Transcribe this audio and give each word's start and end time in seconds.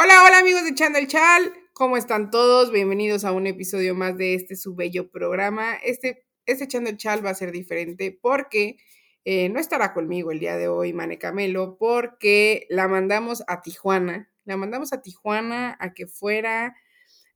Hola, 0.00 0.22
hola 0.24 0.38
amigos 0.38 0.62
de 0.62 0.70
Echando 0.70 1.00
el 1.00 1.08
Chal, 1.08 1.52
¿cómo 1.72 1.96
están 1.96 2.30
todos? 2.30 2.70
Bienvenidos 2.70 3.24
a 3.24 3.32
un 3.32 3.48
episodio 3.48 3.96
más 3.96 4.16
de 4.16 4.34
este 4.34 4.54
su 4.54 4.76
bello 4.76 5.10
programa. 5.10 5.74
Este, 5.74 6.24
este 6.46 6.66
Echando 6.66 6.88
el 6.88 6.96
Chal 6.96 7.26
va 7.26 7.30
a 7.30 7.34
ser 7.34 7.50
diferente 7.50 8.16
porque 8.22 8.76
eh, 9.24 9.48
no 9.48 9.58
estará 9.58 9.92
conmigo 9.94 10.30
el 10.30 10.38
día 10.38 10.56
de 10.56 10.68
hoy 10.68 10.92
Mane 10.92 11.18
Camelo 11.18 11.76
porque 11.80 12.68
la 12.70 12.86
mandamos 12.86 13.42
a 13.48 13.60
Tijuana. 13.60 14.30
La 14.44 14.56
mandamos 14.56 14.92
a 14.92 15.02
Tijuana 15.02 15.76
a 15.80 15.92
que 15.94 16.06
fuera 16.06 16.76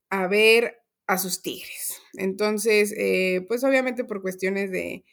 a 0.09 0.29
ver 0.29 0.79
a 1.09 1.19
sus 1.19 1.43
tigres. 1.43 2.01
Entonces, 2.13 2.95
eh, 2.97 3.45
pues 3.49 3.65
obviamente 3.65 4.05
por 4.05 4.23
cuestiones 4.23 4.71
de, 4.71 5.05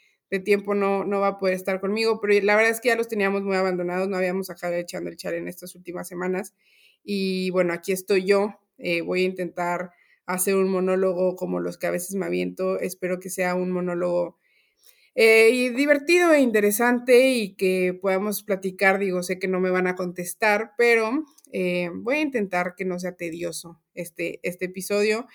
tiempo 0.45 0.75
no, 0.75 1.03
no 1.03 1.19
va 1.19 1.29
a 1.29 1.37
poder 1.39 1.55
estar 1.55 1.81
conmigo, 1.81 2.21
pero 2.21 2.39
la 2.45 2.55
verdad 2.55 2.69
es 2.73 2.79
que 2.79 2.89
ya 2.89 2.95
los 2.95 3.07
teníamos 3.07 3.41
muy 3.41 3.55
abandonados, 3.55 4.07
no 4.07 4.17
habíamos 4.17 4.51
acabado 4.51 4.79
echando 4.79 5.09
el 5.09 5.17
chal 5.17 5.33
en 5.33 5.47
estas 5.47 5.73
últimas 5.73 6.07
semanas. 6.07 6.53
Y 7.11 7.49
bueno, 7.49 7.73
aquí 7.73 7.91
estoy 7.91 8.23
yo. 8.23 8.59
Eh, 8.77 9.01
voy 9.01 9.23
a 9.23 9.25
intentar 9.25 9.89
hacer 10.27 10.55
un 10.55 10.69
monólogo 10.69 11.35
como 11.35 11.59
los 11.59 11.79
que 11.79 11.87
a 11.87 11.91
veces 11.91 12.13
me 12.13 12.27
aviento. 12.27 12.79
Espero 12.79 13.19
que 13.19 13.31
sea 13.31 13.55
un 13.55 13.71
monólogo 13.71 14.37
eh, 15.15 15.71
divertido 15.75 16.31
e 16.33 16.41
interesante 16.41 17.29
y 17.29 17.55
que 17.55 17.97
podamos 17.99 18.43
platicar. 18.43 18.99
Digo, 18.99 19.23
sé 19.23 19.39
que 19.39 19.47
no 19.47 19.59
me 19.59 19.71
van 19.71 19.87
a 19.87 19.95
contestar, 19.95 20.73
pero 20.77 21.25
eh, 21.51 21.89
voy 21.95 22.17
a 22.17 22.21
intentar 22.21 22.75
que 22.77 22.85
no 22.85 22.99
sea 22.99 23.15
tedioso 23.15 23.81
este, 23.95 24.39
este 24.43 24.65
episodio. 24.65 25.25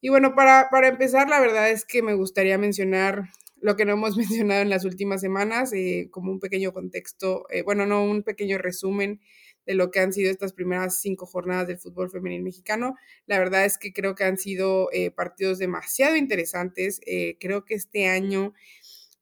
Y 0.00 0.08
bueno, 0.08 0.34
para, 0.34 0.70
para 0.72 0.88
empezar, 0.88 1.28
la 1.28 1.38
verdad 1.38 1.70
es 1.70 1.84
que 1.84 2.02
me 2.02 2.14
gustaría 2.14 2.58
mencionar 2.58 3.28
lo 3.60 3.76
que 3.76 3.84
no 3.84 3.92
hemos 3.92 4.16
mencionado 4.16 4.62
en 4.62 4.70
las 4.70 4.84
últimas 4.84 5.20
semanas, 5.20 5.70
como 6.10 6.32
un 6.32 6.40
pequeño 6.40 6.72
contexto, 6.72 7.46
bueno, 7.64 7.86
no, 7.86 8.02
un 8.02 8.24
pequeño 8.24 8.58
resumen 8.58 9.20
de 9.66 9.74
lo 9.74 9.90
que 9.90 10.00
han 10.00 10.12
sido 10.12 10.30
estas 10.30 10.52
primeras 10.52 11.00
cinco 11.00 11.26
jornadas 11.26 11.66
del 11.66 11.78
fútbol 11.78 12.10
femenil 12.10 12.42
mexicano. 12.42 12.96
La 13.26 13.38
verdad 13.38 13.64
es 13.64 13.78
que 13.78 13.92
creo 13.92 14.14
que 14.14 14.24
han 14.24 14.38
sido 14.38 14.88
eh, 14.92 15.10
partidos 15.10 15.58
demasiado 15.58 16.16
interesantes. 16.16 17.00
Eh, 17.06 17.36
creo 17.40 17.64
que 17.64 17.74
este 17.74 18.06
año 18.06 18.54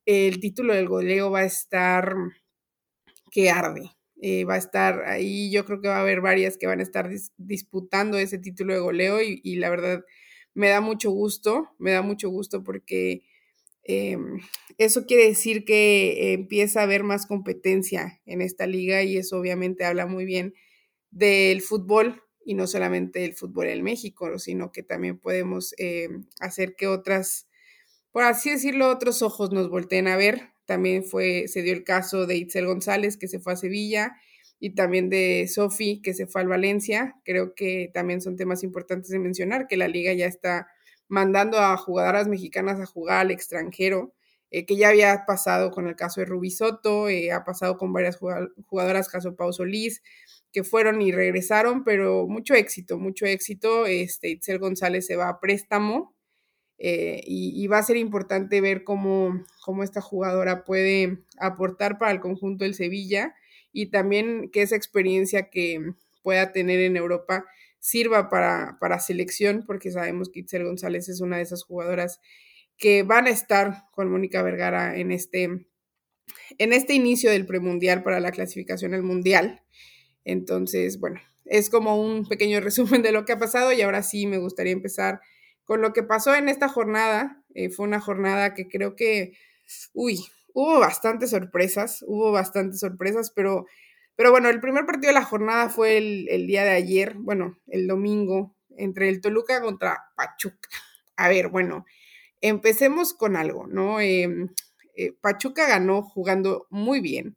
el 0.07 0.41
título 0.41 0.75
del 0.75 0.89
goleo 0.89 1.31
va 1.31 1.41
a 1.41 1.45
estar 1.45 2.15
que 3.31 3.51
arde. 3.51 3.91
Eh, 4.23 4.45
va 4.45 4.55
a 4.55 4.59
estar 4.59 5.05
ahí, 5.07 5.51
yo 5.51 5.65
creo 5.65 5.81
que 5.81 5.89
va 5.89 5.97
a 5.97 6.01
haber 6.03 6.21
varias 6.21 6.59
que 6.59 6.67
van 6.67 6.81
a 6.81 6.83
estar 6.83 7.09
disputando 7.39 8.19
ese 8.19 8.37
título 8.39 8.75
de 8.75 8.81
goleo 8.81 9.23
y, 9.23 9.41
y 9.43 9.57
la 9.57 9.71
verdad 9.71 10.05
me 10.53 10.69
da 10.69 10.83
mucho 10.83 11.11
gusto, 11.11 11.71
me 11.79 11.93
da 11.93 12.03
mucho 12.03 12.29
gusto 12.29 12.63
porque 12.63 13.23
Em, 13.91 14.39
eso 14.79 15.05
quiere 15.05 15.25
decir 15.27 15.65
que 15.65 16.33
empieza 16.33 16.81
a 16.81 16.85
haber 16.85 17.03
más 17.03 17.27
competencia 17.27 18.21
en 18.25 18.41
esta 18.41 18.69
liga 18.69 19.03
y 19.03 19.17
eso 19.17 19.37
obviamente 19.37 19.85
habla 19.85 20.07
muy 20.07 20.25
bien 20.25 20.55
del 21.11 21.61
fútbol 21.61 22.23
y 22.45 22.55
no 22.55 22.69
solamente 22.69 23.19
del 23.19 23.35
fútbol 23.35 23.67
en 23.67 23.83
México, 23.83 24.39
sino 24.39 24.71
que 24.71 24.85
también 24.85 25.19
podemos 25.19 25.75
em, 25.77 26.27
hacer 26.39 26.77
que 26.77 26.87
otras, 26.87 27.49
por 28.13 28.23
así 28.23 28.51
decirlo, 28.51 28.91
otros 28.91 29.23
ojos 29.23 29.51
nos 29.51 29.69
volteen 29.69 30.07
a 30.07 30.17
ver. 30.17 30.51
También 30.67 31.03
fue, 31.05 31.49
se 31.49 31.63
dio 31.63 31.73
el 31.73 31.83
caso 31.83 32.27
de 32.27 32.37
Itzel 32.37 32.67
González, 32.67 33.17
que 33.17 33.27
se 33.27 33.41
fue 33.41 33.55
a 33.55 33.57
Sevilla, 33.57 34.13
y 34.61 34.77
también 34.77 35.11
de 35.11 35.49
Sofi, 35.49 36.01
que 36.01 36.15
se 36.15 36.29
fue 36.29 36.43
al 36.43 36.49
Valencia. 36.49 37.17
Creo 37.25 37.55
que 37.57 37.91
también 37.93 38.21
son 38.21 38.37
temas 38.37 38.63
importantes 38.63 39.11
de 39.11 39.19
mencionar, 39.19 39.67
que 39.67 39.77
la 39.77 39.89
liga 39.89 40.13
ya 40.13 40.27
está 40.27 40.69
mandando 41.11 41.59
a 41.59 41.77
jugadoras 41.77 42.29
mexicanas 42.29 42.81
a 42.81 42.87
jugar 42.87 43.19
al 43.19 43.31
extranjero, 43.33 44.15
eh, 44.51 44.65
que 44.65 44.77
ya 44.77 44.89
había 44.89 45.25
pasado 45.27 45.71
con 45.71 45.87
el 45.87 45.97
caso 45.97 46.21
de 46.21 46.27
Ruby 46.27 46.51
Soto, 46.51 47.09
eh, 47.09 47.33
ha 47.33 47.45
pasado 47.45 47.77
con 47.77 47.93
varias 47.93 48.19
jugadoras, 48.67 49.09
caso 49.09 49.37
Pau 49.37 49.53
Solís, 49.53 50.03
que 50.53 50.65
fueron 50.65 51.03
y 51.03 51.13
regresaron, 51.13 51.85
pero 51.85 52.27
mucho 52.27 52.55
éxito, 52.55 52.99
mucho 52.99 53.27
éxito. 53.27 53.87
Este, 53.87 54.31
Itzel 54.31 54.59
González 54.59 55.07
se 55.07 55.17
va 55.17 55.29
a 55.29 55.41
préstamo 55.41 56.15
eh, 56.79 57.23
y, 57.27 57.67
va 57.67 57.79
a 57.79 57.83
ser 57.83 57.97
importante 57.99 58.61
ver 58.61 58.85
cómo, 58.85 59.45
cómo 59.63 59.83
esta 59.83 60.01
jugadora 60.01 60.65
puede 60.65 61.19
aportar 61.39 61.99
para 61.99 62.13
el 62.13 62.21
conjunto 62.21 62.65
del 62.65 62.75
Sevilla 62.75 63.35
y 63.73 63.91
también 63.91 64.51
que 64.51 64.63
esa 64.63 64.77
experiencia 64.77 65.51
que 65.51 65.93
pueda 66.23 66.53
tener 66.53 66.81
en 66.81 66.97
Europa 66.97 67.45
sirva 67.81 68.29
para, 68.29 68.77
para 68.79 69.01
selección, 69.01 69.65
porque 69.67 69.91
sabemos 69.91 70.31
que 70.31 70.41
Itzel 70.41 70.65
González 70.65 71.09
es 71.09 71.21
una 71.21 71.39
de 71.39 71.43
esas 71.43 71.65
jugadoras 71.65 72.21
que 72.77 73.03
van 73.03 73.27
a 73.27 73.31
estar 73.31 73.85
con 73.91 74.11
Mónica 74.11 74.43
Vergara 74.43 74.97
en 74.97 75.13
este, 75.13 75.45
en 76.59 76.73
este 76.73 76.95
inicio 76.95 77.31
del 77.31 77.47
premundial 77.47 78.03
para 78.03 78.21
la 78.21 78.33
clasificación 78.33 78.95
al 78.95 79.03
mundial. 79.03 79.63
Entonces, 80.25 81.01
bueno, 81.01 81.21
es 81.45 81.69
como 81.69 82.01
un 82.01 82.27
pequeño 82.27 82.61
resumen 82.61 83.03
de 83.03 83.13
lo 83.13 83.25
que 83.25 83.33
ha 83.33 83.39
pasado 83.39 83.73
y 83.73 83.83
ahora 83.83 84.03
sí 84.03 84.27
me 84.27 84.39
gustaría 84.39 84.73
empezar 84.73 85.21
con 85.65 85.83
lo 85.83 85.93
que 85.93 86.03
pasó 86.03 86.35
en 86.35 86.49
esta 86.49 86.69
jornada. 86.69 87.45
Eh, 87.55 87.71
fue 87.71 87.87
una 87.87 88.01
jornada 88.01 88.55
que 88.55 88.69
creo 88.69 88.97
que, 88.97 89.33
uy, 89.93 90.19
hubo 90.53 90.81
bastantes 90.81 91.31
sorpresas, 91.31 92.05
hubo 92.07 92.33
bastantes 92.33 92.81
sorpresas, 92.81 93.31
pero 93.31 93.67
pero 94.17 94.31
bueno, 94.31 94.49
el 94.49 94.61
primer 94.61 94.87
partido 94.87 95.09
de 95.09 95.21
la 95.21 95.25
jornada 95.25 95.69
fue 95.69 95.97
el, 95.97 96.47
día 96.47 96.65
de 96.65 96.71
ayer, 96.71 97.15
bueno, 97.15 97.59
el 97.67 97.87
domingo, 97.87 98.57
entre 98.77 99.09
el 99.09 99.21
Toluca 99.21 99.61
contra 99.61 99.99
Pachuca. 100.17 100.69
A 101.17 101.29
ver, 101.29 101.49
bueno, 101.49 101.85
empecemos 102.41 103.15
con 103.15 103.37
algo, 103.37 103.67
¿no? 103.67 104.01
Em, 104.01 104.49
eh, 104.97 105.13
Pachuca 105.21 105.67
ganó 105.69 106.03
jugando 106.03 106.67
muy 106.71 107.01
bien. 107.01 107.37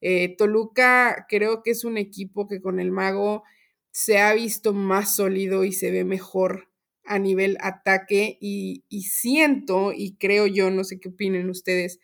Eh, 0.00 0.36
Toluca 0.36 1.26
creo 1.28 1.62
que 1.62 1.72
es 1.72 1.84
un 1.84 1.98
equipo 1.98 2.48
que 2.48 2.60
con 2.60 2.80
el 2.80 2.90
mago 2.90 3.44
se 3.90 4.18
ha 4.18 4.32
visto 4.34 4.72
más 4.72 5.16
sólido 5.16 5.64
y 5.64 5.72
se 5.72 5.90
ve 5.90 6.04
mejor 6.04 6.68
a 7.04 7.18
nivel 7.18 7.58
ataque 7.60 8.38
y, 8.40 8.84
y 8.88 9.02
siento 9.02 9.92
y 9.92 10.16
creo 10.16 10.46
yo, 10.46 10.70
no 10.70 10.84
sé 10.84 11.00
qué 11.00 11.08
opinen 11.08 11.50
ustedes, 11.50 11.98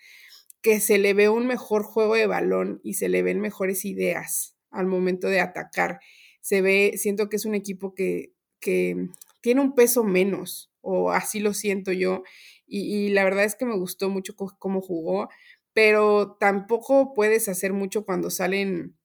que 0.62 0.80
se 0.80 0.98
le 0.98 1.14
ve 1.14 1.28
un 1.28 1.46
mejor 1.46 1.82
juego 1.82 2.14
de 2.14 2.26
balón 2.26 2.80
y 2.82 2.94
se 2.94 3.08
le 3.08 3.22
ven 3.22 3.40
mejores 3.40 3.84
ideas 3.84 4.56
al 4.70 4.86
momento 4.86 5.28
de 5.28 5.40
atacar. 5.40 6.00
Se 6.40 6.62
ve, 6.62 6.94
siento 6.96 7.28
que 7.28 7.36
es 7.36 7.44
un 7.44 7.54
equipo 7.54 7.94
que, 7.94 8.32
que 8.60 9.08
tiene 9.40 9.60
un 9.60 9.74
peso 9.74 10.04
menos, 10.04 10.72
o 10.80 11.10
así 11.10 11.40
lo 11.40 11.54
siento 11.54 11.92
yo, 11.92 12.22
y, 12.66 13.10
la 13.10 13.22
verdad 13.22 13.44
es 13.44 13.54
que 13.54 13.64
me 13.64 13.76
gustó 13.76 14.10
mucho 14.10 14.34
cómo 14.34 14.80
jugó, 14.80 15.28
pero 15.72 16.36
tampoco 16.40 17.14
puedes 17.14 17.48
hacer 17.48 17.72
mucho 17.72 18.04
cuando 18.04 18.30
salen 18.30 18.96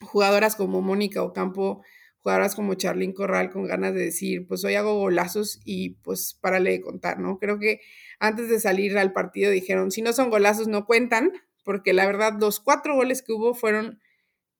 jugadoras 0.00 0.56
como 0.56 0.80
Mónica 0.80 1.22
Ocampo, 1.22 1.82
jugadoras 2.22 2.54
como 2.54 2.74
Charlyn 2.74 3.12
Corral 3.12 3.50
con 3.50 3.66
ganas 3.66 3.94
de 3.94 4.04
decir, 4.04 4.46
pues 4.46 4.64
hoy 4.64 4.74
hago 4.74 4.98
golazos 4.98 5.60
y 5.64 5.90
pues 6.02 6.38
párale 6.40 6.70
de 6.70 6.80
contar, 6.80 7.18
¿no? 7.18 7.38
Creo 7.38 7.58
que 7.58 7.80
antes 8.20 8.48
de 8.48 8.60
salir 8.60 8.96
al 8.96 9.12
partido 9.12 9.50
dijeron, 9.50 9.90
si 9.90 10.02
no 10.02 10.12
son 10.12 10.30
golazos 10.30 10.68
no 10.68 10.86
cuentan, 10.86 11.32
porque 11.64 11.92
la 11.92 12.06
verdad 12.06 12.34
los 12.38 12.60
cuatro 12.60 12.94
goles 12.94 13.22
que 13.22 13.32
hubo 13.32 13.54
fueron 13.54 14.00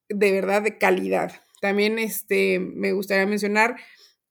de 0.09 0.33
verdad 0.33 0.63
de 0.63 0.79
calidad. 0.79 1.43
También 1.61 1.99
este, 1.99 2.59
me 2.59 2.93
gustaría 2.93 3.27
mencionar 3.27 3.77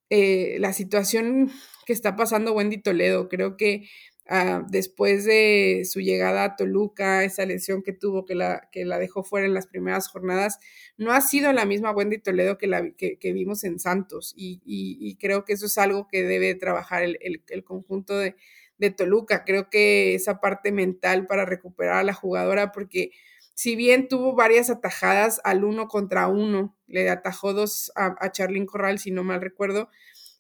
eh, 0.10 0.58
la 0.60 0.74
situación 0.74 1.50
que 1.86 1.94
está 1.94 2.18
pasando 2.18 2.54
Wendy 2.54 2.78
Toledo. 2.78 3.30
Creo 3.30 3.56
que 3.56 3.88
ah, 4.32 4.66
después 4.70 5.26
de 5.26 5.84
su 5.86 6.00
llegada 6.00 6.44
a 6.44 6.56
Toluca, 6.56 7.24
esa 7.24 7.46
lesión 7.46 7.84
que 7.84 7.94
tuvo, 7.94 8.26
que 8.26 8.34
la, 8.34 8.70
que 8.72 8.86
la 8.86 8.98
dejó 8.98 9.24
fuera 9.24 9.46
en 9.46 9.54
las 9.54 9.68
primeras 9.68 10.08
jornadas, 10.08 10.58
no 10.98 11.12
ha 11.12 11.22
sido 11.22 11.54
la 11.54 11.66
misma 11.66 11.92
Wendy 11.92 12.18
Toledo 12.18 12.58
que, 12.58 12.68
la, 12.68 12.90
que, 12.92 13.34
vimos 13.34 13.64
en 13.64 13.80
Santos. 13.80 14.34
Y, 14.36 15.18
creo 15.20 15.46
que 15.46 15.54
eso 15.54 15.68
es 15.68 15.78
algo 15.78 16.08
que 16.08 16.24
debe 16.24 16.56
trabajar 16.56 17.04
el, 17.04 17.20
el 17.22 17.64
conjunto 17.64 18.18
de, 18.18 18.36
de 18.82 18.90
Toluca. 18.90 19.46
Creo 19.46 19.70
que 19.70 20.16
esa 20.16 20.42
parte 20.42 20.72
mental 20.72 21.28
para 21.28 21.46
recuperar 21.46 21.98
a 21.98 22.04
la 22.04 22.14
jugadora, 22.14 22.72
porque 22.72 23.12
si 23.54 23.76
bien 23.76 24.08
tuvo 24.08 24.34
varias 24.34 24.72
atajadas 24.72 25.40
al 25.44 25.64
uno 25.64 25.88
contra 25.88 26.28
uno, 26.28 26.76
le 26.88 27.10
atajó 27.10 27.54
dos 27.54 27.92
a, 27.96 28.16
a 28.20 28.32
Charlyn 28.32 28.66
Corral, 28.66 28.98
si 28.98 29.12
no 29.12 29.24
mal 29.24 29.40
recuerdo, 29.40 29.90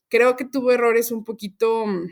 creo 0.09 0.35
que 0.35 0.45
tuvo 0.45 0.71
errores 0.71 1.11
un 1.11 1.23
poquito 1.23 1.85
mm, 1.85 2.07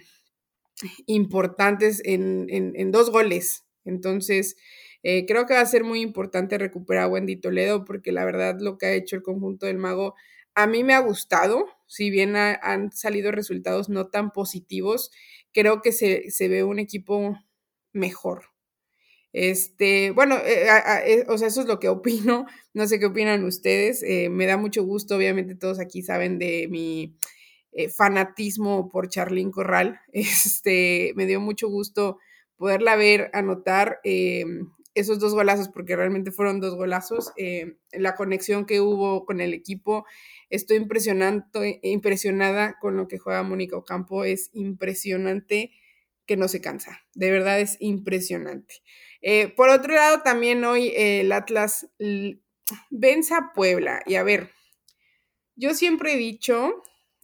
importantes 1.05 2.01
en, 2.05 2.47
en, 2.49 2.91
dos 2.91 3.11
goles. 3.11 3.65
Entonces, 3.85 4.55
eh, 5.03 5.25
creo 5.25 5.45
que 5.45 5.53
va 5.53 5.61
a 5.61 5.65
ser 5.65 5.83
muy 5.83 6.01
importante 6.01 6.57
recuperar 6.57 7.05
a 7.05 7.07
Wendy 7.07 7.37
Toledo, 7.37 7.85
porque 7.85 8.11
la 8.11 8.25
verdad 8.25 8.57
lo 8.59 8.77
que 8.77 8.85
ha 8.87 8.93
hecho 8.93 9.15
el 9.15 9.23
conjunto 9.23 9.65
del 9.65 9.77
mago 9.77 10.15
a 10.55 10.67
mí 10.67 10.83
me 10.83 10.93
ha 10.93 10.99
gustado, 10.99 11.65
si 11.87 12.09
bien 12.09 12.35
han 12.35 12.91
salido 12.91 13.31
resultados 13.31 13.87
no 13.87 14.07
tan 14.07 14.31
positivos, 14.31 15.09
creo 15.53 15.81
que 15.81 15.91
se, 15.93 16.47
ve 16.49 16.63
un 16.63 16.79
equipo 16.79 17.37
mejor. 17.93 18.45
Este, 19.31 20.11
bueno, 20.11 20.37
eh, 20.37 20.67
eh, 21.05 21.23
o 21.27 21.37
sea, 21.37 21.47
eso 21.47 21.61
es 21.61 21.67
lo 21.67 21.79
que 21.79 21.87
opino. 21.89 22.45
No 22.73 22.87
sé 22.87 22.99
qué 22.99 23.05
opinan 23.05 23.45
ustedes. 23.45 24.03
Me 24.29 24.47
da 24.47 24.57
mucho 24.57 24.83
gusto, 24.83 25.15
obviamente 25.15 25.55
todos 25.55 25.79
aquí 25.79 26.01
saben 26.01 26.39
de 26.39 26.67
mi 26.69 27.15
fanatismo 27.95 28.89
por 28.89 29.09
Charlín 29.09 29.51
Corral. 29.51 29.99
Este, 30.13 31.13
me 31.15 31.25
dio 31.25 31.39
mucho 31.39 31.69
gusto 31.69 32.17
poderla 32.57 32.95
ver 32.95 33.29
anotar. 33.33 33.99
esos 34.95 35.19
dos 35.19 35.33
golazos, 35.33 35.69
porque 35.69 35.95
realmente 35.95 36.31
fueron 36.31 36.59
dos 36.59 36.75
golazos, 36.75 37.31
eh, 37.37 37.77
la 37.91 38.15
conexión 38.15 38.65
que 38.65 38.81
hubo 38.81 39.25
con 39.25 39.39
el 39.39 39.53
equipo, 39.53 40.05
estoy 40.49 40.77
impresionada 40.77 42.77
con 42.79 42.97
lo 42.97 43.07
que 43.07 43.17
juega 43.17 43.43
Mónica 43.43 43.77
Ocampo, 43.77 44.25
es 44.25 44.49
impresionante 44.53 45.71
que 46.25 46.37
no 46.37 46.47
se 46.47 46.61
cansa, 46.61 47.01
de 47.15 47.31
verdad 47.31 47.59
es 47.59 47.77
impresionante. 47.79 48.75
Eh, 49.21 49.53
por 49.55 49.69
otro 49.69 49.93
lado, 49.93 50.21
también 50.21 50.63
hoy 50.63 50.93
el 50.95 51.31
Atlas 51.31 51.89
vence 52.89 53.33
a 53.33 53.51
Puebla, 53.53 54.01
y 54.05 54.15
a 54.15 54.23
ver, 54.23 54.51
yo 55.55 55.73
siempre 55.73 56.13
he 56.13 56.17
dicho, 56.17 56.83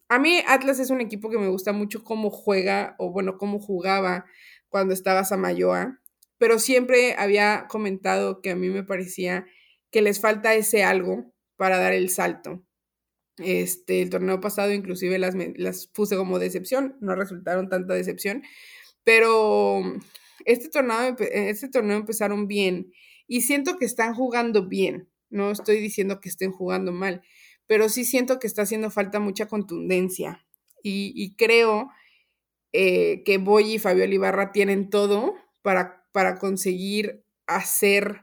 a 0.10 0.20
mí 0.20 0.42
Atlas 0.48 0.80
es 0.80 0.90
un 0.90 1.02
equipo 1.02 1.30
que 1.30 1.38
me 1.38 1.48
gusta 1.48 1.74
mucho 1.74 2.04
cómo 2.04 2.30
juega, 2.30 2.96
o 3.00 3.12
bueno, 3.12 3.38
cómo 3.38 3.60
jugaba 3.60 4.26
cuando 4.70 4.94
estaba 4.94 5.24
Samayoa 5.26 6.00
pero 6.38 6.60
siempre 6.60 7.16
había 7.18 7.68
comentado 7.70 8.42
que 8.42 8.52
a 8.52 8.56
mí 8.56 8.70
me 8.70 8.84
parecía 8.84 9.46
que 9.92 10.02
les 10.02 10.20
falta 10.20 10.54
ese 10.54 10.84
algo 10.84 11.34
para 11.56 11.78
dar 11.78 11.94
el 11.94 12.10
salto. 12.10 12.64
Este, 13.38 14.02
el 14.02 14.10
torneo 14.10 14.40
pasado 14.40 14.72
inclusive 14.72 15.20
las, 15.20 15.36
las 15.56 15.88
puse 15.88 16.16
como 16.16 16.40
decepción, 16.40 16.98
no 17.02 17.16
resultaron 17.16 17.70
tanta 17.70 17.94
decepción, 17.94 18.44
pero 19.04 19.82
este 20.46 20.70
torneo, 20.70 21.16
este 21.20 21.68
torneo 21.68 21.98
empezaron 21.98 22.48
bien 22.48 22.92
y 23.28 23.42
siento 23.42 23.78
que 23.78 23.86
están 23.86 24.14
jugando 24.14 24.68
bien, 24.70 25.10
no 25.30 25.52
estoy 25.52 25.82
diciendo 25.82 26.22
que 26.22 26.30
estén 26.30 26.52
jugando 26.52 26.94
mal, 26.94 27.24
pero 27.68 27.90
sí 27.90 28.06
siento 28.06 28.40
que 28.40 28.48
está 28.48 28.64
haciendo 28.64 28.92
falta 28.92 29.20
mucha 29.20 29.48
contundencia 29.48 30.46
y, 30.84 31.36
creo 31.36 31.90
eh, 32.72 33.24
que 33.24 33.40
Boy 33.40 33.76
y 33.76 33.80
Fabio 33.80 34.06
Ibarra 34.06 34.52
tienen 34.52 34.90
todo 34.92 35.34
para 35.64 36.06
para 36.16 36.38
conseguir 36.38 37.26
hacer 37.46 38.22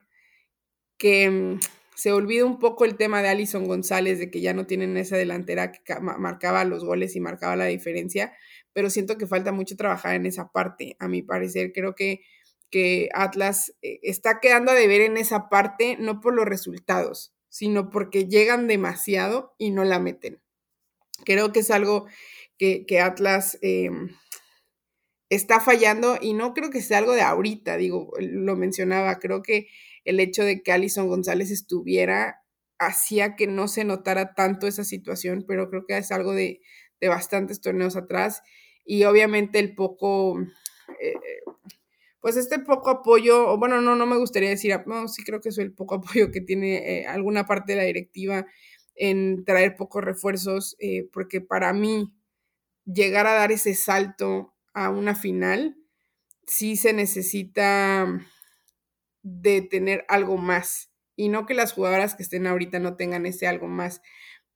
que 0.97 1.29
mm, 1.29 1.61
se 1.95 2.11
olvide 2.11 2.43
un 2.43 2.59
poco 2.59 2.87
el 2.87 2.97
tema 2.97 3.21
de 3.21 3.29
Alison 3.29 3.67
González, 3.67 4.19
de 4.19 4.31
que 4.31 4.41
ya 4.41 4.55
no 4.55 4.67
tienen 4.67 4.97
esa 4.97 5.19
delantera 5.19 5.73
que 5.73 5.83
marcaba 6.01 6.65
los 6.65 6.87
goles 6.87 7.15
y 7.17 7.21
marcaba 7.21 7.55
la 7.55 7.67
diferencia, 7.67 8.33
pero 8.73 8.89
siento 8.89 9.19
que 9.19 9.27
falta 9.27 9.53
mucho 9.53 9.77
trabajar 9.77 10.15
en 10.15 10.25
esa 10.25 10.51
parte, 10.53 10.97
a 11.01 11.07
mi 11.07 11.21
parecer. 11.21 11.73
Creo 11.75 11.95
que, 11.95 12.23
que 12.71 13.11
Atlas 13.13 13.75
eh, 13.83 14.01
está 14.03 14.41
quedando 14.41 14.71
a 14.71 14.75
deber 14.75 15.03
en 15.03 15.19
esa 15.19 15.51
parte, 15.51 15.99
no 16.01 16.23
por 16.23 16.33
los 16.33 16.47
resultados, 16.47 17.35
sino 17.53 17.91
porque 17.91 18.29
llegan 18.29 18.67
demasiado 18.67 19.55
y 19.59 19.73
no 19.73 19.85
la 19.85 19.99
meten. 19.99 20.41
Creo 21.27 21.53
que 21.53 21.61
es 21.61 21.71
algo 21.71 22.07
que, 22.57 23.01
Atlas... 23.01 23.59
Em, 23.61 24.09
está 25.29 25.61
fallando 25.61 26.19
y 26.21 26.35
no 26.35 26.53
creo 26.53 26.69
que 26.69 26.83
sea 26.83 26.99
algo 26.99 27.15
de 27.15 27.23
ahorita, 27.23 27.79
digo, 27.79 28.13
lo 28.21 28.55
mencionaba, 28.55 29.19
creo 29.19 29.43
que 29.43 29.67
el 30.05 30.21
hecho 30.21 30.45
de 30.45 30.63
que 30.63 30.73
Alison 30.73 31.09
González 31.09 31.51
estuviera 31.51 32.43
hacía 32.79 33.35
que 33.35 33.47
no 33.47 33.67
se 33.67 33.85
notara 33.85 34.35
tanto 34.35 34.67
esa 34.67 34.85
situación, 34.85 35.47
pero 35.49 35.71
creo 35.71 35.87
que 35.87 35.97
es 35.97 36.13
algo 36.13 36.33
de, 36.35 36.61
bastantes 37.01 37.63
torneos 37.63 37.97
atrás 37.97 38.43
y 38.85 39.05
obviamente 39.05 39.59
el 39.59 39.75
poco, 39.75 40.39
eh, 41.01 41.15
pues 42.23 42.37
este 42.37 42.61
poco 42.61 42.89
apoyo, 42.89 43.49
o 43.49 43.59
bueno, 43.59 43.81
no, 43.81 43.97
no 43.97 44.07
me 44.07 44.17
gustaría 44.17 44.49
decir, 44.49 44.73
no, 44.87 45.09
sí 45.09 45.25
creo 45.25 45.41
que 45.41 45.51
es 45.51 45.59
el 45.59 45.75
poco 45.75 45.97
apoyo 45.97 46.31
que 46.31 46.41
tiene 46.41 47.01
eh, 47.01 47.07
alguna 47.07 47.45
parte 47.45 47.73
de 47.73 47.79
la 47.79 47.85
directiva 47.85 48.47
en 48.95 49.45
traer 49.45 49.75
pocos 49.77 50.05
refuerzos, 50.05 50.77
eh, 50.79 51.09
porque 51.13 51.41
para 51.41 51.73
mí 51.73 52.15
llegar 52.85 53.27
a 53.27 53.35
dar 53.35 53.51
ese 53.51 53.75
salto 53.75 54.55
a 54.73 54.89
una 54.91 55.17
final, 55.17 55.77
sí 56.47 56.77
se 56.77 56.93
necesita 56.93 58.07
de 59.23 59.63
tener 59.63 60.05
algo 60.09 60.37
más. 60.37 60.91
Y 61.17 61.29
no 61.29 61.45
que 61.45 61.55
las 61.55 61.73
jugadoras 61.73 62.15
que 62.15 62.23
estén 62.23 62.47
ahorita 62.47 62.79
no 62.79 62.97
tengan 62.97 63.27
ese 63.27 63.47
algo 63.49 63.67
más, 63.67 64.01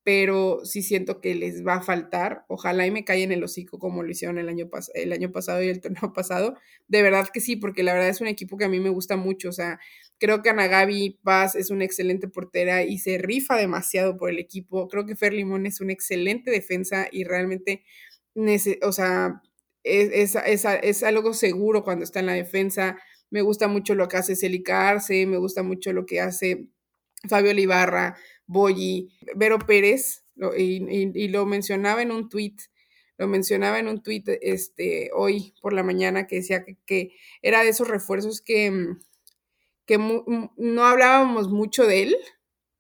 pero 0.07 0.65
sí 0.65 0.83
siento 0.83 1.21
que 1.21 1.35
les 1.35 1.67
va 1.67 1.75
a 1.75 1.83
faltar. 1.83 2.45
Ojalá 2.47 2.87
y 2.87 2.93
me 2.93 3.05
en 3.09 3.33
el 3.33 3.43
hocico 3.43 3.81
como 3.81 4.05
lo 4.05 4.11
hicieron 4.13 4.39
el 4.39 4.49
año, 4.49 4.71
el 4.95 5.13
año 5.13 5.33
pasado 5.33 5.65
y 5.65 5.69
el 5.69 5.81
torneo 5.83 6.13
pasado. 6.13 6.55
De 6.87 7.03
verdad 7.03 7.27
que 7.35 7.41
sí, 7.41 7.57
porque 7.57 7.83
la 7.83 7.93
verdad 7.93 8.11
es 8.11 8.21
un 8.21 8.29
equipo 8.29 8.57
que 8.57 8.67
a 8.67 8.69
mí 8.69 8.79
me 8.79 8.89
gusta 8.89 9.17
mucho. 9.17 9.49
O 9.49 9.53
sea, 9.53 9.81
creo 10.19 10.43
que 10.43 10.51
Ana 10.51 10.69
Gaby 10.69 11.19
Paz 11.25 11.57
es 11.57 11.71
una 11.71 11.85
excelente 11.85 12.29
portera 12.29 12.85
y 12.85 12.99
se 12.99 13.19
rifa 13.19 13.57
demasiado 13.57 14.17
por 14.17 14.31
el 14.31 14.39
equipo. 14.39 14.87
Creo 14.87 15.07
que 15.07 15.17
Fer 15.17 15.33
Limón 15.33 15.67
es 15.67 15.81
una 15.81 15.93
excelente 15.93 16.53
defensa 16.53 17.09
y 17.11 17.25
realmente, 17.25 17.83
o 18.83 18.93
sea, 18.93 19.43
es, 19.83 21.03
algo 21.03 21.35
seguro 21.35 21.83
cuando 21.83 22.05
está 22.05 22.21
en 22.21 22.27
la 22.27 22.35
defensa. 22.35 22.97
Me 23.29 23.43
gusta 23.43 23.67
mucho 23.67 23.97
lo 23.97 24.07
que 24.07 24.19
hace 24.19 24.37
Celica 24.37 24.89
Arce, 24.89 25.27
me 25.27 25.39
gusta 25.39 25.65
mucho 25.65 25.93
lo 25.93 26.07
que 26.07 26.21
hace 26.21 26.69
Fabio 27.29 27.51
Olivarra, 27.51 28.17
Boyi, 28.47 29.13
Vero 29.35 29.59
Pérez, 29.59 30.25
y, 30.57 31.29
lo 31.29 31.47
mencionaba 31.47 32.03
en 32.03 32.13
un 32.13 32.29
tweet, 32.29 32.57
lo 33.19 33.27
mencionaba 33.27 33.79
en 33.79 33.89
un 33.89 34.03
tweet 34.03 34.25
este, 34.43 35.11
hoy 35.15 35.55
por 35.63 35.73
la 35.73 35.83
mañana 35.83 36.27
que 36.27 36.37
decía 36.37 36.65
que, 36.87 37.13
era 37.43 37.63
de 37.63 37.71
esos 37.71 37.89
refuerzos 37.89 38.41
que, 38.41 38.95
que 39.87 39.99
no 39.99 40.85
hablábamos 40.85 41.49
mucho 41.49 41.87
de 41.87 42.03
él, 42.03 42.17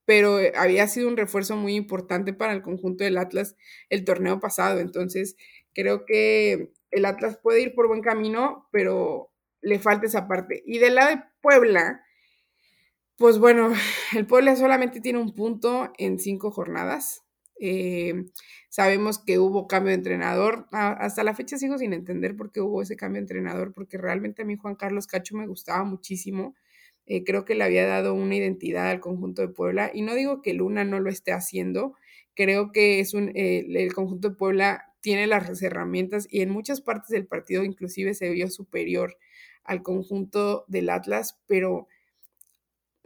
pero 0.04 0.38
había 0.54 0.86
sido 0.86 1.08
un 1.08 1.16
refuerzo 1.16 1.56
muy 1.56 1.74
importante 1.74 2.32
para 2.32 2.52
el 2.52 2.62
conjunto 2.62 3.04
del 3.04 3.18
Atlas 3.18 3.56
el 3.90 4.04
torneo 4.04 4.38
pasado. 4.38 4.78
Entonces, 4.78 5.36
creo 5.74 6.06
que 6.06 6.72
el 6.90 7.04
Atlas 7.04 7.38
puede 7.42 7.60
ir 7.60 7.74
por 7.74 7.88
buen 7.88 8.02
camino, 8.02 8.68
pero 8.70 9.32
le 9.60 9.80
falta 9.80 10.06
esa 10.06 10.28
parte. 10.28 10.62
Y 10.64 10.78
del 10.78 10.94
lado 10.94 11.10
de 11.10 11.22
Puebla, 11.42 12.05
pues 13.16 13.38
bueno, 13.38 13.72
el 14.16 14.26
Puebla 14.26 14.56
solamente 14.56 15.00
tiene 15.00 15.18
un 15.18 15.34
punto 15.34 15.92
en 15.98 16.18
cinco 16.18 16.50
jornadas. 16.50 17.22
Eh, 17.58 18.26
sabemos 18.68 19.18
que 19.18 19.38
hubo 19.38 19.66
cambio 19.66 19.90
de 19.90 19.96
entrenador. 19.96 20.66
hasta 20.72 21.24
la 21.24 21.34
fecha 21.34 21.56
sigo 21.58 21.78
sin 21.78 21.92
entender 21.92 22.36
por 22.36 22.52
qué 22.52 22.60
hubo 22.60 22.82
ese 22.82 22.96
cambio 22.96 23.20
de 23.20 23.24
entrenador, 23.24 23.72
porque 23.72 23.98
realmente 23.98 24.42
a 24.42 24.44
mí 24.44 24.56
Juan 24.56 24.76
Carlos 24.76 25.06
Cacho 25.06 25.36
me 25.36 25.46
gustaba 25.46 25.84
muchísimo. 25.84 26.54
Eh, 27.06 27.24
creo 27.24 27.44
que 27.44 27.54
le 27.54 27.64
había 27.64 27.86
dado 27.86 28.14
una 28.14 28.34
identidad 28.34 28.90
al 28.90 29.00
conjunto 29.00 29.42
de 29.42 29.48
Puebla. 29.48 29.90
Y 29.94 30.02
no 30.02 30.14
digo 30.14 30.42
que 30.42 30.54
Luna 30.54 30.84
no 30.84 31.00
lo 31.00 31.08
esté 31.08 31.32
haciendo. 31.32 31.94
Creo 32.34 32.72
que 32.72 33.00
es 33.00 33.14
un, 33.14 33.30
eh, 33.34 33.66
el 33.68 33.94
conjunto 33.94 34.30
de 34.30 34.36
Puebla 34.36 34.92
tiene 35.00 35.26
las 35.28 35.62
herramientas 35.62 36.26
y 36.28 36.40
en 36.40 36.50
muchas 36.50 36.80
partes 36.80 37.10
del 37.10 37.26
partido 37.26 37.62
inclusive 37.64 38.12
se 38.14 38.28
vio 38.30 38.50
superior 38.50 39.16
al 39.62 39.82
conjunto 39.82 40.64
del 40.68 40.90
Atlas, 40.90 41.38
pero 41.46 41.86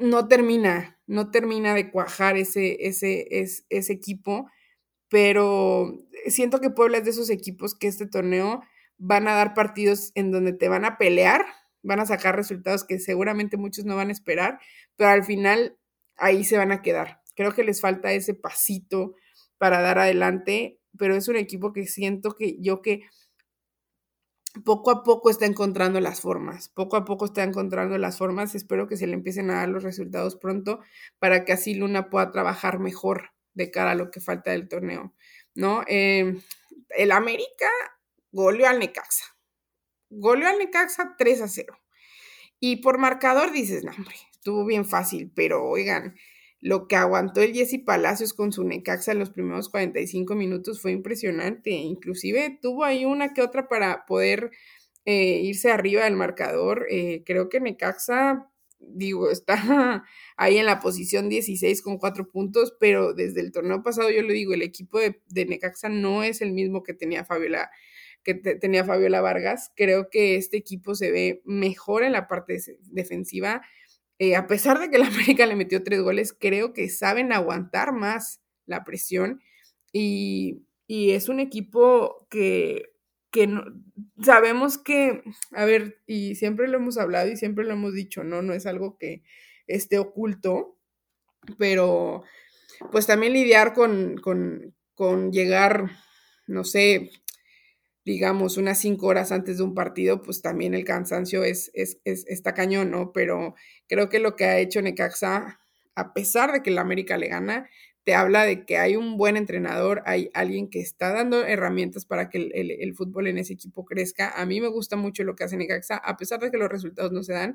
no 0.01 0.29
termina, 0.29 0.99
no 1.07 1.31
termina 1.31 1.75
de 1.75 1.91
cuajar 1.91 2.37
ese, 2.37 2.87
ese, 2.87 3.27
ese, 3.31 3.65
ese 3.69 3.93
equipo, 3.93 4.51
pero 5.09 5.93
siento 6.27 6.61
que 6.61 6.71
Puebla 6.71 6.99
es 6.99 7.05
de 7.05 7.11
esos 7.11 7.31
equipos 7.31 7.75
que 7.75 7.89
este 7.89 8.07
torneo 8.07 8.63
van 8.99 9.29
a 9.29 9.35
dar 9.35 9.55
partidos 9.55 10.13
en 10.15 10.31
donde 10.31 10.53
te 10.53 10.69
van 10.69 10.85
a 10.85 10.99
pelear, 10.99 11.45
van 11.83 12.01
a 12.01 12.07
sacar 12.07 12.37
resultados 12.37 12.85
que 12.85 12.99
seguramente 12.99 13.57
muchos 13.57 13.85
no 13.85 13.97
van 13.97 14.09
a 14.09 14.13
esperar, 14.13 14.59
pero 14.97 15.11
al 15.11 15.25
final 15.25 15.79
ahí 16.17 16.45
se 16.45 16.59
van 16.59 16.73
a 16.73 16.83
quedar. 16.83 17.21
Creo 17.35 17.55
que 17.55 17.65
les 17.65 17.81
falta 17.81 18.13
ese 18.13 18.35
pasito 18.35 19.15
para 19.59 19.81
dar 19.81 19.99
adelante 19.99 20.81
pero 20.99 21.17
es 21.17 21.29
un 21.29 21.37
equipo 21.37 21.73
que 21.73 21.87
siento 21.87 22.33
que 22.33 22.57
yo 22.61 22.83
que 22.83 23.03
poco 24.65 24.91
a 24.91 25.03
poco 25.03 25.31
está 25.31 25.47
encontrando 25.47 26.01
las 26.01 26.21
formas, 26.21 26.69
poco 26.69 26.97
a 26.97 27.05
poco 27.05 27.27
está 27.27 27.43
encontrando 27.43 27.97
las 27.99 28.19
formas, 28.19 28.55
espero 28.55 28.89
que 28.89 28.97
se 28.97 29.07
le 29.07 29.15
empiecen 29.15 29.51
a 29.51 29.57
dar 29.57 29.69
los 29.69 29.83
resultados 29.83 30.37
pronto 30.37 30.81
para 31.19 31.45
que 31.45 31.53
así 31.53 31.75
Luna 31.75 32.11
pueda 32.11 32.33
trabajar 32.33 32.79
mejor 32.79 33.31
de 33.55 33.71
cara 33.71 33.93
a 33.93 33.95
lo 33.95 34.11
que 34.11 34.21
falta 34.21 34.51
del 34.51 34.69
torneo, 34.69 35.15
¿no? 35.55 35.83
Em, 35.87 36.41
el 36.91 37.13
América 37.13 37.69
goleó 38.33 38.69
al 38.69 38.79
Necaxa, 38.79 39.25
goleó 40.09 40.49
al 40.49 40.59
Necaxa 40.59 41.15
3 41.17 41.43
a 41.43 41.49
0. 41.49 41.79
Y 42.59 42.77
por 42.77 42.99
marcador 42.99 43.53
dices, 43.53 43.85
no, 43.85 43.93
hombre, 43.93 44.17
estuvo 44.33 44.67
bien 44.67 44.85
fácil, 44.85 45.33
pero 45.35 45.65
oigan, 45.65 46.17
lo 46.61 46.89
que 46.89 46.97
aguantó 46.97 47.41
el 47.41 47.55
Jesse 47.55 47.81
Palacios 47.85 48.35
con 48.35 48.53
su 48.53 48.65
Necaxa 48.65 49.13
en 49.13 49.19
los 49.19 49.31
primeros 49.31 49.71
45 49.71 50.35
minutos 50.35 50.81
fue 50.81 50.93
impresionante. 50.93 51.71
Inclusive 51.71 52.59
tuvo 52.61 52.85
ahí 52.85 53.07
una 53.07 53.33
que 53.33 53.43
otra 53.43 53.67
para 53.67 54.05
poder 54.05 54.51
eh, 55.07 55.41
irse 55.43 55.71
arriba 55.71 56.05
del 56.05 56.17
marcador. 56.17 56.87
Eh, 56.91 57.23
creo 57.25 57.49
que 57.49 57.61
Necaxa, 57.61 58.51
digo, 58.79 59.31
está 59.31 60.05
ahí 60.37 60.59
en 60.59 60.67
la 60.67 60.81
posición 60.81 61.31
16 61.31 61.81
con 61.81 61.97
cuatro 61.97 62.29
puntos, 62.29 62.77
pero 62.79 63.15
desde 63.15 63.41
el 63.41 63.53
torneo 63.53 63.83
pasado 63.83 64.11
yo 64.11 64.23
le 64.23 64.35
digo, 64.35 64.53
el 64.53 64.63
equipo 64.63 64.99
de, 64.99 65.47
Necaxa 65.47 65.89
no 65.89 66.23
es 66.23 66.43
el 66.43 66.53
mismo 66.53 66.83
que 66.83 66.93
tenía 66.95 67.25
Fabiola 67.25 67.71
que 68.23 68.35
tenía 68.35 68.85
Fabiola 68.85 69.23
Vargas. 69.23 69.73
Creo 69.75 70.11
que 70.11 70.37
este 70.37 70.59
equipo 70.59 70.95
se 70.95 71.11
ve 71.11 71.41
mejor 71.47 72.03
en 72.03 72.13
la 72.13 72.29
parte 72.29 72.59
defensiva 72.83 73.63
eh, 74.21 74.37
a 74.37 74.47
pesar 74.47 74.79
de 74.79 74.91
que 74.91 74.99
la 74.99 75.07
América 75.09 75.47
le 75.47 75.57
metió 75.57 75.83
tres 75.83 76.03
goles, 76.03 76.37
creo 76.39 76.73
que 76.73 76.89
saben 76.91 77.33
aguantar 77.33 77.93
más 77.93 78.41
la 78.67 78.85
presión 78.85 79.41
y, 79.93 80.67
es 80.89 81.29
un 81.29 81.39
equipo 81.39 82.27
que 82.31 82.91
que 83.31 83.47
no, 83.47 83.63
sabemos 84.21 84.77
que, 84.77 85.23
a 85.53 85.65
ver, 85.65 86.01
y 86.05 86.35
siempre 86.35 86.67
lo 86.67 86.79
hemos 86.79 86.99
hablado 86.99 87.31
y 87.31 87.37
siempre 87.37 87.65
lo 87.65 87.75
hemos 87.75 87.95
dicho, 87.95 88.25
¿no? 88.25 88.43
No 88.43 88.55
es 88.55 88.67
algo 88.67 88.99
que 88.99 89.23
esté 89.69 90.01
oculto, 90.01 90.77
pero 91.57 92.25
pues 92.91 93.07
también 93.07 93.35
lidiar 93.35 93.73
con, 93.73 94.17
con, 94.17 94.75
con 94.97 95.31
llegar, 95.31 95.91
no 96.49 96.65
sé, 96.65 97.13
digamos, 98.11 98.57
unas 98.57 98.81
cinco 98.81 99.07
horas 99.07 99.31
antes 99.31 99.59
de 99.59 99.63
un 99.63 99.73
partido, 99.73 100.21
pues 100.21 100.43
también 100.43 100.75
el 100.75 100.85
cansancio 100.85 101.45
es, 101.45 101.71
es, 101.75 102.01
es, 102.05 102.27
está 102.27 102.55
cañón, 102.55 102.91
¿no? 102.91 103.13
Pero 103.13 103.55
creo 103.89 104.09
que 104.09 104.19
lo 104.19 104.35
que 104.35 104.47
ha 104.47 104.59
hecho 104.59 104.83
Necaxa, 104.83 105.61
a 105.95 106.13
pesar 106.13 106.51
de 106.51 106.61
que 106.61 106.73
la 106.73 106.81
América 106.81 107.17
le 107.17 107.29
gana, 107.29 107.71
te 108.03 108.15
habla 108.15 108.45
de 108.45 108.67
que 108.67 108.79
hay 108.79 108.97
un 108.97 109.17
buen 109.17 109.37
entrenador, 109.37 110.03
hay 110.07 110.29
alguien 110.35 110.71
que 110.71 110.81
está 110.81 111.13
dando 111.13 111.45
herramientas 111.45 112.05
para 112.05 112.29
que 112.31 112.39
el, 112.39 112.73
el, 112.73 112.95
fútbol 112.97 113.29
en 113.29 113.39
ese 113.39 113.53
equipo 113.53 113.85
crezca. 113.85 114.31
A 114.31 114.45
mí 114.45 114.61
me 114.61 114.67
gusta 114.67 114.97
mucho 114.97 115.23
lo 115.23 115.37
que 115.37 115.45
hace 115.45 115.57
Necaxa, 115.57 115.97
a 115.97 116.17
pesar 116.17 116.41
de 116.41 116.51
que 116.51 116.59
los 116.59 116.69
resultados 116.69 117.13
no 117.13 117.23
se 117.23 117.35
dan, 117.35 117.55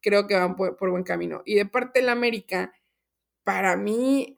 creo 0.00 0.26
que 0.26 0.34
van 0.34 0.56
por, 0.56 0.76
por 0.76 0.90
buen 0.90 1.04
camino. 1.04 1.42
Y 1.44 1.54
de 1.54 1.66
parte 1.66 2.00
de 2.00 2.06
la 2.06 2.12
América, 2.12 2.72
para 3.44 3.76
mí, 3.76 4.36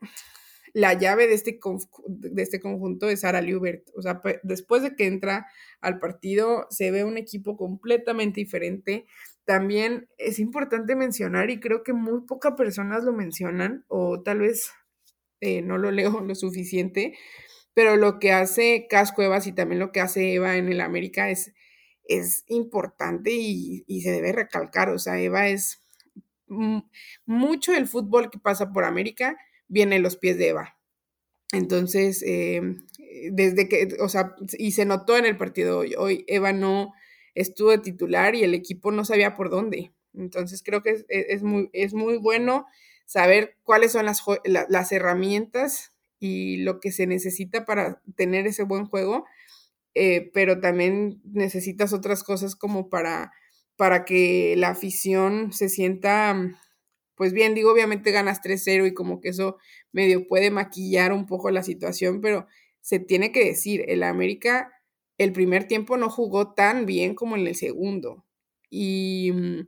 la 0.75 0.93
llave 0.93 1.29
de 1.29 1.35
este, 1.35 1.61
de 2.09 2.43
este 2.43 2.61
conjunto 2.61 3.09
es 3.09 3.21
Sara 3.21 3.41
Liubert. 3.41 3.89
O 3.97 4.03
sea, 4.03 4.21
después 4.43 4.83
de 4.83 4.97
que 4.97 5.07
entra 5.07 5.47
al 5.81 6.01
partido, 6.01 6.67
se 6.69 6.91
ve 6.91 7.05
un 7.05 7.17
equipo 7.17 7.57
completamente 7.57 8.41
diferente. 8.41 9.07
También 9.45 10.09
es 10.19 10.41
importante 10.41 10.97
mencionar, 10.97 11.49
y 11.51 11.61
creo 11.61 11.85
que 11.85 11.93
muy 11.93 12.23
pocas 12.23 12.55
personas 12.55 13.05
lo 13.05 13.13
mencionan, 13.13 13.85
o 13.87 14.21
tal 14.23 14.41
vez 14.41 14.73
eh, 15.41 15.63
no 15.63 15.79
lo 15.79 15.93
leo 15.93 16.21
lo 16.27 16.35
suficiente, 16.35 17.17
pero 17.73 17.97
lo 17.97 18.19
que 18.19 18.33
hace 18.33 18.87
Casco 18.91 19.23
Evas 19.23 19.47
y 19.47 19.53
también 19.53 19.79
lo 19.79 19.93
que 19.93 20.01
hace 20.01 20.35
Eva 20.35 20.57
en 20.57 20.69
el 20.69 20.81
América 20.81 21.31
es, 21.31 21.53
es 22.05 22.45
importante 22.49 23.31
y, 23.33 23.85
y 23.87 24.03
se 24.03 24.11
debe 24.11 24.33
recalcar. 24.33 24.91
O 24.91 24.99
sea, 24.99 25.21
Eva 25.21 25.49
es 25.49 25.85
mucho 27.27 27.73
del 27.73 27.87
fútbol 27.87 28.31
que 28.31 28.39
pasa 28.39 28.73
por 28.73 28.85
América 28.85 29.37
viene 29.69 29.99
los 29.99 30.17
pies 30.17 30.39
de 30.39 30.49
Eva. 30.49 30.79
Entonces, 31.53 32.23
eh, 32.27 32.63
desde 33.31 33.69
que, 33.69 33.97
o 34.01 34.09
sea, 34.09 34.35
y 34.59 34.73
se 34.73 34.85
notó 34.85 35.17
en 35.17 35.27
el 35.27 35.37
partido 35.37 35.79
hoy, 35.79 35.95
hoy 35.97 36.25
Eva 36.27 36.53
no 36.53 36.93
estuvo 37.35 37.71
de 37.71 37.79
titular 37.79 38.35
y 38.35 38.43
el 38.43 38.55
equipo 38.55 38.91
no 38.91 39.05
sabía 39.05 39.37
por 39.37 39.51
dónde. 39.51 39.93
Entonces, 40.15 40.63
creo 40.65 40.83
que 40.83 41.05
es, 41.09 41.43
muy, 41.43 41.71
es 41.73 41.95
muy 41.95 42.17
bueno 42.17 42.67
saber 43.07 43.57
cuáles 43.63 43.93
son 43.93 44.07
las, 44.07 44.23
las 44.45 44.93
herramientas 44.93 45.93
y 46.19 46.59
lo 46.59 46.81
que 46.81 46.93
se 46.93 47.07
necesita 47.07 47.65
para 47.65 48.01
tener 48.17 48.47
ese 48.47 48.63
buen 48.63 48.87
juego, 48.87 49.27
eh, 49.95 50.31
pero 50.33 50.61
también 50.61 51.21
necesitas 51.25 51.93
otras 51.93 52.23
cosas 52.23 52.57
como 52.57 52.89
para, 52.89 53.33
para 53.77 54.05
que 54.05 54.55
la 54.57 54.71
afición 54.71 55.53
se 55.53 55.69
sienta 55.69 56.59
pues 57.15 57.33
bien, 57.33 57.55
digo, 57.55 57.73
obviamente 57.73 58.11
ganas 58.11 58.41
3-0 58.43 58.87
y 58.87 58.95
como 58.95 59.21
que 59.21 59.31
eso 59.31 59.59
medio 59.93 60.27
puede 60.29 60.51
maquillar 60.51 61.13
un 61.13 61.27
poco 61.27 61.51
la 61.51 61.63
situación, 61.63 62.21
pero 62.21 62.47
se 62.81 62.99
tiene 62.99 63.33
que 63.33 63.45
decir, 63.45 63.85
el 63.89 64.03
América 64.03 64.71
el 65.19 65.33
primer 65.33 65.65
tiempo 65.65 65.97
no 65.97 66.11
jugó 66.11 66.55
tan 66.55 66.87
bien 66.87 67.15
como 67.15 67.37
en 67.37 67.47
el 67.47 67.55
segundo. 67.55 68.25
Y 68.71 69.31
mm, 69.33 69.61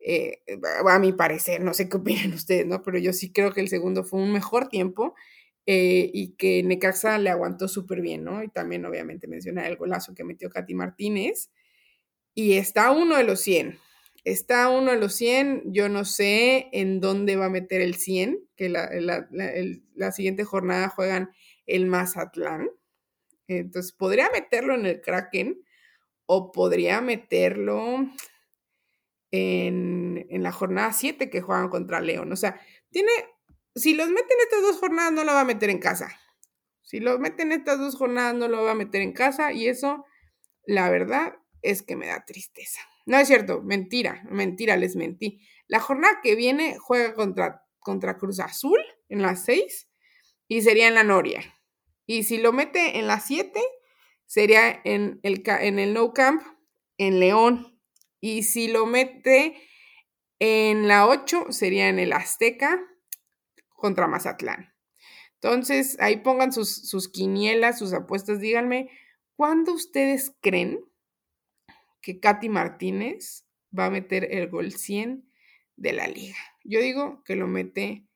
eh, 0.00 0.42
a 0.86 0.98
mi 0.98 1.12
parecer, 1.12 1.62
no 1.62 1.74
sé 1.74 1.88
qué 1.88 1.96
opinan 1.96 2.32
ustedes, 2.34 2.66
¿no? 2.66 2.82
Pero 2.82 2.98
yo 2.98 3.12
sí 3.12 3.32
creo 3.32 3.52
que 3.52 3.60
el 3.60 3.68
segundo 3.68 4.04
fue 4.04 4.20
un 4.20 4.32
mejor 4.32 4.68
tiempo 4.68 5.14
eh, 5.66 6.10
y 6.12 6.34
que 6.36 6.62
Necaxa 6.62 7.18
le 7.18 7.30
aguantó 7.30 7.68
súper 7.68 8.00
bien, 8.00 8.24
¿no? 8.24 8.42
Y 8.42 8.48
también 8.48 8.84
obviamente 8.84 9.28
mencionar 9.28 9.66
el 9.66 9.76
golazo 9.76 10.14
que 10.14 10.24
metió 10.24 10.50
Katy 10.50 10.74
Martínez. 10.74 11.50
Y 12.34 12.54
está 12.54 12.90
uno 12.90 13.16
de 13.16 13.24
los 13.24 13.40
100 13.40 13.78
está 14.24 14.68
uno 14.68 14.92
de 14.92 14.98
los 14.98 15.14
100, 15.14 15.72
yo 15.72 15.88
no 15.88 16.04
sé 16.04 16.68
en 16.72 17.00
dónde 17.00 17.36
va 17.36 17.46
a 17.46 17.50
meter 17.50 17.80
el 17.80 17.94
100, 17.94 18.38
que 18.56 18.68
la, 18.68 20.12
siguiente 20.12 20.44
jornada 20.44 20.88
juegan 20.88 21.30
el 21.66 21.86
Mazatlán. 21.86 22.70
Entonces, 23.48 23.92
podría 23.92 24.30
meterlo 24.30 24.74
en 24.74 24.86
el 24.86 25.00
Kraken 25.00 25.62
o 26.26 26.52
podría 26.52 27.00
meterlo 27.00 28.08
en, 29.30 30.26
en 30.30 30.42
la 30.42 30.52
jornada 30.52 30.92
7 30.92 31.28
que 31.28 31.40
juegan 31.40 31.68
contra 31.68 32.00
León. 32.00 32.32
O 32.32 32.36
sea, 32.36 32.60
tiene, 32.90 33.10
si 33.74 33.94
los 33.94 34.08
meten 34.08 34.38
estas 34.40 34.62
dos 34.62 34.78
jornadas, 34.78 35.12
no 35.12 35.24
lo 35.24 35.32
va 35.32 35.40
a 35.40 35.44
meter 35.44 35.70
en 35.70 35.78
casa. 35.78 36.16
Si 36.82 37.00
los 37.00 37.18
meten 37.18 37.52
estas 37.52 37.78
dos 37.78 37.96
jornadas, 37.96 38.34
no 38.34 38.48
lo 38.48 38.62
va 38.62 38.72
a 38.72 38.76
meter 38.76 39.00
en 39.00 39.12
casa 39.12 39.52
y 39.52 39.66
eso, 39.66 40.04
la 40.66 40.90
verdad, 40.90 41.34
es 41.62 41.82
que 41.82 41.96
me 41.96 42.08
da 42.08 42.24
tristeza. 42.24 42.80
No 43.06 43.18
es 43.18 43.28
cierto, 43.28 43.62
mentira, 43.62 44.22
mentira, 44.30 44.76
les 44.76 44.96
mentí. 44.96 45.40
La 45.66 45.80
jornada 45.80 46.20
que 46.22 46.36
viene 46.36 46.76
juega 46.78 47.14
contra, 47.14 47.64
contra 47.78 48.18
Cruz 48.18 48.40
Azul 48.40 48.78
en 49.08 49.22
las 49.22 49.44
6 49.44 49.88
y 50.48 50.62
sería 50.62 50.88
en 50.88 50.94
la 50.94 51.04
Noria. 51.04 51.42
Y 52.06 52.24
si 52.24 52.38
lo 52.38 52.52
mete 52.52 52.98
en 52.98 53.06
las 53.06 53.26
7, 53.26 53.60
sería 54.26 54.80
en 54.84 55.20
el, 55.22 55.42
en 55.46 55.78
el 55.78 55.94
No 55.94 56.12
Camp 56.12 56.42
en 56.98 57.20
León. 57.20 57.80
Y 58.20 58.44
si 58.44 58.68
lo 58.68 58.86
mete 58.86 59.56
en 60.38 60.88
la 60.88 61.06
8, 61.06 61.46
sería 61.50 61.88
en 61.88 61.98
el 61.98 62.12
Azteca 62.12 62.80
contra 63.68 64.06
Mazatlán. 64.06 64.72
Entonces, 65.34 65.96
ahí 66.00 66.18
pongan 66.18 66.52
sus, 66.52 66.88
sus 66.88 67.08
quinielas, 67.08 67.78
sus 67.78 67.92
apuestas. 67.92 68.40
Díganme, 68.40 68.90
¿cuándo 69.34 69.72
ustedes 69.72 70.36
creen 70.40 70.84
que 72.02 72.20
Katy 72.20 72.48
Martínez 72.48 73.46
va 73.76 73.86
a 73.86 73.90
meter 73.90 74.28
el 74.30 74.48
gol 74.48 74.72
100 74.72 75.26
de 75.76 75.92
la 75.92 76.06
liga. 76.06 76.36
Yo 76.64 76.80
digo 76.80 77.22
que 77.24 77.36
lo 77.36 77.46
mete 77.46 78.06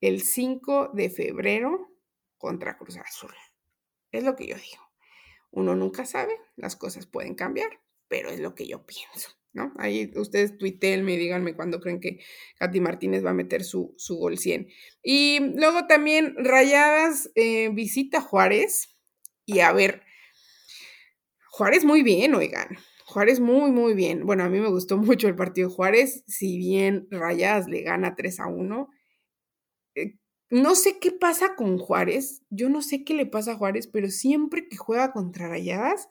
el 0.00 0.22
5 0.22 0.90
de 0.94 1.10
febrero 1.10 1.88
contra 2.38 2.76
Cruz 2.76 2.96
Azul. 2.98 3.34
Es 4.12 4.22
lo 4.22 4.36
que 4.36 4.46
yo 4.46 4.56
digo. 4.56 4.82
Uno 5.50 5.74
nunca 5.74 6.04
sabe, 6.04 6.36
las 6.56 6.76
cosas 6.76 7.06
pueden 7.06 7.34
cambiar, 7.34 7.80
pero 8.08 8.28
es 8.28 8.40
lo 8.40 8.54
que 8.54 8.66
yo 8.66 8.84
pienso, 8.84 9.30
¿no? 9.52 9.72
Ahí 9.78 10.12
ustedes 10.16 10.58
tuiteenme 10.58 11.16
díganme 11.16 11.54
cuándo 11.54 11.80
creen 11.80 12.00
que 12.00 12.18
Katy 12.58 12.80
Martínez 12.80 13.24
va 13.24 13.30
a 13.30 13.34
meter 13.34 13.64
su, 13.64 13.94
su 13.96 14.16
gol 14.16 14.36
100. 14.36 14.68
Y 15.02 15.38
luego 15.56 15.86
también 15.86 16.34
Rayadas 16.36 17.30
eh, 17.34 17.70
visita 17.72 18.20
Juárez 18.20 18.96
y 19.46 19.60
a 19.60 19.72
ver, 19.72 20.02
Juárez 21.50 21.84
muy 21.84 22.02
bien, 22.02 22.34
oigan. 22.34 22.78
Juárez 23.06 23.38
muy, 23.38 23.70
muy 23.70 23.94
bien. 23.94 24.24
Bueno, 24.24 24.44
a 24.44 24.48
mí 24.48 24.58
me 24.60 24.70
gustó 24.70 24.96
mucho 24.98 25.28
el 25.28 25.36
partido 25.36 25.70
Juárez, 25.70 26.24
si 26.26 26.58
bien 26.58 27.06
Rayas 27.10 27.68
le 27.68 27.82
gana 27.82 28.14
3 28.16 28.40
a 28.40 28.46
1. 28.46 28.88
Eh, 29.96 30.16
no 30.50 30.74
sé 30.74 30.98
qué 31.00 31.10
pasa 31.12 31.54
con 31.56 31.78
Juárez, 31.78 32.42
yo 32.50 32.68
no 32.68 32.82
sé 32.82 33.04
qué 33.04 33.14
le 33.14 33.26
pasa 33.26 33.52
a 33.52 33.56
Juárez, 33.56 33.86
pero 33.86 34.08
siempre 34.08 34.68
que 34.68 34.76
juega 34.76 35.12
contra 35.12 35.48
Rayadas, 35.48 36.08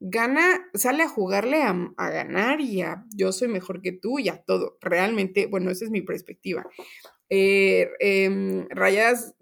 gana, 0.00 0.68
sale 0.74 1.02
a 1.02 1.08
jugarle 1.08 1.62
a, 1.62 1.74
ganar 1.96 2.60
y 2.60 2.82
a 2.82 3.04
yo 3.14 3.32
soy 3.32 3.48
mejor 3.48 3.82
que 3.82 3.92
tú 3.92 4.18
y 4.18 4.28
a 4.28 4.42
todo. 4.42 4.78
Realmente, 4.80 5.46
bueno, 5.46 5.70
esa 5.70 5.84
es 5.84 5.90
mi 5.90 6.02
perspectiva. 6.02 6.66
Eh, 7.30 7.90
em, 8.00 8.68
Rayadas, 8.70 9.34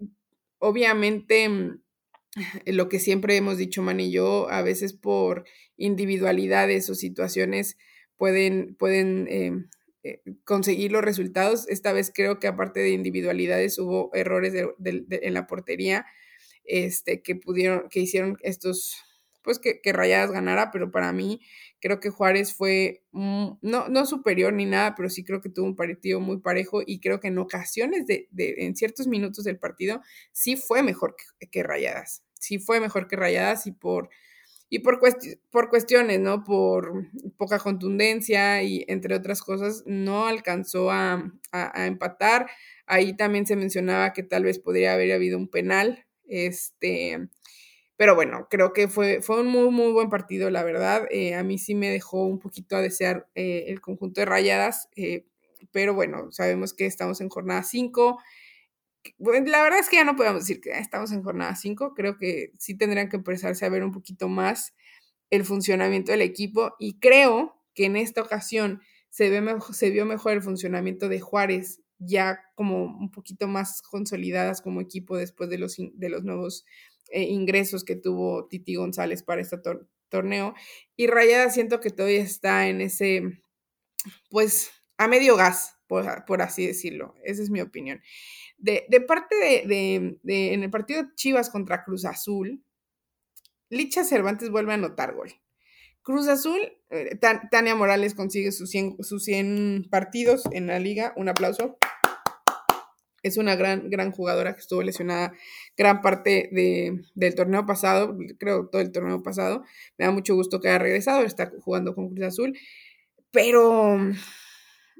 obviamente 0.59 1.49
lo 2.65 2.89
que 2.89 2.99
siempre 2.99 3.37
hemos 3.37 3.57
dicho, 3.57 3.81
Man 3.81 3.99
y 3.99 4.11
yo, 4.11 4.49
a 4.49 4.61
veces 4.61 4.93
por 4.93 5.45
individualidades 5.77 6.89
o 6.89 6.95
situaciones 6.95 7.77
pueden, 8.17 8.75
pueden 8.75 9.27
em, 9.29 9.69
eh, 10.03 10.21
conseguir 10.43 10.91
los 10.91 11.03
resultados. 11.03 11.67
Esta 11.67 11.93
vez 11.93 12.11
creo 12.13 12.39
que 12.39 12.47
aparte 12.47 12.79
de 12.81 12.91
individualidades 12.91 13.79
hubo 13.79 14.11
errores 14.13 14.53
en 14.55 15.33
la 15.33 15.47
portería 15.47 16.05
este, 16.63 17.21
que 17.21 17.35
pudieron, 17.35 17.89
que 17.89 18.01
hicieron 18.01 18.37
estos, 18.41 18.97
pues 19.43 19.59
que, 19.59 19.81
que 19.81 19.93
Rayadas 19.93 20.31
ganara, 20.31 20.71
pero 20.71 20.91
para 20.91 21.13
mí 21.13 21.39
creo 21.79 21.99
que 21.99 22.09
Juárez 22.09 22.53
fue 22.53 23.03
no, 23.11 23.59
no 23.61 24.05
superior 24.05 24.53
ni 24.53 24.65
nada, 24.65 24.95
pero 24.95 25.09
sí 25.09 25.23
creo 25.23 25.41
que 25.41 25.49
tuvo 25.49 25.67
un 25.67 25.75
partido 25.75 26.19
muy 26.19 26.39
parejo 26.39 26.81
y 26.85 26.99
creo 26.99 27.19
que 27.19 27.27
en 27.27 27.37
ocasiones 27.37 28.07
de, 28.07 28.27
de 28.31 28.55
en 28.65 28.75
ciertos 28.75 29.07
minutos 29.07 29.45
del 29.45 29.59
partido 29.59 30.01
sí 30.31 30.55
fue 30.55 30.83
mejor 30.83 31.15
que 31.51 31.63
Rayadas 31.63 32.24
sí 32.45 32.59
fue 32.59 32.79
mejor 32.79 33.07
que 33.07 33.15
Rayadas 33.15 33.67
y 33.67 33.71
por, 33.71 34.09
y 34.69 34.79
por, 34.79 34.99
por 35.51 35.69
cuestiones, 35.69 36.19
¿no? 36.19 36.43
Por 36.43 37.07
poca 37.37 37.59
contundencia 37.59 38.61
y 38.63 38.85
entre 38.87 39.15
otras 39.15 39.41
cosas, 39.41 39.83
no 39.85 40.27
alcanzó 40.27 40.91
a, 40.91 41.31
empatar. 41.75 42.47
Ahí 42.85 43.15
también 43.15 43.47
se 43.47 43.55
mencionaba 43.55 44.13
que 44.13 44.23
tal 44.23 44.43
vez 44.43 44.59
podría 44.59 44.93
haber 44.93 45.11
habido 45.13 45.37
un 45.37 45.49
penal, 45.49 46.05
este, 46.27 47.29
pero 47.97 48.13
bueno, 48.13 48.47
creo 48.49 48.73
que 48.73 48.87
fue, 48.87 49.21
fue 49.21 49.39
un 49.39 49.47
muy, 49.47 49.69
muy 49.71 49.91
buen 49.91 50.09
partido, 50.09 50.49
la 50.49 50.63
verdad. 50.63 51.07
Eh, 51.09 51.33
a 51.35 51.43
mí 51.43 51.57
sí 51.57 51.75
me 51.75 51.89
dejó 51.89 52.25
un 52.25 52.39
poquito 52.39 52.75
a 52.75 52.81
desear 52.81 53.27
eh, 53.35 53.65
el 53.67 53.81
conjunto 53.81 54.21
de 54.21 54.25
rayadas, 54.25 54.89
eh, 54.95 55.25
pero 55.71 55.93
bueno, 55.93 56.31
sabemos 56.31 56.73
que 56.73 56.85
estamos 56.85 57.21
en 57.21 57.29
jornada 57.29 57.63
5 57.63 58.19
la 59.17 59.63
verdad 59.63 59.79
es 59.79 59.89
que 59.89 59.97
ya 59.97 60.03
no 60.03 60.15
podemos 60.15 60.41
decir 60.41 60.61
que 60.61 60.71
estamos 60.71 61.11
en 61.11 61.23
jornada 61.23 61.55
5, 61.55 61.93
creo 61.93 62.17
que 62.17 62.51
sí 62.57 62.77
tendrían 62.77 63.09
que 63.09 63.17
empezarse 63.17 63.65
a 63.65 63.69
ver 63.69 63.83
un 63.83 63.91
poquito 63.91 64.27
más 64.27 64.73
el 65.29 65.43
funcionamiento 65.45 66.11
del 66.11 66.21
equipo 66.21 66.75
y 66.79 66.99
creo 66.99 67.61
que 67.73 67.85
en 67.85 67.95
esta 67.95 68.21
ocasión 68.21 68.81
se, 69.09 69.29
ve 69.29 69.41
se 69.71 69.89
vio 69.89 70.05
mejor 70.05 70.33
el 70.33 70.41
funcionamiento 70.41 71.09
de 71.09 71.19
Juárez, 71.19 71.81
ya 71.99 72.39
como 72.55 72.83
un 72.83 73.11
poquito 73.11 73.47
más 73.47 73.81
consolidadas 73.81 74.61
como 74.61 74.81
equipo 74.81 75.17
después 75.17 75.49
de 75.49 75.57
los, 75.57 75.77
de 75.77 76.09
los 76.09 76.23
nuevos 76.23 76.65
eh, 77.11 77.23
ingresos 77.23 77.83
que 77.83 77.95
tuvo 77.95 78.47
Titi 78.47 78.75
González 78.75 79.23
para 79.23 79.41
este 79.41 79.57
torneo. 80.09 80.55
Y 80.95 81.07
Rayada 81.07 81.49
siento 81.49 81.79
que 81.79 81.91
todavía 81.91 82.21
está 82.21 82.67
en 82.67 82.81
ese, 82.81 83.39
pues, 84.29 84.71
a 84.97 85.07
medio 85.07 85.35
gas, 85.35 85.77
por, 85.87 86.41
así 86.41 86.65
decirlo. 86.65 87.15
Esa 87.23 87.43
es 87.43 87.49
mi 87.49 87.61
opinión. 87.61 88.01
De, 88.65 89.01
parte 89.01 89.35
de, 89.35 90.17
de, 90.23 90.53
en 90.53 90.63
el 90.63 90.71
partido 90.71 91.03
Chivas 91.15 91.51
contra 91.51 91.83
Cruz 91.83 92.03
Azul, 92.03 92.63
Licha 93.69 94.03
Cervantes 94.03 94.49
vuelve 94.49 94.71
a 94.71 94.75
anotar 94.75 95.13
gol. 95.13 95.33
Cruz 96.01 96.27
Azul, 96.27 96.59
eh, 96.89 97.17
Tania 97.51 97.75
Morales 97.75 98.15
consigue 98.15 98.51
sus 98.51 98.69
100, 98.71 98.97
sus 99.03 99.23
100 99.23 99.87
partidos 99.89 100.43
en 100.51 100.67
la 100.67 100.79
liga. 100.79 101.13
Un 101.15 101.29
aplauso. 101.29 101.77
Es 103.21 103.37
una 103.37 103.55
gran, 103.55 103.89
gran 103.89 104.11
jugadora 104.11 104.53
que 104.53 104.61
estuvo 104.61 104.83
lesionada 104.83 105.33
gran 105.75 106.01
parte 106.03 106.49
del 106.51 107.35
torneo 107.35 107.65
pasado, 107.65 108.15
creo 108.37 108.67
todo 108.67 108.81
el 108.81 108.91
torneo 108.91 109.23
pasado. 109.23 109.63
Me 109.97 110.05
da 110.05 110.11
mucho 110.11 110.35
gusto 110.35 110.59
que 110.59 110.69
haya 110.69 110.77
regresado, 110.79 111.23
está 111.23 111.51
jugando 111.59 111.95
con 111.95 112.09
Cruz 112.09 112.25
Azul. 112.25 112.57
Pero, 113.31 113.97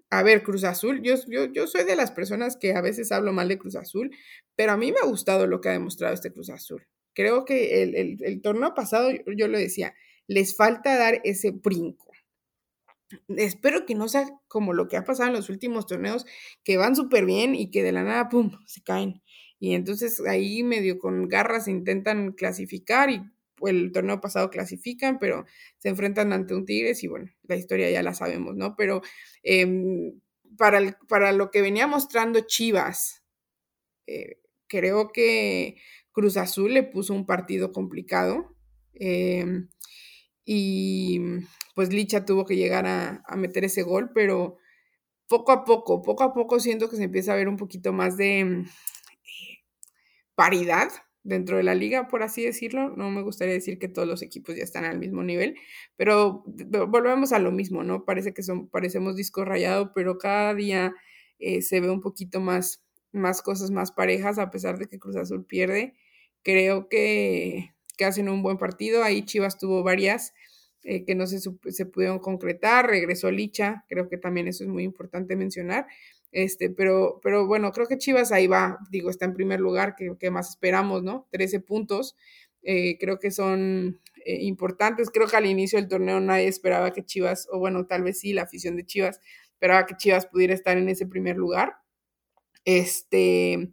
a 0.09 0.23
ver, 0.23 0.43
Cruz 0.43 0.63
Azul, 0.63 1.01
yo, 1.01 1.15
yo, 1.27 1.45
yo 1.45 1.67
soy 1.67 1.83
de 1.83 1.95
las 1.95 2.11
personas 2.11 2.57
que 2.57 2.73
a 2.73 2.81
veces 2.81 3.11
hablo 3.11 3.33
mal 3.33 3.47
de 3.47 3.57
Cruz 3.57 3.75
Azul, 3.75 4.11
pero 4.55 4.71
a 4.71 4.77
mí 4.77 4.91
me 4.91 4.99
ha 5.03 5.07
gustado 5.07 5.47
lo 5.47 5.61
que 5.61 5.69
ha 5.69 5.73
demostrado 5.73 6.13
este 6.13 6.31
Cruz 6.31 6.49
Azul. 6.49 6.87
Creo 7.13 7.45
que 7.45 7.83
el, 7.83 8.17
el 8.21 8.41
torneo 8.41 8.73
pasado, 8.73 9.09
yo 9.35 9.47
lo 9.47 9.57
decía, 9.57 9.93
les 10.27 10.55
falta 10.55 10.97
dar 10.97 11.21
ese 11.23 11.51
brinco 11.51 12.05
espero 13.37 13.85
que 13.85 13.95
no 13.95 14.07
sea 14.07 14.27
como 14.47 14.73
lo 14.73 14.87
que 14.87 14.97
ha 14.97 15.03
pasado 15.03 15.29
en 15.29 15.35
los 15.35 15.49
últimos 15.49 15.85
torneos, 15.85 16.25
que 16.63 16.77
van 16.77 16.95
súper 16.95 17.25
bien 17.25 17.55
y 17.55 17.69
que 17.71 17.83
de 17.83 17.91
la 17.91 18.03
nada, 18.03 18.29
¡pum!, 18.29 18.51
se 18.65 18.81
caen. 18.81 19.21
Y 19.59 19.73
entonces 19.73 20.21
ahí 20.27 20.63
medio 20.63 20.99
con 20.99 21.27
garras 21.27 21.67
intentan 21.67 22.33
clasificar 22.33 23.09
y 23.09 23.21
el 23.63 23.91
torneo 23.91 24.21
pasado 24.21 24.49
clasifican, 24.49 25.19
pero 25.19 25.45
se 25.77 25.89
enfrentan 25.89 26.33
ante 26.33 26.55
un 26.55 26.65
Tigres 26.65 27.03
y 27.03 27.07
bueno, 27.07 27.31
la 27.43 27.55
historia 27.55 27.89
ya 27.89 28.03
la 28.03 28.13
sabemos, 28.13 28.55
¿no? 28.55 28.75
Pero 28.75 29.01
em, 29.43 30.19
para, 30.57 30.97
para 31.07 31.31
lo 31.31 31.51
que 31.51 31.61
venía 31.61 31.87
mostrando 31.87 32.41
Chivas, 32.41 33.23
eh, 34.07 34.39
creo 34.67 35.11
que 35.11 35.77
Cruz 36.11 36.37
Azul 36.37 36.73
le 36.73 36.83
puso 36.83 37.13
un 37.13 37.25
partido 37.25 37.71
complicado. 37.71 38.55
Em, 38.93 39.69
y 40.45 41.19
pues 41.75 41.91
Licha 41.91 42.25
tuvo 42.25 42.45
que 42.45 42.55
llegar 42.55 42.85
a, 42.87 43.23
meter 43.35 43.65
ese 43.65 43.83
gol, 43.83 44.11
pero 44.13 44.57
poco 45.27 45.51
a 45.51 45.65
poco, 45.65 46.01
poco 46.01 46.23
a 46.23 46.33
poco 46.33 46.59
siento 46.59 46.89
que 46.89 46.97
se 46.97 47.03
empieza 47.03 47.33
a 47.33 47.35
ver 47.35 47.49
un 47.49 47.57
poquito 47.57 47.91
más 47.93 48.15
de 48.17 48.45
mm, 48.45 48.61
eh, 48.61 49.63
paridad 50.35 50.89
dentro 51.25 51.57
de 51.57 51.63
la 51.63 51.75
liga, 51.75 52.07
por 52.07 52.23
así 52.23 52.45
decirlo. 52.45 52.95
No 52.95 53.11
me 53.11 53.21
gustaría 53.23 53.53
decir 53.53 53.79
que 53.79 53.89
todos 53.89 54.07
los 54.07 54.21
equipos 54.21 54.55
ya 54.55 54.63
están 54.63 54.85
al 54.85 54.99
mismo 54.99 55.23
nivel, 55.23 55.55
pero 55.97 56.43
volvemos 56.45 57.33
a 57.33 57.39
lo 57.39 57.51
mismo, 57.51 57.83
¿no? 57.83 58.05
Parece 58.05 58.33
que 58.33 58.43
son, 58.43 58.69
parecemos 58.69 59.17
disco 59.17 59.43
rayado, 59.43 59.91
pero 59.93 60.17
cada 60.17 60.53
día 60.53 60.93
eh, 61.39 61.61
se 61.61 61.81
ve 61.81 61.89
un 61.89 62.01
poquito 62.01 62.39
más, 62.39 62.85
más 63.11 63.41
cosas 63.41 63.71
más 63.71 63.91
parejas, 63.91 64.37
a 64.39 64.51
pesar 64.51 64.77
de 64.77 64.87
que 64.87 64.99
Cruz 64.99 65.17
Azul 65.17 65.45
pierde. 65.45 65.95
Creo 66.43 66.87
que, 66.89 67.73
que 67.97 68.05
hacen 68.05 68.29
un 68.29 68.43
buen 68.43 68.57
partido. 68.57 69.03
Ahí 69.03 69.25
Chivas 69.25 69.57
tuvo 69.57 69.83
varias 69.83 70.33
eh, 70.83 71.05
que 71.05 71.15
no 71.15 71.25
se, 71.25 71.39
se, 71.39 71.85
pudieron 71.87 72.19
concretar, 72.19 72.87
regresó 72.87 73.31
Licha, 73.31 73.85
creo 73.89 74.07
que 74.07 74.17
también 74.17 74.47
eso 74.47 74.63
es 74.63 74.69
muy 74.69 74.83
importante 74.83 75.35
mencionar, 75.35 75.87
este, 76.35 76.69
pero, 76.69 77.21
pero 77.23 77.47
bueno, 77.47 77.71
creo 77.71 77.87
que 77.87 77.97
Chivas 77.97 78.33
ahí 78.33 78.45
va, 78.45 78.77
digo, 78.91 79.09
está 79.09 79.23
en 79.23 79.33
primer 79.33 79.61
lugar, 79.61 79.95
que, 79.95 80.31
más 80.31 80.49
esperamos, 80.49 81.01
¿no? 81.01 81.29
13 81.31 81.61
puntos, 81.61 82.17
eh, 82.61 82.97
creo 82.99 83.19
que 83.19 83.31
son 83.31 84.01
eh, 84.25 84.39
importantes, 84.41 85.09
creo 85.09 85.27
que 85.27 85.37
al 85.37 85.45
inicio 85.45 85.79
del 85.79 85.87
torneo 85.87 86.19
nadie 86.19 86.49
esperaba 86.49 86.91
que 86.91 87.05
Chivas, 87.05 87.47
o 87.53 87.57
bueno, 87.57 87.87
tal 87.87 88.03
vez 88.03 88.19
sí, 88.19 88.33
la 88.33 88.41
afición 88.41 88.75
de 88.75 88.85
Chivas, 88.85 89.21
esperaba 89.53 89.85
que 89.85 89.95
Chivas 89.95 90.25
pudiera 90.25 90.53
estar 90.53 90.77
en 90.77 90.89
ese 90.89 91.05
primer 91.05 91.37
lugar, 91.37 91.77
este, 92.65 93.71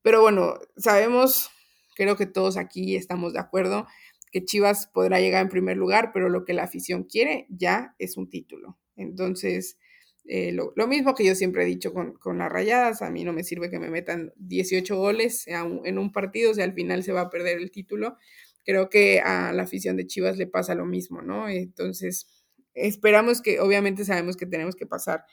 pero 0.00 0.22
bueno, 0.22 0.54
sabemos, 0.78 1.50
creo 1.96 2.16
que 2.16 2.24
todos 2.24 2.56
aquí 2.56 2.96
estamos 2.96 3.34
de 3.34 3.40
acuerdo, 3.40 3.86
que 4.32 4.42
Chivas 4.42 4.86
podrá 4.86 5.20
llegar 5.20 5.42
en 5.42 5.50
primer 5.50 5.76
lugar, 5.76 6.12
pero 6.14 6.30
lo 6.30 6.46
que 6.46 6.54
la 6.54 6.62
afición 6.62 7.04
quiere 7.04 7.46
ya 7.50 7.94
es 7.98 8.16
un 8.16 8.30
título. 8.30 8.78
Entonces, 8.96 9.78
eh, 10.26 10.52
lo, 10.52 10.86
mismo 10.86 11.14
que 11.14 11.24
yo 11.24 11.34
siempre 11.34 11.64
he 11.64 11.66
dicho 11.66 11.92
con, 11.92 12.38
las 12.38 12.50
rayadas, 12.50 13.02
a 13.02 13.10
mí 13.10 13.24
no 13.24 13.32
me 13.32 13.44
sirve 13.44 13.70
que 13.70 13.78
me 13.78 13.90
metan 13.90 14.32
18 14.36 14.96
goles 14.96 15.46
en 15.46 15.98
un 15.98 16.12
partido, 16.12 16.50
o 16.50 16.54
sea, 16.54 16.64
al 16.64 16.72
final 16.72 17.02
se 17.02 17.12
va 17.12 17.22
a 17.22 17.30
perder 17.30 17.58
el 17.58 17.70
título. 17.70 18.16
Creo 18.64 18.88
que 18.88 19.20
a 19.20 19.52
la 19.52 19.64
afición 19.64 19.96
de 19.96 20.06
Chivas 20.06 20.38
le 20.38 20.46
pasa 20.46 20.74
lo 20.74 20.86
mismo, 20.86 21.20
¿no? 21.20 21.48
Entonces, 21.48 22.26
esperamos 22.72 23.42
que, 23.42 23.60
obviamente 23.60 24.06
sabemos 24.06 24.36
que 24.36 24.46
tenemos 24.46 24.76
que 24.76 24.86
pasar 24.86 25.24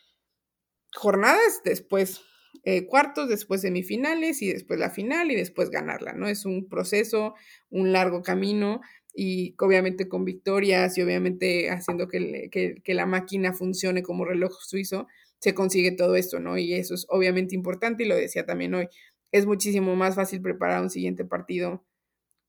jornadas, 0.93 1.61
después 1.63 2.21
eh, 2.63 2.85
cuartos, 2.85 3.29
después 3.29 3.61
semifinales 3.61 4.41
y 4.41 4.51
después 4.51 4.79
la 4.79 4.89
final 4.89 5.31
y 5.31 5.35
después 5.35 5.69
ganarla, 5.69 6.13
¿no? 6.13 6.27
Es 6.27 6.45
un 6.45 6.67
proceso, 6.67 7.33
un 7.69 7.93
largo 7.93 8.21
camino 8.21 8.81
y 9.13 9.55
obviamente 9.59 10.07
con 10.07 10.25
victorias 10.25 10.97
y 10.97 11.01
obviamente 11.01 11.69
haciendo 11.69 12.07
que, 12.07 12.49
que, 12.51 12.93
la 12.93 13.05
máquina 13.05 13.53
funcione 13.53 14.03
como 14.03 14.25
reloj 14.25 14.53
suizo, 14.61 15.07
se 15.39 15.53
consigue 15.53 15.91
todo 15.91 16.15
esto, 16.15 16.39
¿no? 16.39 16.57
Y 16.57 16.73
eso 16.73 16.93
es 16.93 17.05
obviamente 17.09 17.55
importante 17.55 18.03
y 18.03 18.07
lo 18.07 18.15
decía 18.15 18.45
también 18.45 18.73
hoy, 18.75 18.87
es 19.31 19.45
muchísimo 19.45 19.95
más 19.95 20.15
fácil 20.15 20.41
preparar 20.41 20.81
un 20.81 20.89
siguiente 20.89 21.25
partido 21.25 21.85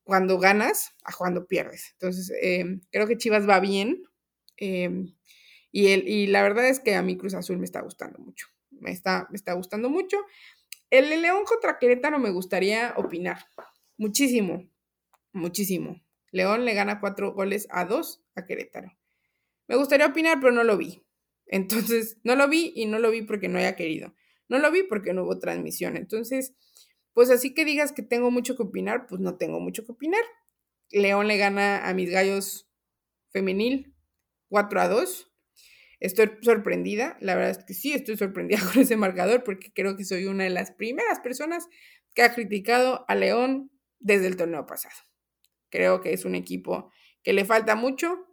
cuando 0.03 0.37
ganas 0.37 0.95
a 1.03 1.13
cuando 1.13 1.47
pierdes. 1.47 1.91
Entonces, 1.93 2.31
em, 2.41 2.81
creo 2.91 3.07
que 3.07 3.17
Chivas 3.17 3.47
va 3.47 3.59
bien 3.59 4.03
em, 4.57 5.15
y, 5.71 5.87
el, 5.87 6.07
y 6.07 6.27
la 6.27 6.43
verdad 6.43 6.67
es 6.67 6.79
que 6.79 6.95
a 6.95 7.01
mí 7.01 7.17
Cruz 7.17 7.33
Azul 7.33 7.57
me 7.57 7.65
está 7.65 7.81
gustando 7.81 8.19
mucho 8.19 8.47
me 8.83 8.91
está, 8.91 9.27
me 9.29 9.37
está 9.37 9.53
gustando 9.53 9.89
mucho. 9.89 10.17
El 10.89 11.09
León 11.21 11.43
contra 11.45 11.79
Querétaro 11.79 12.19
me 12.19 12.29
gustaría 12.29 12.93
opinar. 12.97 13.45
Muchísimo, 13.97 14.69
muchísimo. 15.31 16.02
León 16.33 16.65
le 16.65 16.73
gana 16.73 16.99
cuatro 16.99 17.31
goles 17.33 17.67
a 17.69 17.85
dos 17.85 18.23
a 18.35 18.45
Querétaro. 18.45 18.91
Me 19.67 19.75
gustaría 19.75 20.07
opinar, 20.07 20.39
pero 20.41 20.51
no 20.51 20.63
lo 20.63 20.77
vi. 20.77 21.05
Entonces, 21.45 22.17
no 22.23 22.35
lo 22.35 22.49
vi 22.49 22.73
y 22.75 22.87
no 22.87 22.97
lo 22.97 23.11
vi 23.11 23.21
porque 23.21 23.47
no 23.47 23.59
haya 23.59 23.75
querido. 23.75 24.15
No 24.49 24.57
lo 24.57 24.71
vi 24.71 24.81
porque 24.83 25.13
no 25.13 25.23
hubo 25.23 25.37
transmisión. 25.37 25.95
Entonces, 25.95 26.55
pues 27.13 27.29
así 27.29 27.53
que 27.53 27.65
digas 27.65 27.91
que 27.91 28.01
tengo 28.01 28.31
mucho 28.31 28.57
que 28.57 28.63
opinar, 28.63 29.05
pues 29.05 29.21
no 29.21 29.37
tengo 29.37 29.59
mucho 29.59 29.85
que 29.85 29.91
opinar. 29.91 30.23
León 30.89 31.27
le 31.27 31.37
gana 31.37 31.87
a 31.87 31.93
mis 31.93 32.09
gallos 32.09 32.67
femenil 33.29 33.95
4 34.49 34.81
a 34.81 34.87
2. 34.87 35.31
Estoy 35.99 36.31
sorprendida, 36.41 37.15
la 37.21 37.35
verdad 37.35 37.51
es 37.51 37.63
que 37.63 37.75
sí, 37.75 37.93
estoy 37.93 38.17
sorprendida 38.17 38.59
con 38.73 38.81
ese 38.81 38.97
marcador 38.97 39.43
porque 39.43 39.71
creo 39.71 39.95
que 39.95 40.03
soy 40.03 40.25
una 40.25 40.45
de 40.45 40.49
las 40.49 40.71
primeras 40.71 41.19
personas 41.19 41.67
que 42.15 42.23
ha 42.23 42.33
criticado 42.33 43.05
a 43.07 43.13
León 43.13 43.71
desde 43.99 44.25
el 44.25 44.35
torneo 44.35 44.65
pasado. 44.65 44.95
Creo 45.73 46.01
que 46.01 46.13
es 46.13 46.23
un 46.23 46.35
equipo 46.35 46.91
que 47.23 47.33
le 47.33 47.45
falta 47.45 47.75
mucho 47.75 48.27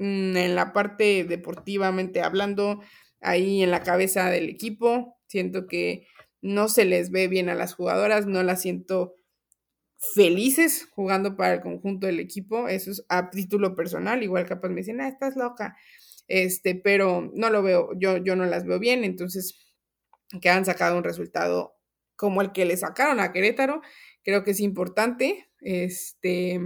mm, 0.00 0.36
en 0.36 0.56
la 0.56 0.72
parte 0.72 1.22
deportivamente 1.22 2.20
hablando, 2.20 2.80
ahí 3.20 3.62
en 3.62 3.70
la 3.70 3.84
cabeza 3.84 4.28
del 4.28 4.48
equipo. 4.48 5.16
Siento 5.28 5.68
que 5.68 6.08
no 6.42 6.68
se 6.68 6.84
les 6.84 7.12
ve 7.12 7.28
bien 7.28 7.48
a 7.48 7.54
las 7.54 7.74
jugadoras, 7.74 8.26
no 8.26 8.42
las 8.42 8.62
siento 8.62 9.14
felices 10.14 10.88
jugando 10.90 11.36
para 11.36 11.54
el 11.54 11.60
conjunto 11.60 12.08
del 12.08 12.18
equipo. 12.18 12.66
Eso 12.66 12.90
es 12.90 13.04
a 13.08 13.30
título 13.30 13.76
personal. 13.76 14.24
Igual 14.24 14.46
capaz 14.46 14.70
me 14.70 14.80
dicen, 14.80 15.00
ah, 15.00 15.06
estás 15.06 15.36
loca 15.36 15.76
este, 16.30 16.76
pero 16.76 17.28
no 17.34 17.50
lo 17.50 17.60
veo, 17.62 17.90
yo, 17.98 18.16
yo 18.18 18.36
no 18.36 18.46
las 18.46 18.64
veo 18.64 18.78
bien, 18.78 19.02
entonces 19.02 19.74
que 20.40 20.48
han 20.48 20.64
sacado 20.64 20.96
un 20.96 21.02
resultado 21.02 21.74
como 22.14 22.40
el 22.40 22.52
que 22.52 22.64
le 22.64 22.76
sacaron 22.76 23.18
a 23.18 23.32
Querétaro, 23.32 23.82
creo 24.22 24.44
que 24.44 24.52
es 24.52 24.60
importante, 24.60 25.49
este, 25.60 26.60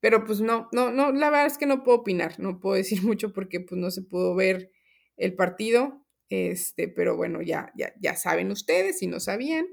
pero 0.00 0.24
pues 0.24 0.40
no, 0.40 0.68
no, 0.72 0.92
no, 0.92 1.12
la 1.12 1.30
verdad 1.30 1.46
es 1.46 1.56
que 1.56 1.66
no 1.66 1.82
puedo 1.82 1.98
opinar, 1.98 2.38
no 2.38 2.60
puedo 2.60 2.76
decir 2.76 3.02
mucho 3.02 3.32
porque 3.32 3.60
pues 3.60 3.80
no 3.80 3.90
se 3.90 4.02
pudo 4.02 4.34
ver 4.34 4.70
el 5.16 5.34
partido, 5.34 6.04
este, 6.28 6.88
pero 6.88 7.16
bueno, 7.16 7.40
ya, 7.42 7.72
ya, 7.76 7.94
ya 8.00 8.14
saben 8.16 8.50
ustedes, 8.50 8.98
si 8.98 9.06
no 9.06 9.20
sabían, 9.20 9.66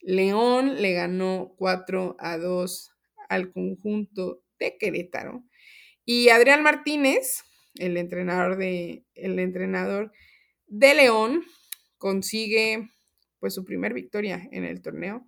León 0.00 0.80
le 0.82 0.92
ganó 0.92 1.54
4 1.56 2.16
a 2.18 2.38
2 2.38 2.90
al 3.28 3.52
conjunto 3.52 4.42
de 4.58 4.76
Querétaro. 4.78 5.44
Y 6.04 6.28
Adrián 6.28 6.62
Martínez, 6.62 7.42
el 7.74 7.96
entrenador 7.96 8.56
de, 8.56 9.04
el 9.14 9.38
entrenador 9.38 10.12
de 10.66 10.94
León, 10.94 11.44
consigue 11.98 12.88
pues 13.40 13.54
su 13.54 13.64
primer 13.64 13.94
victoria 13.94 14.48
en 14.52 14.64
el 14.64 14.82
torneo 14.82 15.26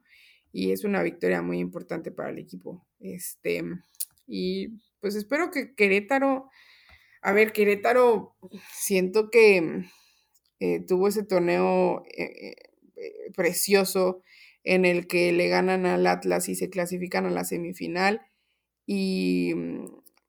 y 0.52 0.72
es 0.72 0.84
una 0.84 1.02
victoria 1.02 1.42
muy 1.42 1.58
importante 1.58 2.10
para 2.10 2.30
el 2.30 2.38
equipo. 2.38 2.86
Este, 3.00 3.62
Y 4.26 4.80
pues 5.00 5.14
espero 5.14 5.50
que 5.50 5.74
Querétaro, 5.74 6.50
a 7.22 7.32
ver, 7.32 7.52
Querétaro, 7.52 8.36
siento 8.72 9.30
que 9.30 9.84
eh, 10.60 10.80
tuvo 10.86 11.08
ese 11.08 11.22
torneo 11.22 12.04
eh, 12.16 12.54
eh, 12.96 13.32
precioso 13.34 14.22
en 14.64 14.84
el 14.84 15.06
que 15.06 15.32
le 15.32 15.48
ganan 15.48 15.86
al 15.86 16.06
Atlas 16.06 16.48
y 16.48 16.56
se 16.56 16.68
clasifican 16.70 17.26
a 17.26 17.30
la 17.30 17.44
semifinal 17.44 18.22
y 18.86 19.54
mm, 19.54 19.86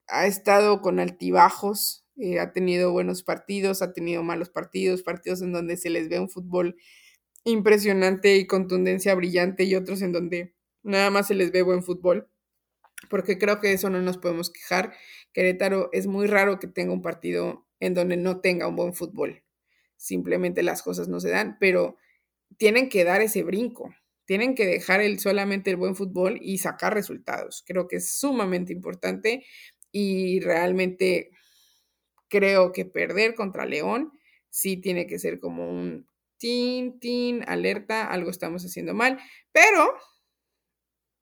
ha 0.07 0.27
estado 0.27 0.81
con 0.81 0.99
altibajos, 0.99 2.05
ha 2.39 2.51
tenido 2.51 2.91
buenos 2.91 3.23
partidos, 3.23 3.81
ha 3.81 3.93
tenido 3.93 4.23
malos 4.23 4.49
partidos, 4.49 5.03
partidos 5.03 5.41
en 5.41 5.53
donde 5.53 5.77
se 5.77 5.89
les 5.89 6.09
ve 6.09 6.19
un 6.19 6.29
fútbol 6.29 6.75
impresionante 7.43 8.35
y 8.37 8.47
contundencia 8.47 9.15
brillante 9.15 9.63
y 9.63 9.75
otros 9.75 10.01
en 10.01 10.11
donde 10.11 10.53
nada 10.83 11.09
más 11.09 11.27
se 11.27 11.35
les 11.35 11.51
ve 11.51 11.61
buen 11.61 11.83
fútbol, 11.83 12.29
porque 13.09 13.37
creo 13.37 13.59
que 13.59 13.73
eso 13.73 13.89
no 13.89 14.01
nos 14.01 14.17
podemos 14.17 14.49
quejar. 14.49 14.93
Querétaro 15.33 15.89
es 15.93 16.07
muy 16.07 16.27
raro 16.27 16.59
que 16.59 16.67
tenga 16.67 16.93
un 16.93 17.01
partido 17.01 17.67
en 17.79 17.93
donde 17.93 18.17
no 18.17 18.41
tenga 18.41 18.67
un 18.67 18.75
buen 18.75 18.93
fútbol. 18.93 19.43
Simplemente 19.95 20.63
las 20.63 20.81
cosas 20.81 21.07
no 21.07 21.19
se 21.19 21.29
dan, 21.29 21.57
pero 21.59 21.97
tienen 22.57 22.89
que 22.89 23.03
dar 23.03 23.21
ese 23.21 23.43
brinco. 23.43 23.93
Tienen 24.25 24.53
que 24.53 24.65
dejar 24.65 25.01
el, 25.01 25.19
solamente 25.19 25.71
el 25.71 25.77
buen 25.77 25.95
fútbol 25.95 26.37
y 26.41 26.59
sacar 26.59 26.93
resultados. 26.93 27.63
Creo 27.65 27.87
que 27.87 27.97
es 27.97 28.11
sumamente 28.11 28.73
importante 28.73 29.45
y 29.91 30.39
realmente 30.41 31.31
creo 32.27 32.71
que 32.71 32.85
perder 32.85 33.33
contra 33.33 33.65
León 33.65 34.11
sí 34.49 34.77
tiene 34.77 35.07
que 35.07 35.19
ser 35.19 35.39
como 35.39 35.69
un 35.69 36.08
tin, 36.39 36.99
tin, 36.99 37.43
alerta, 37.47 38.07
algo 38.07 38.31
estamos 38.31 38.65
haciendo 38.65 38.93
mal, 38.93 39.19
pero 39.51 39.93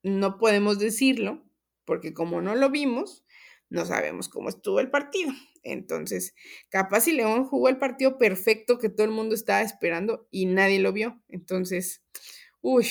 no 0.03 0.38
podemos 0.38 0.80
decirlo 0.80 1.43
porque 1.86 2.13
como 2.13 2.41
no 2.41 2.56
lo 2.56 2.69
vimos, 2.69 3.25
no 3.69 3.86
sabemos 3.86 4.30
cómo 4.30 4.49
estuvo 4.49 4.80
el 4.80 4.89
partido. 4.89 5.32
Entonces, 5.63 6.34
capaz 6.69 7.01
si 7.01 7.13
León 7.13 7.45
jugó 7.45 7.69
el 7.69 7.77
partido 7.77 8.17
perfecto 8.17 8.77
que 8.77 8.89
todo 8.89 9.06
el 9.06 9.12
mundo 9.12 9.36
estaba 9.36 9.62
esperando 9.62 10.27
y 10.32 10.45
nadie 10.45 10.80
lo 10.80 10.93
vio. 10.93 11.21
Entonces, 11.27 12.03
uy, 12.62 12.88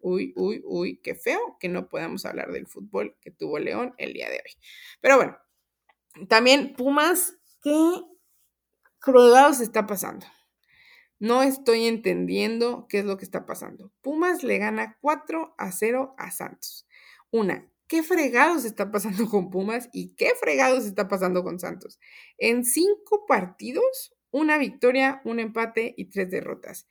uy, 0.00 0.32
uy, 0.36 0.62
uy, 0.64 1.00
qué 1.02 1.14
feo 1.14 1.56
que 1.58 1.68
no 1.68 1.88
podamos 1.88 2.24
hablar 2.24 2.52
del 2.52 2.66
fútbol 2.66 3.16
que 3.20 3.30
tuvo 3.30 3.58
León 3.58 3.94
el 3.98 4.12
día 4.12 4.28
de 4.28 4.36
hoy. 4.36 4.52
Pero 5.00 5.16
bueno, 5.16 5.36
también 6.28 6.74
Pumas, 6.74 7.34
¿qué 7.62 8.02
fregados 9.00 9.60
está 9.60 9.86
pasando? 9.86 10.26
No 11.22 11.44
estoy 11.44 11.86
entendiendo 11.86 12.88
qué 12.88 12.98
es 12.98 13.04
lo 13.04 13.16
que 13.16 13.24
está 13.24 13.46
pasando. 13.46 13.92
Pumas 14.00 14.42
le 14.42 14.58
gana 14.58 14.98
4 15.00 15.54
a 15.56 15.70
0 15.70 16.16
a 16.18 16.32
Santos. 16.32 16.84
Una, 17.30 17.70
¿qué 17.86 18.02
fregados 18.02 18.64
está 18.64 18.90
pasando 18.90 19.30
con 19.30 19.48
Pumas 19.48 19.88
y 19.92 20.16
qué 20.16 20.32
fregados 20.34 20.84
está 20.84 21.06
pasando 21.06 21.44
con 21.44 21.60
Santos? 21.60 22.00
En 22.38 22.64
cinco 22.64 23.24
partidos, 23.28 24.16
una 24.32 24.58
victoria, 24.58 25.22
un 25.24 25.38
empate 25.38 25.94
y 25.96 26.06
tres 26.06 26.28
derrotas. 26.28 26.88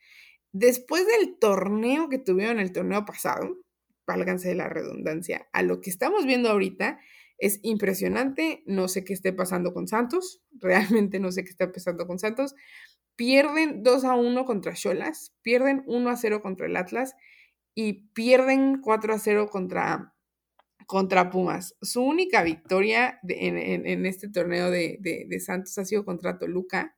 Después 0.50 1.06
del 1.06 1.38
torneo 1.38 2.08
que 2.08 2.16
tuvieron 2.16 2.58
el 2.58 2.72
torneo 2.72 3.04
pasado, 3.04 3.58
válganse 4.06 4.48
de 4.48 4.54
la 4.54 4.70
redundancia, 4.70 5.46
a 5.52 5.62
lo 5.62 5.82
que 5.82 5.90
estamos 5.90 6.24
viendo 6.24 6.48
ahorita, 6.48 7.00
es 7.36 7.60
impresionante. 7.62 8.62
No 8.64 8.88
sé 8.88 9.04
qué 9.04 9.12
esté 9.12 9.34
pasando 9.34 9.74
con 9.74 9.88
Santos. 9.88 10.40
Realmente 10.58 11.20
no 11.20 11.32
sé 11.32 11.44
qué 11.44 11.50
está 11.50 11.70
pasando 11.70 12.06
con 12.06 12.18
Santos 12.18 12.54
pierden 13.16 13.82
2 13.82 14.04
a 14.04 14.14
1 14.14 14.44
contra 14.44 14.74
Cholas, 14.74 15.32
pierden 15.42 15.82
1 15.86 16.10
a 16.10 16.16
0 16.16 16.42
contra 16.42 16.66
el 16.66 16.76
Atlas 16.76 17.14
y 17.74 18.08
pierden 18.12 18.80
4 18.80 19.14
a 19.14 19.18
0 19.18 19.48
contra, 19.50 20.14
contra 20.86 21.30
Pumas. 21.30 21.76
Su 21.80 22.02
única 22.02 22.42
victoria 22.42 23.20
en, 23.28 24.06
este 24.06 24.28
torneo 24.28 24.70
de, 24.70 24.98
de, 25.00 25.40
Santos 25.40 25.76
ha 25.78 25.84
sido 25.84 26.04
contra 26.04 26.38
Toluca 26.38 26.96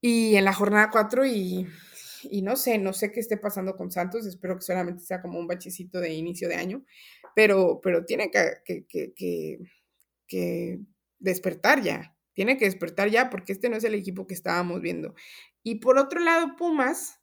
y 0.00 0.36
en 0.36 0.44
la 0.44 0.52
jornada 0.52 0.90
4 0.90 1.26
y, 1.26 1.66
y, 2.24 2.42
no 2.42 2.56
sé, 2.56 2.78
no 2.78 2.92
sé 2.92 3.10
qué 3.10 3.20
esté 3.20 3.36
pasando 3.36 3.76
con 3.76 3.90
Santos, 3.90 4.26
espero 4.26 4.56
que 4.56 4.62
solamente 4.62 5.02
sea 5.02 5.22
como 5.22 5.38
un 5.38 5.46
bachecito 5.46 6.00
de 6.00 6.12
inicio 6.12 6.48
de 6.48 6.56
año, 6.56 6.84
pero, 7.34 7.80
pero 7.82 8.04
tiene 8.04 8.30
que, 8.30 8.84
que, 8.86 9.12
que 10.26 10.80
despertar 11.18 11.82
ya, 11.82 12.13
tiene 12.34 12.58
que 12.58 12.66
despertar 12.66 13.08
ya 13.08 13.30
porque 13.30 13.52
este 13.52 13.68
no 13.68 13.76
es 13.76 13.84
el 13.84 13.94
equipo 13.94 14.26
que 14.26 14.34
estábamos 14.34 14.80
viendo. 14.80 15.14
Y 15.62 15.76
por 15.76 15.98
otro 15.98 16.20
lado, 16.20 16.56
Pumas, 16.56 17.20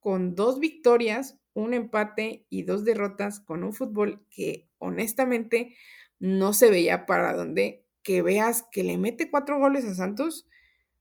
con 0.00 0.34
dos 0.34 0.58
victorias, 0.58 1.38
un 1.52 1.74
empate 1.74 2.46
y 2.48 2.62
dos 2.62 2.84
derrotas, 2.84 3.40
con 3.40 3.62
un 3.64 3.74
fútbol 3.74 4.26
que 4.30 4.68
honestamente 4.78 5.76
no 6.18 6.52
se 6.52 6.70
veía 6.70 7.04
para 7.04 7.34
dónde, 7.34 7.84
que 8.02 8.22
veas 8.22 8.64
que 8.70 8.84
le 8.84 8.96
mete 8.96 9.30
cuatro 9.30 9.58
goles 9.58 9.84
a 9.84 9.94
Santos, 9.94 10.48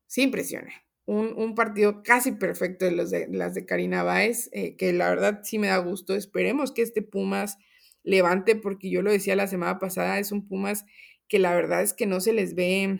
sí 0.07 0.23
impresiona. 0.23 0.71
Un, 1.05 1.55
partido 1.55 2.03
casi 2.03 2.31
perfecto 2.31 2.85
de, 2.85 2.91
los 2.91 3.09
de 3.09 3.27
las 3.27 3.53
de 3.53 3.65
Karina 3.65 4.01
Báez, 4.01 4.49
eh, 4.53 4.77
que 4.77 4.93
la 4.93 5.09
verdad 5.09 5.41
sí 5.43 5.59
me 5.59 5.67
da 5.67 5.77
gusto. 5.77 6.15
Esperemos 6.15 6.71
que 6.71 6.83
este 6.83 7.01
Pumas 7.01 7.57
levante, 8.03 8.55
porque 8.55 8.89
yo 8.89 9.01
lo 9.01 9.11
decía 9.11 9.35
la 9.35 9.47
semana 9.47 9.77
pasada, 9.77 10.19
es 10.19 10.31
un 10.31 10.47
Pumas 10.47 10.85
que 11.27 11.39
la 11.39 11.53
verdad 11.53 11.81
es 11.81 11.93
que 11.93 12.05
no 12.05 12.21
se 12.21 12.33
les 12.33 12.55
ve 12.55 12.99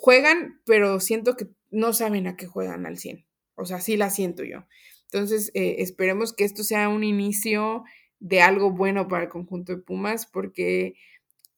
juegan, 0.00 0.62
pero 0.64 0.98
siento 0.98 1.36
que 1.36 1.48
no 1.70 1.92
saben 1.92 2.26
a 2.26 2.34
qué 2.34 2.46
juegan 2.46 2.86
al 2.86 2.96
100. 2.96 3.26
O 3.54 3.66
sea, 3.66 3.80
sí 3.80 3.98
la 3.98 4.08
siento 4.08 4.44
yo. 4.44 4.66
Entonces, 5.12 5.50
eh, 5.52 5.76
esperemos 5.80 6.32
que 6.32 6.44
esto 6.44 6.64
sea 6.64 6.88
un 6.88 7.04
inicio 7.04 7.84
de 8.18 8.40
algo 8.40 8.70
bueno 8.70 9.08
para 9.08 9.24
el 9.24 9.28
conjunto 9.28 9.76
de 9.76 9.82
Pumas, 9.82 10.24
porque 10.24 10.94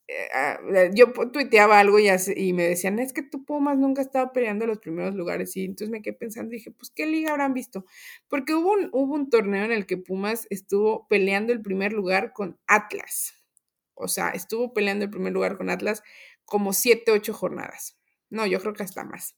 eh, 0.08 0.28
ah, 0.34 0.58
yo 0.92 1.12
tuiteaba 1.30 1.78
algo 1.78 2.00
y, 2.00 2.08
y, 2.34 2.52
me 2.52 2.64
decían, 2.64 2.98
es 2.98 3.12
que 3.12 3.22
tu 3.22 3.44
Pumas 3.44 3.78
nunca 3.78 4.02
estaba 4.02 4.32
peleando 4.32 4.66
los 4.66 4.78
primeros 4.80 5.14
lugares. 5.14 5.56
Y 5.56 5.64
entonces 5.64 5.90
me 5.90 6.02
quedé 6.02 6.14
pensando, 6.14 6.50
dije, 6.50 6.72
pues, 6.72 6.90
¿qué 6.90 7.06
liga 7.06 7.30
habrán 7.30 7.54
visto? 7.54 7.84
Porque 8.26 8.54
hubo 8.54 8.72
un, 8.72 8.88
hubo 8.92 9.14
un 9.14 9.30
torneo 9.30 9.64
en 9.64 9.72
el 9.72 9.86
que 9.86 9.98
Pumas 9.98 10.48
estuvo 10.50 11.06
peleando 11.06 11.52
el 11.52 11.62
primer 11.62 11.92
lugar 11.92 12.32
con 12.32 12.58
Atlas. 12.66 13.34
O 13.94 14.08
sea, 14.08 14.30
estuvo 14.30 14.72
peleando 14.72 15.04
el 15.04 15.10
primer 15.12 15.32
lugar 15.32 15.56
con 15.56 15.70
Atlas 15.70 16.02
como 16.44 16.72
siete, 16.72 17.12
ocho 17.12 17.32
jornadas. 17.32 18.01
No, 18.32 18.46
yo 18.46 18.60
creo 18.60 18.72
que 18.72 18.82
hasta 18.82 19.04
más. 19.04 19.36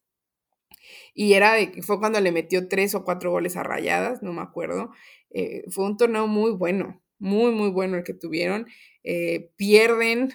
Y 1.15 1.35
era 1.35 1.55
de, 1.55 1.83
fue 1.83 1.99
cuando 1.99 2.21
le 2.21 2.33
metió 2.33 2.69
tres 2.69 2.95
o 2.95 3.05
cuatro 3.05 3.31
goles 3.31 3.57
a 3.57 3.63
rayadas, 3.63 4.23
no 4.23 4.33
me 4.33 4.43
acuerdo. 4.43 4.91
Eh, 5.31 5.65
fue 5.71 5.85
un 5.87 5.97
torneo 5.97 6.27
muy 6.29 6.53
bueno, 6.53 7.03
muy, 7.19 7.53
muy 7.53 7.71
bueno 7.71 7.97
el 7.97 8.05
que 8.05 8.15
tuvieron. 8.15 8.67
Eh, 9.03 9.51
pierden 9.57 10.33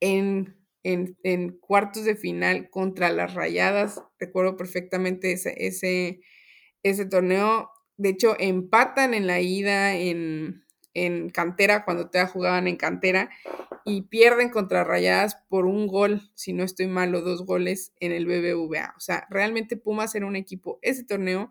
en, 0.00 0.56
en, 0.82 1.58
cuartos 1.58 2.04
de 2.04 2.16
final 2.16 2.70
contra 2.70 3.10
las 3.10 3.34
rayadas. 3.34 4.02
Recuerdo 4.18 4.56
perfectamente 4.56 5.32
ese, 5.32 5.54
ese, 5.58 6.20
ese 6.82 7.04
torneo. 7.04 7.70
De 7.98 8.08
hecho, 8.08 8.34
empatan 8.38 9.12
en 9.12 9.26
la 9.26 9.40
ida 9.40 9.94
en, 9.94 10.64
en 10.94 11.30
cantera, 11.30 11.84
cuando 11.84 12.10
te 12.10 12.24
jugaban 12.26 12.68
en 12.68 12.76
cantera, 12.76 13.30
y 13.84 14.02
pierden 14.02 14.50
contra 14.50 14.84
Rayadas 14.84 15.36
por 15.48 15.66
un 15.66 15.86
gol, 15.86 16.30
si 16.34 16.52
no 16.52 16.64
estoy 16.64 16.86
mal, 16.86 17.14
o 17.14 17.22
dos 17.22 17.44
goles 17.44 17.92
en 18.00 18.12
el 18.12 18.26
BBVA. 18.26 18.94
O 18.96 19.00
sea, 19.00 19.26
realmente 19.30 19.76
Pumas 19.76 20.14
era 20.14 20.26
un 20.26 20.36
equipo, 20.36 20.78
ese 20.82 21.04
torneo, 21.04 21.50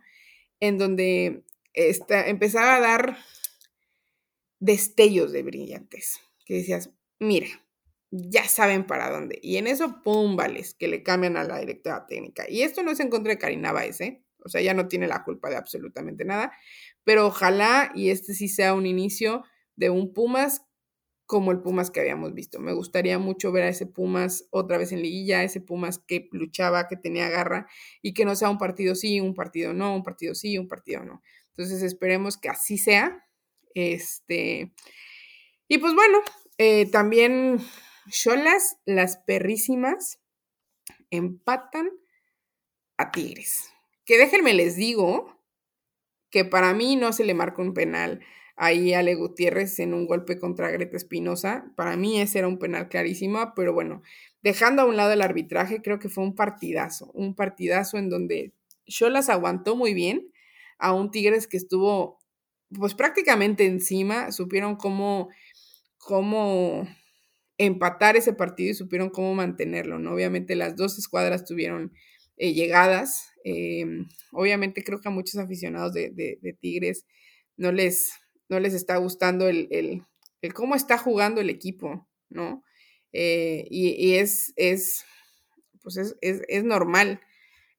en 0.59 0.77
donde 0.77 1.43
está, 1.73 2.27
empezaba 2.27 2.75
a 2.75 2.81
dar 2.81 3.17
destellos 4.59 5.31
de 5.31 5.43
brillantes, 5.43 6.19
que 6.45 6.55
decías, 6.55 6.91
mira, 7.19 7.47
ya 8.11 8.47
saben 8.47 8.85
para 8.85 9.09
dónde. 9.09 9.39
Y 9.41 9.57
en 9.57 9.67
eso, 9.67 10.01
pum, 10.03 10.35
vales, 10.35 10.73
que 10.73 10.87
le 10.87 11.03
cambian 11.03 11.37
a 11.37 11.43
la 11.43 11.59
directora 11.59 12.05
técnica. 12.07 12.49
Y 12.49 12.63
esto 12.63 12.83
no 12.83 12.91
es 12.91 12.99
en 12.99 13.09
contra 13.09 13.33
de 13.33 13.39
Karina 13.39 13.71
Baez, 13.71 14.01
¿eh? 14.01 14.23
O 14.43 14.49
sea, 14.49 14.61
ya 14.61 14.73
no 14.73 14.87
tiene 14.87 15.07
la 15.07 15.23
culpa 15.23 15.49
de 15.49 15.57
absolutamente 15.57 16.25
nada. 16.25 16.51
Pero 17.03 17.27
ojalá 17.27 17.91
y 17.95 18.09
este 18.09 18.33
sí 18.33 18.47
sea 18.47 18.73
un 18.73 18.85
inicio 18.85 19.43
de 19.75 19.89
un 19.89 20.13
Pumas 20.13 20.63
como 21.25 21.51
el 21.51 21.61
Pumas 21.61 21.91
que 21.91 21.99
habíamos 21.99 22.33
visto. 22.33 22.59
Me 22.59 22.73
gustaría 22.73 23.19
mucho 23.19 23.51
ver 23.51 23.63
a 23.65 23.69
ese 23.69 23.85
Pumas 23.85 24.47
otra 24.49 24.79
vez 24.79 24.91
en 24.91 25.03
liguilla, 25.03 25.43
ese 25.43 25.61
Pumas 25.61 25.99
que 25.99 26.27
luchaba, 26.31 26.87
que 26.87 26.95
tenía 26.95 27.29
garra 27.29 27.67
y 28.01 28.15
que 28.15 28.25
no 28.25 28.35
sea 28.35 28.49
un 28.49 28.57
partido 28.57 28.95
sí, 28.95 29.21
un 29.21 29.35
partido 29.35 29.71
no, 29.73 29.95
un 29.95 30.01
partido 30.01 30.33
sí, 30.33 30.57
un 30.57 30.67
partido 30.67 31.03
no. 31.03 31.21
Entonces 31.49 31.83
esperemos 31.83 32.37
que 32.37 32.49
así 32.49 32.79
sea. 32.79 33.25
Este, 33.75 34.73
y 35.67 35.77
pues 35.77 35.93
bueno, 35.93 36.17
eh, 36.57 36.89
también 36.89 37.59
Cholas, 38.09 38.77
las 38.85 39.17
perrísimas, 39.17 40.19
empatan 41.11 41.91
a 42.97 43.11
Tigres. 43.11 43.69
Que 44.09 44.17
déjenme 44.17 44.55
les 44.55 44.75
digo 44.75 45.39
que 46.31 46.43
para 46.43 46.73
mí 46.73 46.95
no 46.95 47.13
se 47.13 47.23
le 47.23 47.35
marca 47.35 47.61
un 47.61 47.75
penal 47.75 48.21
ahí 48.55 48.91
Ale 48.91 49.13
Gutiérrez 49.13 49.77
en 49.77 49.93
un 49.93 50.07
golpe 50.07 50.39
contra 50.39 50.71
Greta 50.71 50.97
Espinosa. 50.97 51.71
Para 51.75 51.95
mí 51.95 52.19
ese 52.19 52.39
era 52.39 52.47
un 52.47 52.57
penal 52.57 52.89
clarísimo, 52.89 53.53
pero 53.55 53.71
bueno, 53.71 54.01
dejando 54.41 54.81
a 54.81 54.85
un 54.85 54.97
lado 54.97 55.13
el 55.13 55.21
arbitraje, 55.21 55.83
creo 55.83 55.99
que 55.99 56.09
fue 56.09 56.23
un 56.23 56.33
partidazo, 56.33 57.11
un 57.13 57.35
partidazo 57.35 57.99
en 57.99 58.09
donde 58.09 58.51
las 58.99 59.29
aguantó 59.29 59.75
muy 59.75 59.93
bien 59.93 60.33
a 60.79 60.91
un 60.91 61.11
Tigres 61.11 61.45
que 61.45 61.57
estuvo 61.57 62.17
pues 62.79 62.95
prácticamente 62.95 63.67
encima, 63.67 64.31
supieron 64.31 64.75
cómo, 64.75 65.29
cómo 65.99 66.87
empatar 67.59 68.17
ese 68.17 68.33
partido 68.33 68.71
y 68.71 68.73
supieron 68.73 69.11
cómo 69.11 69.35
mantenerlo, 69.35 69.99
¿no? 69.99 70.15
Obviamente 70.15 70.55
las 70.55 70.75
dos 70.75 70.97
escuadras 70.97 71.45
tuvieron 71.45 71.93
eh, 72.39 72.53
llegadas. 72.53 73.33
Em, 73.43 74.07
obviamente 74.31 74.83
creo 74.83 74.99
que 74.99 75.07
a 75.07 75.11
muchos 75.11 75.37
aficionados 75.37 75.93
de, 75.93 76.57
Tigres 76.59 77.05
no 77.57 77.71
les, 77.71 78.11
no 78.49 78.59
les 78.59 78.73
está 78.73 78.97
gustando 78.97 79.47
el, 79.47 79.67
el, 79.71 80.53
cómo 80.53 80.75
está 80.75 80.97
jugando 80.97 81.41
el 81.41 81.49
equipo, 81.49 82.07
¿no? 82.29 82.63
Eh, 83.11 83.65
y, 83.69 84.15
es, 84.15 84.53
es, 84.55 85.03
pues 85.81 85.97
es, 85.97 86.15
es, 86.21 86.63
normal. 86.63 87.21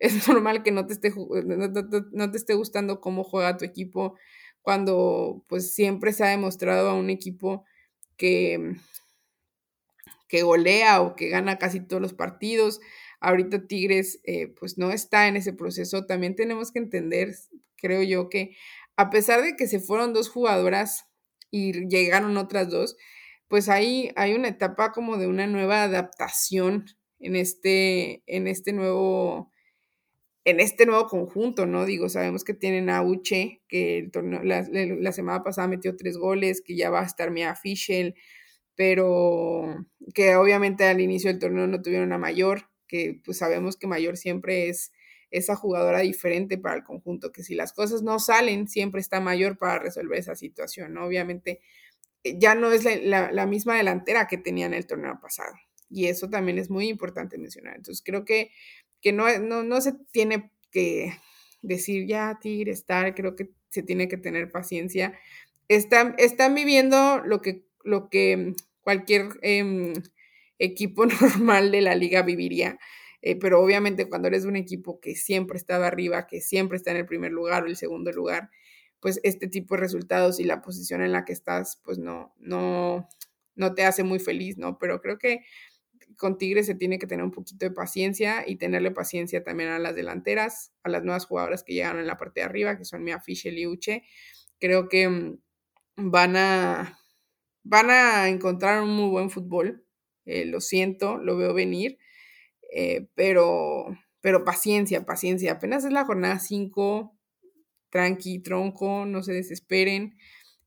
Es 0.00 0.26
normal 0.28 0.62
que 0.62 0.70
no 0.70 0.86
te, 0.86 0.94
esté, 0.94 1.12
no 1.14 2.30
te 2.30 2.38
esté 2.38 2.54
gustando 2.54 3.02
cómo 3.02 3.22
juega 3.22 3.58
tu 3.58 3.66
equipo 3.66 4.16
cuando 4.62 5.44
pues 5.46 5.74
siempre 5.74 6.14
se 6.14 6.24
ha 6.24 6.28
demostrado 6.28 6.88
a 6.88 6.94
un 6.94 7.10
equipo 7.10 7.66
que, 8.16 8.76
que 10.28 10.42
golea 10.42 11.02
o 11.02 11.16
que 11.16 11.28
gana 11.28 11.58
casi 11.58 11.80
todos 11.80 12.00
los 12.00 12.14
partidos. 12.14 12.80
Ahorita 13.20 13.66
Tigres 13.66 14.20
eh, 14.24 14.48
pues 14.48 14.78
no 14.78 14.90
está 14.90 15.28
en 15.28 15.36
ese 15.36 15.52
proceso. 15.52 16.06
También 16.06 16.36
tenemos 16.36 16.72
que 16.72 16.78
entender, 16.78 17.34
creo 17.76 18.02
yo, 18.02 18.28
que 18.28 18.56
a 18.96 19.10
pesar 19.10 19.42
de 19.42 19.56
que 19.56 19.66
se 19.66 19.80
fueron 19.80 20.12
dos 20.12 20.28
jugadoras 20.28 21.06
y 21.50 21.86
llegaron 21.88 22.36
otras 22.36 22.70
dos, 22.70 22.96
pues 23.48 23.68
ahí 23.68 24.10
hay 24.16 24.34
una 24.34 24.48
etapa 24.48 24.92
como 24.92 25.16
de 25.16 25.26
una 25.26 25.46
nueva 25.46 25.82
adaptación 25.82 26.86
en 27.18 27.36
este, 27.36 28.22
en 28.26 28.46
este 28.46 28.72
nuevo 28.72 29.50
en 30.44 30.60
este 30.60 30.86
nuevo 30.86 31.06
conjunto, 31.06 31.66
¿no? 31.66 31.84
Digo, 31.84 32.08
sabemos 32.08 32.44
que 32.44 32.54
tienen 32.54 32.88
a 32.90 33.02
Uche, 33.02 33.62
que 33.68 33.98
el 33.98 34.10
torneo, 34.10 34.42
la, 34.42 35.12
semana 35.12 35.42
pasada 35.42 35.68
metió 35.68 35.96
tres 35.96 36.16
goles, 36.16 36.62
que 36.62 36.76
ya 36.76 36.90
va 36.90 37.00
a 37.00 37.06
estar 37.06 37.30
Mia 37.30 37.54
Fischel, 37.54 38.14
pero 38.74 39.86
que 40.14 40.36
obviamente 40.36 40.84
al 40.84 41.00
inicio 41.00 41.30
del 41.30 41.38
torneo 41.38 41.66
no 41.66 41.82
tuvieron 41.82 42.12
a 42.12 42.18
Mayor, 42.18 42.69
que 42.90 43.20
pues 43.24 43.38
sabemos 43.38 43.76
que 43.76 43.86
Mayor 43.86 44.16
siempre 44.16 44.68
es 44.68 44.90
esa 45.30 45.54
jugadora 45.54 46.00
diferente 46.00 46.58
para 46.58 46.74
el 46.74 46.82
conjunto, 46.82 47.30
que 47.30 47.44
si 47.44 47.54
las 47.54 47.72
cosas 47.72 48.02
no 48.02 48.18
salen, 48.18 48.66
siempre 48.66 49.00
está 49.00 49.20
Mayor 49.20 49.58
para 49.58 49.78
resolver 49.78 50.18
esa 50.18 50.34
situación, 50.34 50.92
¿no? 50.94 51.06
Obviamente 51.06 51.60
eh, 52.24 52.36
ya 52.36 52.56
no 52.56 52.72
es 52.72 52.84
la, 53.04 53.46
misma 53.46 53.76
delantera 53.76 54.26
que 54.26 54.38
tenían 54.38 54.74
el 54.74 54.88
torneo 54.88 55.20
pasado. 55.20 55.54
Y 55.88 56.06
eso 56.06 56.28
también 56.28 56.58
es 56.58 56.68
muy 56.68 56.88
importante 56.88 57.38
mencionar. 57.38 57.76
Entonces 57.76 58.02
creo 58.04 58.24
que, 58.24 58.50
que 59.00 59.12
no, 59.12 59.26
no, 59.38 59.80
se 59.80 59.92
tiene 60.10 60.50
que 60.72 61.12
decir 61.62 62.08
ya 62.08 62.38
Tigre 62.40 62.72
estar, 62.72 63.14
creo 63.14 63.36
que 63.36 63.50
se 63.68 63.84
tiene 63.84 64.08
que 64.08 64.16
tener 64.16 64.50
paciencia. 64.50 65.16
Están, 65.68 66.16
están 66.18 66.56
viviendo 66.56 67.22
lo 67.24 67.40
que, 67.40 67.66
lo 67.84 68.10
que 68.10 68.54
cualquier 68.80 69.28
em, 69.42 69.94
equipo 70.60 71.06
normal 71.20 71.72
de 71.72 71.80
la 71.80 71.96
liga 71.96 72.22
viviría. 72.22 72.78
Eh, 73.22 73.36
pero 73.36 73.60
obviamente 73.60 74.08
cuando 74.08 74.28
eres 74.28 74.44
un 74.44 74.56
equipo 74.56 75.00
que 75.00 75.16
siempre 75.16 75.58
estaba 75.58 75.86
arriba, 75.88 76.26
que 76.26 76.40
siempre 76.40 76.76
está 76.76 76.92
en 76.92 76.98
el 76.98 77.06
primer 77.06 77.32
lugar 77.32 77.64
o 77.64 77.66
el 77.66 77.76
segundo 77.76 78.12
lugar, 78.12 78.50
pues 79.00 79.20
este 79.24 79.48
tipo 79.48 79.74
de 79.74 79.80
resultados 79.80 80.40
y 80.40 80.44
la 80.44 80.62
posición 80.62 81.02
en 81.02 81.12
la 81.12 81.24
que 81.24 81.32
estás, 81.32 81.80
pues 81.84 81.98
no, 81.98 82.34
no, 82.38 83.08
no 83.56 83.74
te 83.74 83.84
hace 83.84 84.04
muy 84.04 84.20
feliz, 84.20 84.56
¿no? 84.58 84.78
Pero 84.78 85.00
creo 85.00 85.18
que 85.18 85.40
con 86.16 86.38
Tigres 86.38 86.66
se 86.66 86.74
tiene 86.74 86.98
que 86.98 87.06
tener 87.06 87.24
un 87.24 87.30
poquito 87.30 87.64
de 87.66 87.70
paciencia 87.70 88.44
y 88.46 88.56
tenerle 88.56 88.90
paciencia 88.90 89.42
también 89.42 89.70
a 89.70 89.78
las 89.78 89.94
delanteras, 89.94 90.72
a 90.82 90.88
las 90.90 91.02
nuevas 91.02 91.26
jugadoras 91.26 91.62
que 91.62 91.74
llegaron 91.74 92.00
en 92.00 92.06
la 92.06 92.16
parte 92.16 92.40
de 92.40 92.46
arriba, 92.46 92.76
que 92.76 92.84
son 92.84 93.02
Mia 93.04 93.20
Fischel 93.20 93.58
y 93.58 93.66
Uche. 93.66 94.04
Creo 94.58 94.88
que 94.88 95.08
mm, 95.08 95.38
van 95.96 96.36
a, 96.36 96.98
van 97.62 97.90
a 97.90 98.28
encontrar 98.28 98.82
un 98.82 98.90
muy 98.90 99.08
buen 99.08 99.30
fútbol. 99.30 99.84
Eh, 100.26 100.44
lo 100.44 100.60
siento, 100.60 101.18
lo 101.18 101.36
veo 101.36 101.54
venir, 101.54 101.98
eh, 102.72 103.08
pero, 103.14 103.86
pero 104.20 104.44
paciencia, 104.44 105.04
paciencia. 105.04 105.52
Apenas 105.52 105.84
es 105.84 105.92
la 105.92 106.04
jornada 106.04 106.38
5, 106.38 107.16
tranqui, 107.90 108.40
tronco, 108.40 109.06
no 109.06 109.22
se 109.22 109.32
desesperen. 109.32 110.16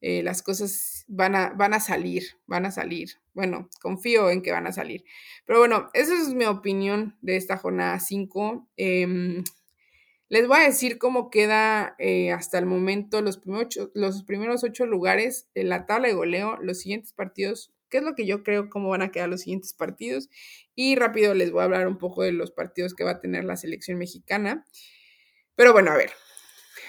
Eh, 0.01 0.21
las 0.21 0.41
cosas 0.41 1.05
van 1.07 1.35
a, 1.35 1.51
van 1.51 1.73
a 1.73 1.79
salir, 1.79 2.23
van 2.45 2.65
a 2.65 2.71
salir. 2.71 3.21
Bueno, 3.33 3.69
confío 3.81 4.29
en 4.29 4.41
que 4.41 4.51
van 4.51 4.67
a 4.67 4.73
salir. 4.73 5.05
Pero 5.45 5.59
bueno, 5.59 5.89
esa 5.93 6.13
es 6.13 6.33
mi 6.33 6.45
opinión 6.45 7.17
de 7.21 7.37
esta 7.37 7.57
jornada 7.57 7.99
5. 7.99 8.67
Les 8.75 10.47
voy 10.47 10.57
a 10.57 10.63
decir 10.65 10.97
cómo 10.97 11.29
queda 11.29 11.95
hasta 12.33 12.57
el 12.57 12.65
momento 12.65 13.21
los 13.21 13.37
primeros, 13.37 13.65
ocho, 13.65 13.91
los 13.93 14.23
primeros 14.23 14.63
ocho 14.65 14.85
lugares 14.85 15.47
en 15.53 15.69
la 15.69 15.85
tabla 15.85 16.09
de 16.09 16.15
goleo, 16.15 16.57
los 16.57 16.79
siguientes 16.79 17.13
partidos, 17.13 17.71
qué 17.93 17.99
es 17.99 18.03
lo 18.03 18.15
que 18.15 18.25
yo 18.25 18.41
creo 18.41 18.71
cómo 18.71 18.89
van 18.89 19.03
a 19.03 19.11
quedar 19.11 19.29
los 19.29 19.41
siguientes 19.41 19.73
partidos. 19.73 20.31
Y 20.73 20.95
rápido 20.95 21.35
les 21.35 21.51
voy 21.51 21.61
a 21.61 21.65
hablar 21.65 21.87
un 21.87 21.99
poco 21.99 22.23
de 22.23 22.31
los 22.31 22.49
partidos 22.49 22.95
que 22.95 23.03
va 23.03 23.11
a 23.11 23.21
tener 23.21 23.43
la 23.43 23.55
selección 23.55 23.99
mexicana. 23.99 24.65
Pero 25.55 25.73
bueno, 25.73 25.91
a 25.91 25.95
ver, 25.95 26.11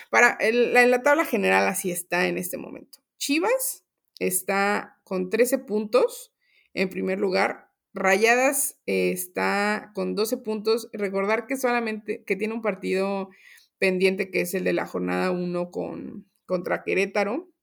para 0.09 0.39
en 0.41 0.91
la 0.91 1.03
tabla 1.03 1.27
general 1.27 1.69
así 1.69 1.91
está 1.91 2.27
en 2.27 2.39
este 2.39 2.57
momento. 2.57 3.01
Chivas 3.19 3.85
está 4.19 4.99
con 5.05 5.29
13 5.29 5.59
puntos 5.59 6.33
en 6.73 6.89
primer 6.89 7.21
lugar, 7.21 7.71
Rayadas 7.93 8.81
eh, 8.87 9.11
está 9.13 9.93
con 9.95 10.15
12 10.15 10.39
puntos. 10.39 10.89
Recordar 10.95 11.47
que 11.47 11.59
solamente 11.59 12.25
que 12.25 12.35
tiene 12.35 12.55
un 12.55 12.63
partido 12.63 13.29
pendiente 13.79 14.31
que 14.31 14.41
es 14.41 14.55
el 14.55 14.65
de 14.65 14.73
la 14.73 14.87
jornada 14.87 15.31
1 15.33 15.71
con, 15.71 16.27
contra 16.47 16.83
Querétaro. 16.83 17.54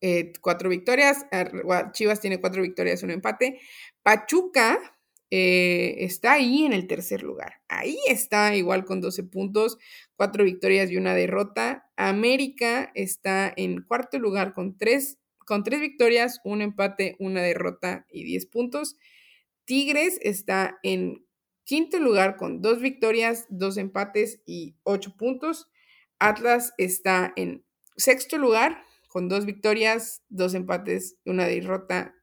Eh, 0.00 0.32
cuatro 0.40 0.68
victorias. 0.68 1.26
Chivas 1.92 2.20
tiene 2.20 2.40
cuatro 2.40 2.62
victorias, 2.62 3.02
un 3.02 3.10
empate. 3.10 3.60
Pachuca 4.02 4.78
eh, 5.30 5.96
está 5.98 6.34
ahí 6.34 6.64
en 6.64 6.72
el 6.72 6.86
tercer 6.86 7.22
lugar. 7.22 7.60
Ahí 7.68 7.98
está 8.08 8.54
igual 8.56 8.84
con 8.84 9.00
12 9.00 9.24
puntos, 9.24 9.78
cuatro 10.16 10.44
victorias 10.44 10.90
y 10.90 10.96
una 10.96 11.14
derrota. 11.14 11.90
América 11.96 12.90
está 12.94 13.52
en 13.56 13.82
cuarto 13.82 14.18
lugar 14.18 14.54
con 14.54 14.78
tres, 14.78 15.18
con 15.38 15.64
tres 15.64 15.80
victorias, 15.80 16.40
un 16.44 16.62
empate, 16.62 17.16
una 17.18 17.42
derrota 17.42 18.06
y 18.10 18.24
10 18.24 18.46
puntos. 18.46 18.96
Tigres 19.64 20.18
está 20.22 20.78
en 20.82 21.26
quinto 21.64 21.98
lugar 21.98 22.36
con 22.36 22.62
dos 22.62 22.80
victorias, 22.80 23.44
dos 23.50 23.76
empates 23.76 24.40
y 24.46 24.76
ocho 24.82 25.14
puntos. 25.18 25.68
Atlas 26.18 26.72
está 26.78 27.34
en 27.36 27.64
sexto 27.96 28.38
lugar 28.38 28.82
con 29.08 29.28
dos 29.28 29.46
victorias, 29.46 30.22
dos 30.28 30.54
empates 30.54 31.16
una 31.24 31.46
derrota 31.46 32.14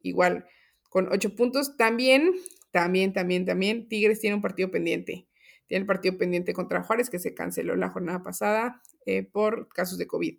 igual 0.00 0.46
con 0.88 1.12
ocho 1.12 1.34
puntos. 1.34 1.76
También, 1.76 2.32
también, 2.70 3.12
también, 3.12 3.44
también, 3.44 3.88
Tigres 3.88 4.20
tiene 4.20 4.36
un 4.36 4.42
partido 4.42 4.70
pendiente. 4.70 5.28
Tiene 5.66 5.82
el 5.82 5.86
partido 5.86 6.16
pendiente 6.16 6.54
contra 6.54 6.82
Juárez 6.82 7.10
que 7.10 7.18
se 7.18 7.34
canceló 7.34 7.76
la 7.76 7.90
jornada 7.90 8.22
pasada 8.22 8.80
eh, 9.04 9.22
por 9.22 9.68
casos 9.68 9.98
de 9.98 10.06
COVID. 10.06 10.38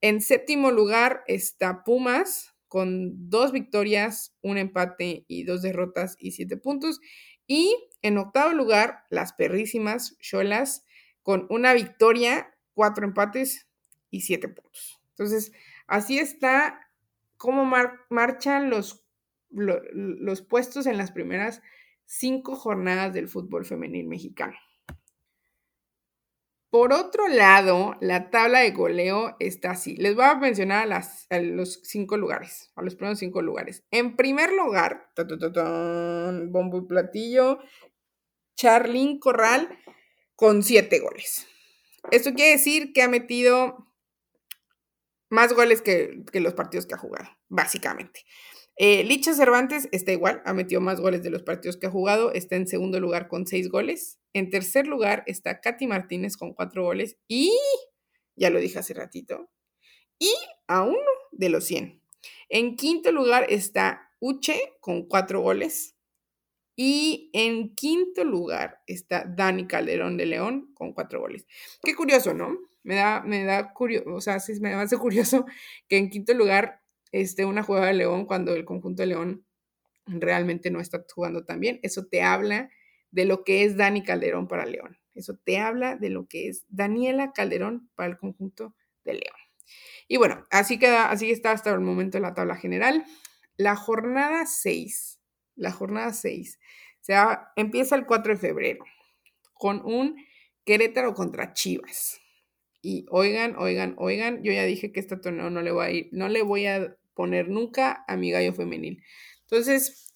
En 0.00 0.20
séptimo 0.20 0.70
lugar 0.70 1.22
está 1.26 1.84
Pumas 1.84 2.54
con 2.68 3.28
dos 3.28 3.52
victorias, 3.52 4.34
un 4.40 4.56
empate 4.56 5.26
y 5.28 5.44
dos 5.44 5.60
derrotas 5.60 6.16
y 6.18 6.30
siete 6.30 6.56
puntos. 6.56 7.00
Y 7.46 7.76
en 8.00 8.16
octavo 8.16 8.54
lugar, 8.54 9.04
las 9.10 9.34
perrísimas 9.34 10.16
Cholas 10.20 10.84
con 11.22 11.46
una 11.50 11.74
victoria, 11.74 12.54
cuatro 12.72 13.04
empates 13.04 13.68
y 14.10 14.22
siete 14.22 14.48
puntos. 14.48 15.01
Entonces, 15.12 15.52
así 15.86 16.18
está 16.18 16.88
cómo 17.36 17.64
marchan 18.10 18.70
los, 18.70 19.04
los 19.50 20.42
puestos 20.42 20.86
en 20.86 20.96
las 20.96 21.12
primeras 21.12 21.62
cinco 22.04 22.56
jornadas 22.56 23.12
del 23.12 23.28
fútbol 23.28 23.64
femenil 23.64 24.06
mexicano. 24.06 24.56
Por 26.72 26.94
otro 26.94 27.28
lado, 27.28 27.96
la 28.00 28.30
tabla 28.30 28.60
de 28.60 28.70
goleo 28.70 29.36
está 29.40 29.72
así. 29.72 29.94
Les 29.96 30.14
voy 30.14 30.24
a 30.24 30.36
mencionar 30.36 30.90
a, 30.90 31.38
los 31.40 31.80
cinco 31.82 32.16
lugares, 32.16 32.72
a 32.76 32.82
los 32.82 32.94
primeros 32.94 33.18
cinco 33.18 33.42
lugares. 33.42 33.84
En 33.90 34.16
primer 34.16 34.52
lugar, 34.52 35.12
bombo 36.48 36.78
y 36.78 36.86
platillo, 36.86 37.58
Charlín 38.56 39.18
Corral 39.18 39.68
con 40.34 40.62
siete 40.62 40.98
goles. 41.00 41.46
Esto 42.10 42.32
quiere 42.32 42.52
decir 42.52 42.94
que 42.94 43.02
ha 43.02 43.08
metido 43.08 43.91
más 45.32 45.54
goles 45.54 45.82
que, 45.82 46.22
que 46.30 46.40
los 46.40 46.54
partidos 46.54 46.86
que 46.86 46.94
ha 46.94 46.98
jugado, 46.98 47.28
básicamente. 47.48 48.20
Eh, 48.76 49.02
Licha 49.04 49.34
Cervantes 49.34 49.88
está 49.92 50.12
igual, 50.12 50.42
ha 50.44 50.54
metido 50.54 50.80
más 50.80 51.00
goles 51.00 51.22
de 51.22 51.30
los 51.30 51.42
partidos 51.42 51.76
que 51.76 51.86
ha 51.86 51.90
jugado, 51.90 52.32
está 52.32 52.56
en 52.56 52.66
segundo 52.66 53.00
lugar 53.00 53.28
con 53.28 53.46
seis 53.46 53.68
goles. 53.68 54.18
En 54.32 54.50
tercer 54.50 54.86
lugar 54.86 55.24
está 55.26 55.60
Katy 55.60 55.86
Martínez 55.86 56.36
con 56.36 56.52
cuatro 56.52 56.84
goles 56.84 57.16
y, 57.28 57.52
ya 58.36 58.50
lo 58.50 58.60
dije 58.60 58.78
hace 58.78 58.94
ratito, 58.94 59.50
y 60.18 60.32
a 60.68 60.82
uno 60.82 60.98
de 61.32 61.48
los 61.48 61.64
100. 61.64 62.02
En 62.48 62.76
quinto 62.76 63.10
lugar 63.10 63.46
está 63.48 64.10
Uche 64.20 64.74
con 64.80 65.08
cuatro 65.08 65.40
goles. 65.40 65.96
Y 66.76 67.30
en 67.32 67.74
quinto 67.74 68.24
lugar 68.24 68.82
está 68.86 69.24
Dani 69.24 69.66
Calderón 69.66 70.16
de 70.16 70.26
León 70.26 70.72
con 70.74 70.92
cuatro 70.92 71.20
goles. 71.20 71.46
Qué 71.82 71.94
curioso, 71.94 72.32
¿no? 72.32 72.56
Me 72.82 72.96
da, 72.96 73.22
me 73.22 73.44
da 73.44 73.72
curioso, 73.72 74.12
o 74.12 74.20
sea, 74.20 74.40
sí 74.40 74.58
me 74.60 74.74
hace 74.74 74.98
curioso 74.98 75.46
que 75.88 75.98
en 75.98 76.10
quinto 76.10 76.34
lugar 76.34 76.82
este, 77.12 77.44
una 77.44 77.62
jugada 77.62 77.86
de 77.86 77.94
León 77.94 78.26
cuando 78.26 78.54
el 78.54 78.64
conjunto 78.64 79.02
de 79.02 79.08
León 79.08 79.44
realmente 80.06 80.70
no 80.70 80.80
está 80.80 81.04
jugando 81.14 81.44
tan 81.44 81.60
bien. 81.60 81.78
Eso 81.82 82.06
te 82.06 82.22
habla 82.22 82.70
de 83.10 83.24
lo 83.24 83.44
que 83.44 83.64
es 83.64 83.76
Dani 83.76 84.02
Calderón 84.02 84.48
para 84.48 84.66
León. 84.66 84.98
Eso 85.14 85.36
te 85.36 85.58
habla 85.58 85.96
de 85.96 86.10
lo 86.10 86.26
que 86.26 86.48
es 86.48 86.64
Daniela 86.68 87.32
Calderón 87.32 87.90
para 87.94 88.08
el 88.10 88.16
conjunto 88.16 88.74
de 89.04 89.14
León. 89.14 89.36
Y 90.08 90.16
bueno, 90.16 90.46
así 90.50 90.78
queda, 90.78 91.10
así 91.10 91.30
está 91.30 91.52
hasta 91.52 91.70
el 91.70 91.80
momento 91.80 92.18
la 92.18 92.34
tabla 92.34 92.56
general. 92.56 93.04
La 93.56 93.76
jornada 93.76 94.46
6, 94.46 95.20
la 95.54 95.70
jornada 95.70 96.12
6, 96.12 96.58
o 97.02 97.04
sea, 97.04 97.52
empieza 97.56 97.94
el 97.96 98.06
4 98.06 98.34
de 98.34 98.38
febrero 98.38 98.84
con 99.54 99.84
un 99.84 100.16
Querétaro 100.64 101.14
contra 101.14 101.52
Chivas. 101.52 102.21
Y 102.82 103.06
oigan, 103.10 103.54
oigan, 103.56 103.94
oigan, 103.96 104.42
yo 104.42 104.52
ya 104.52 104.64
dije 104.64 104.92
que 104.92 105.00
este 105.00 105.16
torneo 105.16 105.50
no 105.50 105.62
le 105.62 105.70
voy 105.70 105.86
a 105.86 105.90
ir, 105.90 106.08
no 106.10 106.28
le 106.28 106.42
voy 106.42 106.66
a 106.66 106.96
poner 107.14 107.48
nunca 107.48 108.04
a 108.08 108.16
mi 108.16 108.32
gallo 108.32 108.52
femenil. 108.52 109.02
Entonces, 109.42 110.12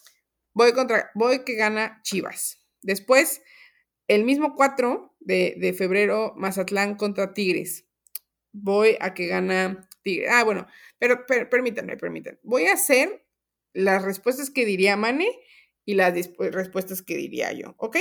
voy 0.52 0.72
contra, 0.72 1.10
voy 1.14 1.44
que 1.44 1.54
gana 1.54 2.00
Chivas. 2.02 2.60
Después, 2.82 3.40
el 4.08 4.24
mismo 4.24 4.54
4 4.54 5.16
de, 5.20 5.54
de 5.58 5.72
febrero, 5.74 6.34
Mazatlán 6.36 6.96
contra 6.96 7.34
Tigres. 7.34 7.86
Voy 8.52 8.96
a 9.00 9.14
que 9.14 9.26
gana 9.28 9.88
Tigres. 10.02 10.30
Ah, 10.32 10.44
bueno, 10.44 10.66
pero, 10.98 11.24
permítanme, 11.26 11.96
permítanme. 11.96 12.38
Voy 12.42 12.66
a 12.66 12.74
hacer 12.74 13.24
las 13.72 14.02
respuestas 14.02 14.50
que 14.50 14.64
diría 14.64 14.96
Mane 14.96 15.28
y 15.84 15.94
las 15.94 16.14
respuestas 16.38 17.02
que 17.02 17.16
diría 17.16 17.52
yo, 17.52 17.74
¿ok? 17.78 17.98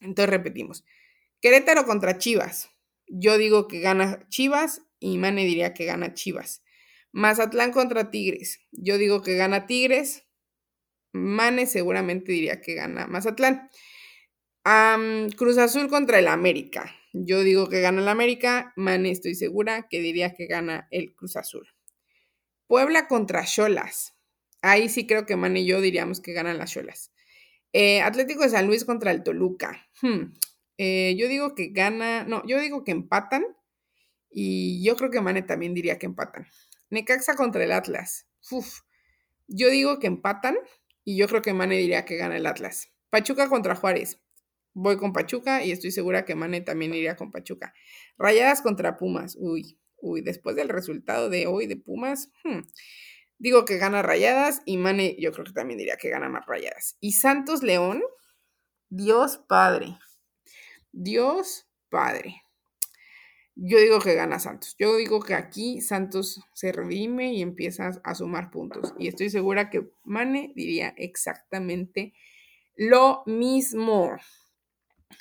Entonces 0.00 0.30
repetimos. 0.30 0.84
Querétaro 1.40 1.84
contra 1.84 2.18
Chivas. 2.18 2.70
Yo 3.08 3.38
digo 3.38 3.68
que 3.68 3.80
gana 3.80 4.26
Chivas 4.28 4.82
y 5.00 5.18
Mane 5.18 5.44
diría 5.44 5.74
que 5.74 5.84
gana 5.84 6.14
Chivas. 6.14 6.62
Mazatlán 7.12 7.72
contra 7.72 8.10
Tigres. 8.10 8.60
Yo 8.72 8.98
digo 8.98 9.22
que 9.22 9.36
gana 9.36 9.66
Tigres. 9.66 10.26
Mane 11.12 11.66
seguramente 11.66 12.32
diría 12.32 12.60
que 12.60 12.74
gana 12.74 13.06
Mazatlán. 13.06 13.70
Cruz 15.36 15.58
Azul 15.58 15.88
contra 15.88 16.18
el 16.18 16.28
América. 16.28 16.94
Yo 17.12 17.42
digo 17.42 17.68
que 17.68 17.80
gana 17.80 18.02
el 18.02 18.08
América. 18.08 18.72
Mane 18.76 19.10
estoy 19.10 19.34
segura 19.34 19.88
que 19.88 20.00
diría 20.00 20.34
que 20.34 20.46
gana 20.46 20.88
el 20.90 21.14
Cruz 21.14 21.36
Azul. 21.36 21.66
Puebla 22.66 23.08
contra 23.08 23.44
Cholas. 23.44 24.14
Ahí 24.60 24.88
sí 24.88 25.06
creo 25.06 25.24
que 25.24 25.36
Mane 25.36 25.60
y 25.60 25.66
yo 25.66 25.80
diríamos 25.80 26.20
que 26.20 26.34
ganan 26.34 26.58
las 26.58 26.72
Cholas. 26.72 27.12
Eh, 27.72 28.02
Atlético 28.02 28.42
de 28.42 28.50
San 28.50 28.66
Luis 28.66 28.84
contra 28.84 29.10
el 29.10 29.22
Toluca. 29.22 29.88
Hmm, 30.02 30.34
eh, 30.78 31.16
yo 31.18 31.28
digo 31.28 31.54
que 31.54 31.68
gana, 31.68 32.24
no, 32.24 32.42
yo 32.46 32.60
digo 32.60 32.84
que 32.84 32.92
empatan 32.92 33.44
y 34.30 34.84
yo 34.84 34.96
creo 34.96 35.10
que 35.10 35.20
Mane 35.20 35.42
también 35.42 35.74
diría 35.74 35.98
que 35.98 36.06
empatan. 36.06 36.46
Necaxa 36.90 37.34
contra 37.34 37.64
el 37.64 37.72
Atlas. 37.72 38.28
Uf, 38.50 38.80
yo 39.48 39.70
digo 39.70 39.98
que 39.98 40.06
empatan 40.06 40.56
y 41.04 41.18
yo 41.18 41.26
creo 41.26 41.42
que 41.42 41.52
Mane 41.52 41.76
diría 41.76 42.04
que 42.04 42.16
gana 42.16 42.36
el 42.36 42.46
Atlas. 42.46 42.92
Pachuca 43.10 43.48
contra 43.48 43.74
Juárez. 43.74 44.20
Voy 44.72 44.96
con 44.96 45.12
Pachuca 45.12 45.64
y 45.64 45.72
estoy 45.72 45.90
segura 45.90 46.24
que 46.24 46.36
Mane 46.36 46.60
también 46.60 46.94
iría 46.94 47.16
con 47.16 47.32
Pachuca. 47.32 47.74
Rayadas 48.16 48.62
contra 48.62 48.96
Pumas. 48.96 49.36
Uy, 49.36 49.80
uy, 49.96 50.20
después 50.20 50.54
del 50.54 50.68
resultado 50.68 51.28
de 51.28 51.46
hoy 51.46 51.66
de 51.66 51.76
Pumas, 51.76 52.30
hmm, 52.44 52.60
digo 53.38 53.64
que 53.64 53.78
gana 53.78 54.02
Rayadas 54.02 54.62
y 54.64 54.76
Mane 54.76 55.16
yo 55.18 55.32
creo 55.32 55.44
que 55.44 55.52
también 55.52 55.78
diría 55.78 55.96
que 55.96 56.10
gana 56.10 56.28
más 56.28 56.46
Rayadas. 56.46 56.96
Y 57.00 57.12
Santos 57.12 57.64
León, 57.64 58.02
Dios 58.90 59.38
Padre. 59.48 59.98
Dios 60.92 61.66
Padre. 61.88 62.42
Yo 63.60 63.78
digo 63.80 63.98
que 63.98 64.14
gana 64.14 64.38
Santos. 64.38 64.76
Yo 64.78 64.96
digo 64.96 65.20
que 65.20 65.34
aquí 65.34 65.80
Santos 65.80 66.40
se 66.54 66.70
redime 66.70 67.32
y 67.34 67.42
empieza 67.42 67.90
a 68.04 68.14
sumar 68.14 68.50
puntos. 68.52 68.94
Y 68.98 69.08
estoy 69.08 69.30
segura 69.30 69.68
que 69.68 69.88
Mane 70.04 70.52
diría 70.54 70.94
exactamente 70.96 72.14
lo 72.76 73.24
mismo. 73.26 74.16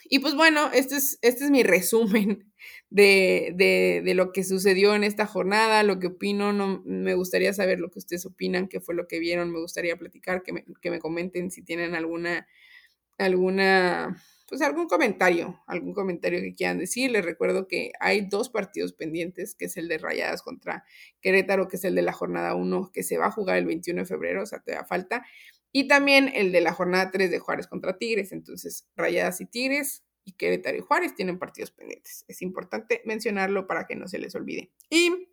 Y 0.08 0.20
pues 0.20 0.36
bueno, 0.36 0.70
este 0.72 0.98
es, 0.98 1.18
este 1.24 1.46
es 1.46 1.52
mi 1.52 1.64
resumen 1.64 2.54
de, 2.92 4.04
lo 4.16 4.32
que 4.32 4.44
sucedió 4.44 4.94
en 4.94 5.04
esta 5.04 5.26
jornada, 5.26 5.82
lo 5.82 5.98
que 5.98 6.08
opino. 6.08 6.54
No, 6.54 6.84
me 6.86 7.16
gustaría 7.16 7.54
saber 7.54 7.80
lo 7.80 7.90
que 7.90 7.98
ustedes 7.98 8.28
opinan, 8.28 8.68
qué 8.68 8.82
fue 8.82 8.94
lo 8.94 9.08
que 9.08 9.18
vieron. 9.18 9.52
Me 9.52 9.60
gustaría 9.60 9.98
platicar, 9.98 10.44
que 10.44 10.54
me, 10.54 10.66
que 10.80 10.92
me 10.92 11.00
comenten 11.00 11.50
si 11.50 11.64
tienen 11.64 11.96
alguna, 11.96 12.48
alguna 13.18 14.16
pues 14.48 14.62
algún 14.62 14.88
comentario, 14.88 15.62
algún 15.68 15.94
comentario 15.94 16.40
que 16.40 16.56
quieran 16.56 16.80
decir. 16.80 17.12
Les 17.12 17.24
recuerdo 17.24 17.68
que 17.68 17.92
hay 18.00 18.22
dos 18.22 18.50
partidos 18.50 18.94
pendientes, 18.94 19.56
que 19.56 19.66
es 19.66 19.76
el 19.78 19.88
de 19.90 19.98
Rayadas 19.98 20.42
contra 20.42 20.86
Querétaro, 21.22 21.68
que 21.68 21.76
es 21.76 21.84
el 21.84 21.96
de 21.96 22.02
la 22.02 22.14
jornada 22.14 22.56
1, 22.56 22.92
que 22.94 23.04
se 23.04 23.18
va 23.18 23.28
a 23.28 23.32
jugar 23.32 23.58
el 23.58 23.66
21 23.66 24.02
de 24.02 24.06
febrero, 24.06 24.44
o 24.44 24.46
sea, 24.46 24.60
te 24.60 24.72
da 24.72 24.86
falta. 24.86 25.26
Y 25.74 25.88
también 25.90 26.32
el 26.34 26.54
de 26.54 26.62
la 26.62 26.72
jornada 26.72 27.12
3 27.12 27.30
de 27.30 27.40
Juárez 27.40 27.68
contra 27.68 27.98
Tigres. 27.98 28.32
Entonces, 28.32 28.88
Rayadas 28.96 29.42
y 29.42 29.46
Tigres 29.46 30.04
y 30.24 30.32
Querétaro 30.32 30.78
y 30.78 30.82
Juárez 30.82 31.14
tienen 31.14 31.40
partidos 31.40 31.72
pendientes. 31.72 32.24
Es 32.28 32.42
importante 32.42 33.02
mencionarlo 33.06 33.68
para 33.68 33.86
que 33.86 33.96
no 33.96 34.08
se 34.08 34.18
les 34.18 34.34
olvide. 34.34 34.72
Y, 34.90 35.30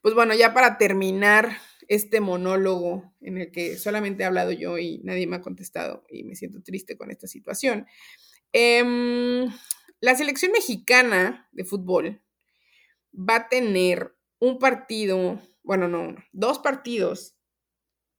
pues 0.00 0.14
bueno, 0.14 0.34
ya 0.34 0.54
para 0.54 0.78
terminar 0.78 1.58
este 1.94 2.22
monólogo 2.22 3.14
en 3.20 3.36
el 3.36 3.52
que 3.52 3.76
solamente 3.76 4.22
he 4.22 4.26
hablado 4.26 4.50
yo 4.50 4.78
y 4.78 5.02
nadie 5.04 5.26
me 5.26 5.36
ha 5.36 5.42
contestado 5.42 6.06
y 6.08 6.24
me 6.24 6.36
siento 6.36 6.62
triste 6.62 6.96
con 6.96 7.10
esta 7.10 7.26
situación. 7.26 7.86
Em, 8.50 9.52
la 10.00 10.14
selección 10.14 10.52
mexicana 10.52 11.50
de 11.52 11.66
fútbol 11.66 12.22
va 13.14 13.36
a 13.36 13.48
tener 13.50 14.16
un 14.38 14.58
partido, 14.58 15.42
bueno, 15.62 15.86
no, 15.86 16.16
dos 16.32 16.60
partidos 16.60 17.36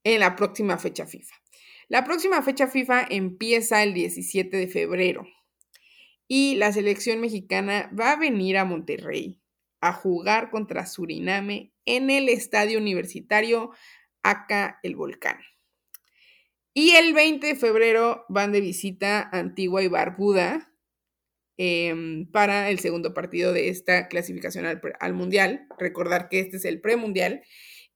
en 0.04 0.20
la 0.20 0.36
próxima 0.36 0.78
fecha 0.78 1.08
FIFA. 1.08 1.34
La 1.88 2.04
próxima 2.04 2.44
fecha 2.44 2.68
FIFA 2.68 3.08
empieza 3.10 3.82
el 3.82 3.96
17 3.96 4.56
de 4.56 4.68
febrero 4.68 5.26
y 6.28 6.56
la 6.56 6.72
selección 6.72 7.20
mexicana 7.22 7.92
va 8.00 8.12
a 8.12 8.18
venir 8.18 8.58
a 8.58 8.66
Monterrey 8.66 9.43
a 9.84 9.92
jugar 9.92 10.50
contra 10.50 10.86
Suriname 10.86 11.74
en 11.84 12.10
el 12.10 12.30
estadio 12.30 12.80
universitario 12.80 13.72
acá 14.24 14.80
el 14.82 14.96
Volcán. 14.96 15.40
Y 16.74 16.92
el 16.92 17.14
20 17.14 17.46
de 17.46 17.56
febrero 17.56 18.26
van 18.30 18.54
de 18.54 18.62
visita 18.62 19.20
a 19.20 19.40
Antigua 19.40 19.84
y 19.84 19.90
Barbuda 19.90 20.74
em, 21.58 22.32
para 22.32 22.70
el 22.70 22.80
segundo 22.80 23.14
partido 23.14 23.52
de 23.52 23.68
esta 23.68 24.08
clasificación 24.08 24.66
al, 24.66 24.82
al, 25.02 25.14
Mundial. 25.14 25.68
Recordar 25.78 26.30
que 26.30 26.40
este 26.40 26.58
es 26.58 26.66
el 26.66 26.80
premundial. 26.80 27.44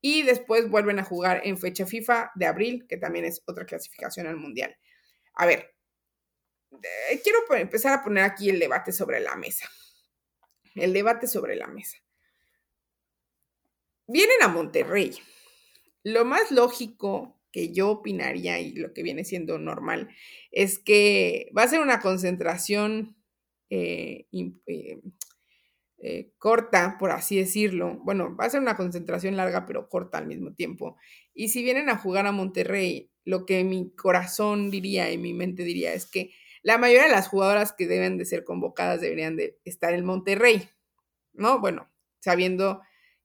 Y 0.01 0.23
después 0.23 0.69
vuelven 0.69 0.99
a 0.99 1.05
jugar 1.05 1.41
en 1.45 1.57
fecha 1.57 1.85
FIFA 1.85 2.31
de 2.35 2.47
abril, 2.47 2.85
que 2.89 2.97
también 2.97 3.23
es 3.23 3.41
otra 3.45 3.65
clasificación 3.65 4.27
al 4.27 4.35
Mundial. 4.35 4.75
A 5.35 5.45
ver, 5.45 5.73
eh, 6.73 7.21
quiero 7.23 7.39
empezar 7.55 7.93
a 7.93 8.03
poner 8.03 8.25
aquí 8.25 8.49
el 8.49 8.59
debate 8.59 8.91
sobre 8.91 9.21
la 9.21 9.37
mesa 9.37 9.69
el 10.79 10.93
debate 10.93 11.27
sobre 11.27 11.55
la 11.55 11.67
mesa. 11.67 11.97
Vienen 14.07 14.41
a 14.41 14.47
Monterrey. 14.47 15.17
Lo 16.03 16.23
más 16.23 16.51
lógico 16.51 17.37
que 17.51 17.73
yo 17.73 17.89
opinaría 17.89 18.59
y 18.59 18.73
lo 18.73 18.93
que 18.93 19.03
viene 19.03 19.25
siendo 19.25 19.57
normal 19.59 20.09
es 20.51 20.79
que 20.79 21.51
va 21.57 21.63
a 21.63 21.67
ser 21.67 21.81
una 21.81 21.99
concentración 21.99 23.17
eh, 23.69 24.27
eh, 24.31 25.01
eh, 25.99 26.31
corta, 26.37 26.97
por 26.99 27.11
así 27.11 27.37
decirlo. 27.37 27.99
Bueno, 28.03 28.35
va 28.35 28.45
a 28.45 28.49
ser 28.49 28.61
una 28.61 28.77
concentración 28.77 29.35
larga, 29.35 29.65
pero 29.65 29.89
corta 29.89 30.19
al 30.19 30.27
mismo 30.27 30.53
tiempo. 30.53 30.97
Y 31.33 31.49
si 31.49 31.63
vienen 31.63 31.89
a 31.89 31.97
jugar 31.97 32.27
a 32.27 32.31
Monterrey, 32.31 33.11
lo 33.25 33.45
que 33.45 33.63
mi 33.63 33.91
corazón 33.95 34.69
diría 34.69 35.11
y 35.11 35.17
mi 35.17 35.33
mente 35.33 35.63
diría 35.63 35.93
es 35.93 36.05
que 36.05 36.31
la 36.63 36.77
mayoría 36.77 37.03
de 37.03 37.11
las 37.11 37.27
jugadoras 37.27 37.73
que 37.73 37.87
deben 37.87 38.17
de 38.17 38.25
ser 38.25 38.43
convocadas 38.43 39.01
deberían 39.01 39.35
de 39.35 39.59
estar 39.65 39.93
en 39.93 40.05
Monterrey, 40.05 40.69
¿no? 41.33 41.59
Bueno, 41.59 41.91
sabiendo 42.19 42.81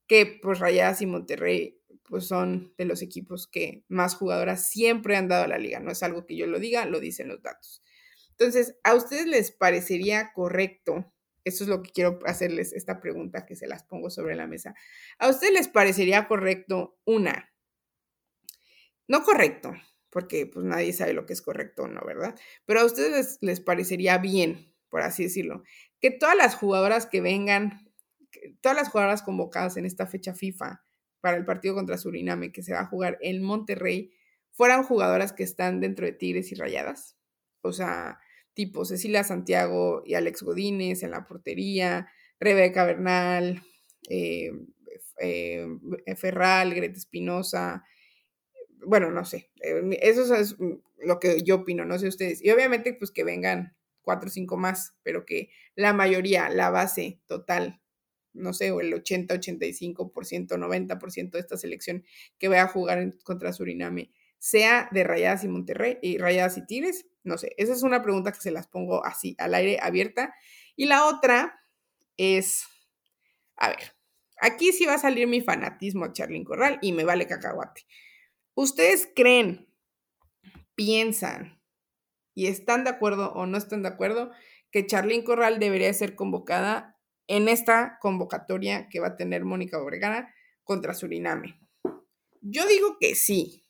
que 0.07 0.39
pues 0.43 0.59
Rayadas 0.59 1.03
y 1.03 1.07
Monterrey 1.07 1.81
pues 2.05 2.27
son 2.27 2.75
de 2.77 2.85
los 2.85 3.01
equipos 3.01 3.47
que 3.47 3.85
más 3.89 4.15
jugadoras 4.15 4.69
siempre 4.69 5.17
han 5.17 5.29
dado 5.29 5.45
a 5.45 5.49
la 5.49 5.59
liga, 5.59 5.81
no 5.81 5.91
es 5.91 6.03
algo 6.03 6.27
que 6.27 6.37
yo 6.37 6.47
lo 6.47 6.59
diga, 6.59 6.85
lo 6.85 7.01
dicen 7.01 7.29
los 7.29 7.43
datos. 7.43 7.83
Entonces, 8.33 8.77
¿a 8.85 8.95
ustedes 8.95 9.27
les 9.27 9.53
parecería 9.53 10.33
correcto? 10.35 11.13
Eso 11.45 11.65
es 11.65 11.71
lo 11.71 11.83
que 11.83 11.91
quiero 11.91 12.19
hacerles 12.27 12.73
esta 12.73 13.01
pregunta 13.01 13.47
que 13.47 13.57
se 13.57 13.67
las 13.67 13.85
pongo 13.85 14.11
sobre 14.11 14.37
la 14.37 14.47
mesa. 14.47 14.75
¿A 15.19 15.29
ustedes 15.29 15.53
les 15.53 15.69
parecería 15.69 16.29
correcto 16.29 16.99
una? 17.05 17.53
No 19.09 19.23
correcto, 19.25 19.73
porque 20.13 20.47
pues 20.47 20.65
nadie 20.67 20.93
sabe 20.93 21.15
lo 21.15 21.25
que 21.25 21.33
es 21.33 21.41
correcto 21.41 21.85
o 21.85 21.89
no, 21.89 22.03
¿verdad? 22.07 22.39
Pero 22.67 22.81
a 22.81 22.85
ustedes 22.85 23.39
les, 23.41 23.61
parecería 23.61 24.19
bien, 24.19 24.71
por 24.91 25.01
así 25.01 25.25
decirlo, 25.25 25.63
que 26.01 26.11
todas 26.11 26.37
las 26.37 26.55
jugadoras 26.55 27.07
que 27.07 27.23
vengan, 27.23 27.91
todas 28.61 28.77
las 28.77 28.91
jugadoras 28.91 29.23
convocadas 29.23 29.79
en 29.79 29.87
esta 29.87 30.07
fecha 30.07 30.35
FIFA 30.35 30.85
para 31.23 31.39
el 31.39 31.47
partido 31.47 31.75
contra 31.75 31.97
Suriname 31.97 32.53
que 32.53 32.63
se 32.63 32.75
va 32.75 32.81
a 32.81 32.87
jugar 32.87 33.17
en 33.23 33.43
Monterrey, 33.43 34.13
fueran 34.51 34.83
jugadoras 34.83 35.33
que 35.33 35.45
están 35.45 35.81
dentro 35.81 36.05
de 36.05 36.13
Tigres 36.13 36.53
y 36.53 36.57
Rayadas. 36.57 37.17
O 37.63 37.73
sea, 37.73 38.19
tipo 38.53 38.85
Cecilia 38.85 39.25
Santiago 39.25 40.03
y 40.05 40.13
Alex 40.13 40.43
Godínez 40.43 41.03
en 41.03 41.13
la 41.13 41.25
portería, 41.25 42.07
Rebeca 42.39 42.85
Bernal, 42.85 43.63
eh, 44.11 44.53
eh, 45.19 45.67
Ferral, 46.17 46.75
Greta 46.75 46.99
Espinosa, 46.99 47.85
bueno, 48.85 49.11
no 49.11 49.25
sé, 49.25 49.51
eh, 49.63 49.99
eso 50.03 50.35
es 50.35 50.57
lo 50.99 51.21
que 51.21 51.43
yo 51.43 51.57
opino, 51.57 51.85
no 51.85 51.99
sé 51.99 52.09
ustedes. 52.09 52.43
Y 52.43 52.51
obviamente, 52.51 52.95
pues 52.95 53.11
que 53.11 53.25
vengan 53.25 53.77
cuatro 54.03 54.29
o 54.29 54.33
cinco 54.33 54.57
más, 54.57 54.95
pero 55.03 55.25
que 55.25 55.51
la 55.75 55.93
mayoría, 55.93 56.49
la 56.49 56.71
base 56.71 57.21
total, 57.27 57.81
no 58.33 58.53
sé, 58.53 58.71
o 58.71 58.81
el 58.81 58.93
80, 58.93 59.35
85%, 59.35 60.57
90% 60.59 61.31
de 61.31 61.41
esta 61.41 61.57
selección 61.57 62.05
que 62.39 62.49
vaya 62.49 62.65
a 62.65 62.69
jugar 62.69 63.15
contra 63.25 63.53
Suriname, 63.53 64.11
sea 64.39 64.89
de 64.91 65.05
Rayadas 65.05 65.45
y 65.45 65.49
Monterrey 65.49 65.99
y 66.03 66.19
Rayadas 66.19 66.59
y 66.59 66.67
Tigres, 66.67 67.07
no 67.23 67.39
sé, 67.39 67.55
esa 67.57 67.73
es 67.73 67.83
una 67.83 68.03
pregunta 68.03 68.33
que 68.33 68.41
se 68.41 68.51
las 68.51 68.67
pongo 68.67 69.05
así, 69.05 69.37
al 69.39 69.55
aire 69.55 69.79
abierta. 69.81 70.35
Y 70.75 70.87
la 70.87 71.07
otra 71.07 71.61
es, 72.17 72.65
a 73.57 73.69
ver, 73.69 73.95
aquí 74.41 74.73
sí 74.73 74.87
va 74.87 74.95
a 74.95 74.99
salir 74.99 75.29
mi 75.29 75.41
fanatismo 75.41 76.05
a 76.05 76.13
Charlyn 76.13 76.45
Corral 76.45 76.79
y 76.83 76.93
me 76.93 77.05
vale 77.05 77.27
cacahuate. 77.27 77.83
¿Ustedes 78.55 79.09
creen, 79.15 79.69
piensan 80.75 81.61
y 82.35 82.49
están 82.49 82.85
de 82.85 82.91
acuerdo 82.91 83.33
o 83.33 83.47
no 83.47 83.57
están 83.57 83.83
de 83.83 83.89
acuerdo 83.89 84.31
que 84.71 84.87
Charlyn 84.87 85.23
Corral 85.23 85.59
debería 85.59 85.93
ser 85.95 86.15
convocada 86.15 86.99
en 87.29 87.49
esta 87.49 87.99
convocatoria 88.01 88.89
que 88.89 89.01
va 89.01 89.09
a 89.09 89.17
tener 89.17 89.45
Mónica 89.45 89.81
Obregana 89.81 90.35
contra 90.65 90.95
Suriname? 90.95 91.59
Yo 92.41 92.67
digo 92.67 92.99
que 93.01 93.15
sí. 93.15 93.65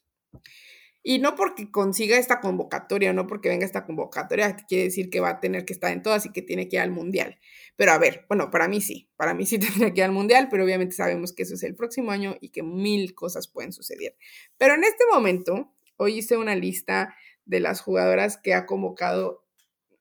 Y 1.04 1.18
no 1.18 1.34
porque 1.34 1.70
consiga 1.70 2.16
esta 2.16 2.40
convocatoria, 2.40 3.12
no 3.12 3.26
porque 3.26 3.48
venga 3.48 3.66
esta 3.66 3.84
convocatoria, 3.84 4.56
quiere 4.68 4.84
decir 4.84 5.10
que 5.10 5.18
va 5.18 5.30
a 5.30 5.40
tener 5.40 5.64
que 5.64 5.72
estar 5.72 5.92
en 5.92 6.02
todas 6.02 6.26
y 6.26 6.32
que 6.32 6.42
tiene 6.42 6.68
que 6.68 6.76
ir 6.76 6.82
al 6.82 6.92
mundial. 6.92 7.38
Pero 7.74 7.92
a 7.92 7.98
ver, 7.98 8.24
bueno, 8.28 8.50
para 8.50 8.68
mí 8.68 8.80
sí, 8.80 9.10
para 9.16 9.34
mí 9.34 9.44
sí 9.44 9.58
tendría 9.58 9.92
que 9.92 10.00
ir 10.00 10.04
al 10.04 10.12
mundial, 10.12 10.48
pero 10.50 10.64
obviamente 10.64 10.94
sabemos 10.94 11.32
que 11.32 11.42
eso 11.42 11.54
es 11.54 11.62
el 11.64 11.74
próximo 11.74 12.12
año 12.12 12.36
y 12.40 12.50
que 12.50 12.62
mil 12.62 13.14
cosas 13.14 13.48
pueden 13.48 13.72
suceder. 13.72 14.16
Pero 14.58 14.74
en 14.74 14.84
este 14.84 15.04
momento, 15.10 15.72
hoy 15.96 16.18
hice 16.18 16.36
una 16.36 16.54
lista 16.54 17.16
de 17.44 17.58
las 17.58 17.80
jugadoras 17.80 18.36
que 18.36 18.54
ha 18.54 18.66
convocado 18.66 19.44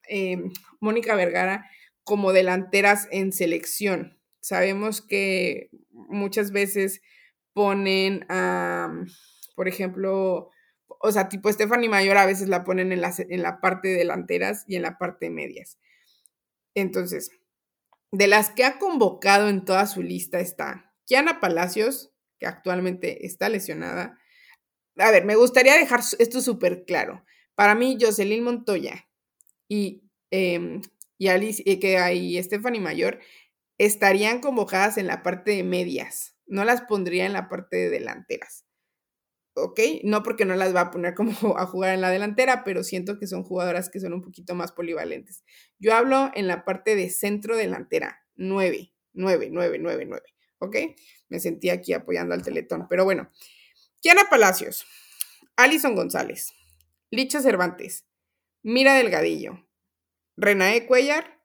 em, 0.08 0.52
Mónica 0.80 1.16
Vergara 1.16 1.66
como 2.04 2.34
delanteras 2.34 3.08
en 3.12 3.32
selección. 3.32 4.20
Sabemos 4.40 5.02
que 5.02 5.70
muchas 5.92 6.52
veces 6.52 7.02
ponen 7.54 8.26
a, 8.30 8.92
por 9.56 9.68
ejemplo, 9.68 10.50
o 11.02 11.12
sea, 11.12 11.30
tipo 11.30 11.52
Stephanie 11.52 11.90
Mayor 11.90 12.18
a 12.18 12.26
veces 12.26 12.48
la 12.48 12.64
ponen 12.64 12.92
en 12.92 13.02
la, 13.02 13.14
en 13.18 13.42
la 13.42 13.60
parte 13.60 13.90
delanteras 13.90 14.66
y 14.68 14.76
en 14.76 14.84
la 14.84 14.98
parte 14.98 15.30
medias. 15.30 15.78
Entonces, 16.76 17.32
de 18.12 18.28
las 18.28 18.50
que 18.50 18.64
ha 18.64 18.78
convocado 18.78 19.50
en 19.50 19.66
toda 19.66 19.86
su 19.88 20.04
lista 20.04 20.40
está 20.40 20.94
Kiana 21.06 21.40
Palacios, 21.40 22.12
que 22.40 22.46
actualmente 22.48 23.26
está 23.26 23.50
lesionada. 23.50 24.18
A 24.98 25.12
ver, 25.12 25.26
me 25.26 25.36
gustaría 25.36 25.76
dejar 25.76 26.02
esto 26.20 26.42
súper 26.42 26.86
claro. 26.86 27.24
Para 27.56 27.76
mí, 27.76 27.98
Jocelyn 28.00 28.44
Montoya 28.44 29.08
y, 29.68 30.04
eh, 30.32 30.82
y 31.18 31.28
Alice, 31.28 31.62
y 31.66 31.80
que 31.80 32.42
Stephanie 32.44 32.82
Mayor 32.82 33.20
estarían 33.78 34.42
convocadas 34.42 34.98
en 34.98 35.08
la 35.08 35.24
parte 35.24 35.52
de 35.52 35.64
medias. 35.64 36.36
No 36.46 36.66
las 36.66 36.82
pondría 36.82 37.26
en 37.26 37.34
la 37.34 37.50
parte 37.50 37.78
de 37.78 37.90
delanteras. 37.90 38.66
¿Ok? 39.56 39.80
No 40.04 40.24
porque 40.24 40.46
no 40.46 40.56
las 40.56 40.76
va 40.76 40.82
a 40.82 40.92
poner 40.92 41.14
como 41.14 41.32
a 41.58 41.66
jugar 41.66 41.94
en 41.94 42.02
la 42.02 42.10
delantera, 42.10 42.64
pero 42.64 42.84
siento 42.84 43.20
que 43.20 43.28
son 43.28 43.44
jugadoras 43.44 43.90
que 43.90 44.00
son 44.00 44.14
un 44.14 44.22
poquito 44.22 44.56
más 44.56 44.72
polivalentes. 44.72 45.44
Yo 45.80 45.94
hablo 45.94 46.32
en 46.34 46.48
la 46.48 46.66
parte 46.66 46.96
de 46.96 47.10
centro 47.10 47.58
delantera, 47.58 48.22
9, 48.36 48.94
9, 49.14 49.50
9, 49.52 49.78
9, 49.80 50.06
9, 50.08 50.24
¿ok? 50.60 50.76
Me 51.30 51.40
sentí 51.40 51.70
aquí 51.70 51.94
apoyando 51.94 52.34
al 52.34 52.44
teletón, 52.44 52.88
pero 52.90 53.06
bueno. 53.06 53.30
Kiana 54.02 54.30
Palacios, 54.30 54.86
Alison 55.56 55.96
González, 55.96 56.54
Licha 57.12 57.40
Cervantes, 57.40 58.08
Mira 58.64 58.96
Delgadillo, 58.96 59.68
Renae 60.38 60.88
Cuellar 60.88 61.40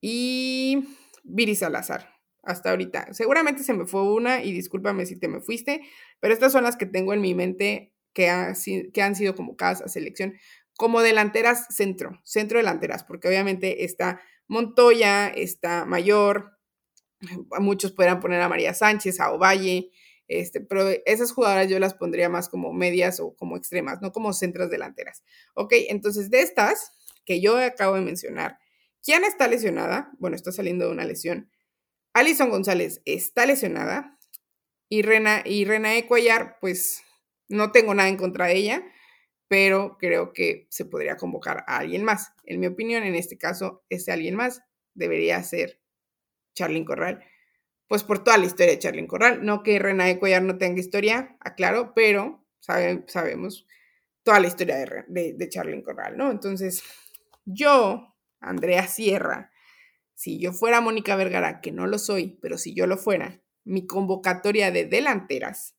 y 0.00 0.88
Viri 1.22 1.54
Salazar 1.54 2.12
hasta 2.42 2.70
ahorita. 2.70 3.12
Seguramente 3.12 3.62
se 3.62 3.72
me 3.72 3.86
fue 3.86 4.02
una 4.02 4.42
y 4.42 4.52
discúlpame 4.52 5.06
si 5.06 5.16
te 5.16 5.28
me 5.28 5.40
fuiste, 5.40 5.82
pero 6.20 6.34
estas 6.34 6.52
son 6.52 6.64
las 6.64 6.76
que 6.76 6.86
tengo 6.86 7.12
en 7.14 7.20
mi 7.20 7.34
mente 7.34 7.92
que, 8.12 8.30
que 8.92 9.02
han 9.02 9.14
sido 9.14 9.34
convocadas 9.34 9.82
a 9.82 9.88
selección 9.88 10.34
como 10.76 11.02
delanteras 11.02 11.66
centro, 11.70 12.20
centro 12.24 12.58
delanteras, 12.58 13.04
porque 13.04 13.28
obviamente 13.28 13.84
está 13.84 14.20
Montoya, 14.48 15.28
está 15.28 15.84
Mayor, 15.84 16.58
muchos 17.60 17.92
podrán 17.92 18.20
poner 18.20 18.40
a 18.40 18.48
María 18.48 18.74
Sánchez, 18.74 19.20
a 19.20 19.30
Ovalle, 19.30 19.90
este, 20.28 20.60
pero 20.60 20.88
esas 21.04 21.32
jugadoras 21.32 21.68
yo 21.68 21.78
las 21.78 21.94
pondría 21.94 22.28
más 22.28 22.48
como 22.48 22.72
medias 22.72 23.20
o 23.20 23.34
como 23.36 23.56
extremas, 23.56 24.00
no 24.00 24.12
como 24.12 24.32
centros 24.32 24.70
delanteras. 24.70 25.22
Ok, 25.54 25.74
entonces 25.88 26.30
de 26.30 26.40
estas 26.40 26.92
que 27.24 27.40
yo 27.40 27.58
acabo 27.58 27.96
de 27.96 28.00
mencionar, 28.00 28.58
¿quién 29.04 29.24
está 29.24 29.46
lesionada? 29.46 30.10
Bueno, 30.18 30.36
está 30.36 30.52
saliendo 30.52 30.86
de 30.86 30.92
una 30.92 31.04
lesión. 31.04 31.50
Alison 32.14 32.50
González 32.50 33.00
está 33.04 33.46
lesionada 33.46 34.18
y 34.88 35.02
Rena 35.02 35.42
y 35.46 36.02
Cuellar, 36.02 36.58
pues 36.60 37.02
no 37.48 37.72
tengo 37.72 37.94
nada 37.94 38.08
en 38.08 38.16
contra 38.16 38.46
de 38.46 38.56
ella, 38.56 38.82
pero 39.48 39.96
creo 39.98 40.32
que 40.32 40.66
se 40.70 40.84
podría 40.84 41.16
convocar 41.16 41.64
a 41.66 41.78
alguien 41.78 42.04
más. 42.04 42.32
En 42.44 42.60
mi 42.60 42.66
opinión, 42.66 43.02
en 43.02 43.14
este 43.14 43.38
caso, 43.38 43.84
ese 43.88 44.12
alguien 44.12 44.34
más 44.34 44.62
debería 44.94 45.42
ser 45.42 45.80
Charlyn 46.54 46.84
Corral, 46.84 47.24
pues 47.86 48.04
por 48.04 48.22
toda 48.22 48.38
la 48.38 48.46
historia 48.46 48.72
de 48.72 48.78
Charlyn 48.78 49.06
Corral. 49.06 49.44
No 49.44 49.62
que 49.62 49.78
Renae 49.78 50.18
Cuellar 50.18 50.42
no 50.42 50.58
tenga 50.58 50.80
historia, 50.80 51.36
aclaro, 51.40 51.94
pero 51.94 52.46
sabemos 52.58 53.66
toda 54.22 54.40
la 54.40 54.48
historia 54.48 54.76
de, 54.76 55.04
de, 55.08 55.32
de 55.34 55.48
Charlyn 55.48 55.82
Corral, 55.82 56.16
¿no? 56.16 56.30
Entonces, 56.30 56.82
yo, 57.44 58.14
Andrea 58.40 58.86
Sierra, 58.86 59.51
si 60.22 60.38
yo 60.38 60.52
fuera 60.52 60.80
Mónica 60.80 61.16
Vergara, 61.16 61.60
que 61.60 61.72
no 61.72 61.88
lo 61.88 61.98
soy, 61.98 62.38
pero 62.40 62.56
si 62.56 62.74
yo 62.74 62.86
lo 62.86 62.96
fuera, 62.96 63.42
mi 63.64 63.88
convocatoria 63.88 64.70
de 64.70 64.84
delanteras 64.84 65.74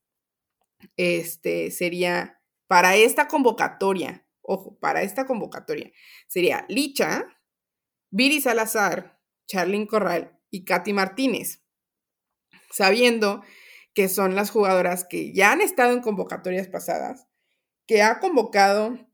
este, 0.98 1.72
sería 1.72 2.42
para 2.68 2.98
esta 2.98 3.30
convocatoria, 3.30 4.28
ojo, 4.42 4.78
para 4.82 5.02
esta 5.02 5.26
convocatoria, 5.26 5.94
sería 6.28 6.66
Licha, 6.68 7.26
Viri 8.10 8.42
Salazar, 8.42 9.18
Charlyn 9.48 9.88
Corral 9.88 10.38
y 10.50 10.66
Katy 10.66 10.92
Martínez, 10.92 11.64
sabiendo 12.70 13.46
que 13.94 14.10
son 14.10 14.36
las 14.36 14.50
jugadoras 14.50 15.06
que 15.06 15.34
ya 15.34 15.54
han 15.54 15.62
estado 15.62 15.94
en 15.94 16.02
convocatorias 16.02 16.68
pasadas, 16.68 17.28
que 17.88 18.02
ha 18.02 18.20
convocado 18.20 19.08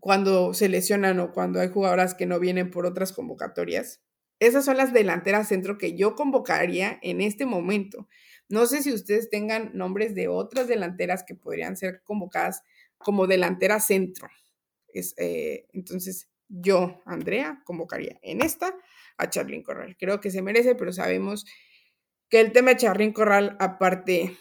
cuando 0.00 0.54
se 0.54 0.70
lesionan 0.70 1.20
o 1.20 1.32
cuando 1.32 1.60
hay 1.60 1.68
jugadoras 1.68 2.14
que 2.14 2.24
no 2.24 2.40
vienen 2.40 2.70
por 2.70 2.86
otras 2.86 3.12
convocatorias 3.12 4.00
esas 4.40 4.64
son 4.64 4.76
las 4.76 4.92
delanteras 4.92 5.48
centro 5.48 5.78
que 5.78 5.96
yo 5.96 6.14
convocaría 6.14 6.98
en 7.02 7.20
este 7.20 7.46
momento. 7.46 8.08
No 8.48 8.66
sé 8.66 8.82
si 8.82 8.92
ustedes 8.92 9.28
tengan 9.30 9.70
nombres 9.74 10.14
de 10.14 10.28
otras 10.28 10.68
delanteras 10.68 11.24
que 11.24 11.34
podrían 11.34 11.76
ser 11.76 12.02
convocadas 12.04 12.62
como 12.96 13.26
delantera 13.26 13.80
centro. 13.80 14.28
Eh, 14.94 15.66
entonces, 15.72 16.28
yo, 16.48 17.02
Andrea, 17.04 17.62
convocaría 17.64 18.18
en 18.22 18.40
esta 18.40 18.74
a 19.18 19.28
Charlyn 19.28 19.62
Corral. 19.62 19.96
Creo 19.98 20.20
que 20.20 20.30
se 20.30 20.42
merece, 20.42 20.74
pero 20.74 20.92
sabemos 20.92 21.44
que 22.28 22.40
el 22.40 22.52
tema 22.52 22.70
de 22.70 22.76
Charlyn 22.76 23.12
Corral, 23.12 23.56
aparte 23.60 24.36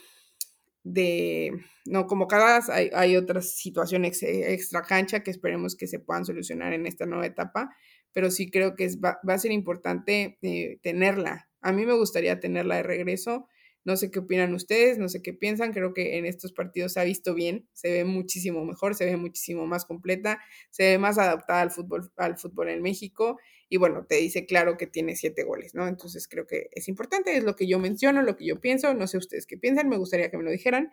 de 0.84 1.52
no 1.86 2.08
convocadas, 2.08 2.70
hay, 2.70 2.90
hay 2.94 3.18
otras 3.18 3.56
situaciones 3.56 4.24
extra 4.24 4.84
cancha 4.84 5.22
que 5.22 5.32
esperemos 5.32 5.76
que 5.76 5.88
se 5.88 6.00
puedan 6.00 6.24
solucionar 6.24 6.74
en 6.74 6.86
esta 6.86 7.06
nueva 7.06 7.26
etapa 7.26 7.76
pero 8.14 8.32
sí 8.32 8.50
creo 8.50 8.76
que 8.76 8.90
va, 9.04 9.20
a 9.28 9.38
ser 9.38 9.52
importante 9.52 10.38
eh, 10.42 10.80
tenerla. 10.82 11.50
A 11.62 11.72
mí 11.72 11.86
me 11.86 11.94
gustaría 11.94 12.40
tenerla 12.40 12.78
de 12.78 12.84
regreso. 12.84 13.48
No 13.84 13.96
sé 13.96 14.12
qué 14.12 14.20
opinan 14.20 14.54
ustedes, 14.54 14.98
no 14.98 15.08
sé 15.08 15.22
qué 15.22 15.34
piensan. 15.34 15.72
Creo 15.72 15.94
que 15.94 16.18
en 16.18 16.26
estos 16.26 16.52
partidos 16.52 16.94
se 16.94 17.00
ha 17.00 17.04
visto 17.04 17.34
bien, 17.34 17.70
se 17.72 17.92
ve 17.92 18.04
muchísimo 18.04 18.66
mejor, 18.66 18.96
se 18.96 19.06
ve 19.06 19.16
muchísimo 19.16 19.66
más 19.66 19.86
completa, 19.86 20.40
se 20.72 20.84
ve 20.84 20.98
más 20.98 21.18
adaptada 21.18 21.62
al 21.62 21.72
fútbol, 21.72 22.12
al 22.18 22.38
fútbol 22.38 22.70
en 22.70 22.82
México. 22.82 23.40
Y 23.70 23.78
bueno, 23.78 24.06
te 24.06 24.16
dice 24.16 24.46
claro 24.46 24.78
que 24.78 24.88
tiene 24.88 25.16
siete 25.16 25.44
goles, 25.44 25.74
¿no? 25.74 25.88
Entonces 25.88 26.28
creo 26.28 26.46
que 26.46 26.70
es 26.72 26.88
importante, 26.90 27.38
es 27.38 27.44
lo 27.44 27.56
que 27.56 27.68
yo 27.68 27.80
menciono, 27.80 28.22
lo 28.24 28.36
que 28.36 28.46
yo 28.46 28.60
pienso. 28.60 28.94
No 28.94 29.08
sé 29.08 29.18
ustedes 29.18 29.46
qué 29.48 29.58
piensan, 29.58 29.88
me 29.88 29.98
gustaría 29.98 30.30
que 30.30 30.38
me 30.38 30.44
lo 30.44 30.52
dijeran. 30.52 30.92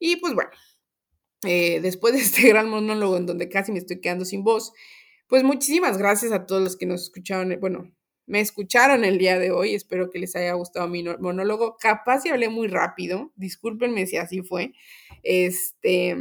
Y 0.00 0.16
pues 0.16 0.34
bueno, 0.34 0.50
eh, 1.46 1.80
después 1.80 2.14
de 2.14 2.20
este 2.20 2.48
gran 2.48 2.68
monólogo 2.68 3.16
en 3.16 3.26
donde 3.26 3.48
casi 3.48 3.72
me 3.72 3.78
estoy 3.78 4.00
quedando 4.00 4.24
sin 4.24 4.44
voz, 4.44 4.72
pues 5.28 5.42
muchísimas 5.42 5.98
gracias 5.98 6.32
a 6.32 6.46
todos 6.46 6.62
los 6.62 6.76
que 6.76 6.86
nos 6.86 7.02
escucharon, 7.02 7.52
eh, 7.52 7.56
bueno, 7.56 7.92
me 8.26 8.40
escucharon 8.40 9.04
el 9.04 9.18
día 9.18 9.38
de 9.38 9.50
hoy, 9.50 9.74
espero 9.74 10.10
que 10.10 10.18
les 10.18 10.34
haya 10.36 10.54
gustado 10.54 10.88
mi 10.88 11.02
monólogo. 11.02 11.76
Capaz 11.78 12.20
si 12.22 12.30
hablé 12.30 12.48
muy 12.48 12.68
rápido, 12.68 13.32
discúlpenme 13.36 14.06
si 14.06 14.16
así 14.16 14.40
fue. 14.42 14.72
Este, 15.22 16.16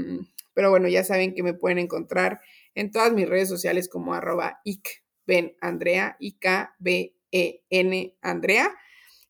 pero 0.53 0.69
bueno, 0.69 0.87
ya 0.89 1.03
saben 1.03 1.33
que 1.33 1.43
me 1.43 1.53
pueden 1.53 1.79
encontrar 1.79 2.41
en 2.75 2.91
todas 2.91 3.13
mis 3.13 3.27
redes 3.29 3.47
sociales 3.49 3.87
como 3.87 4.13
arroba 4.13 4.59
ikbenandrea, 4.65 6.17
I-K-B-E-N 6.19 8.17
Andrea. 8.21 8.69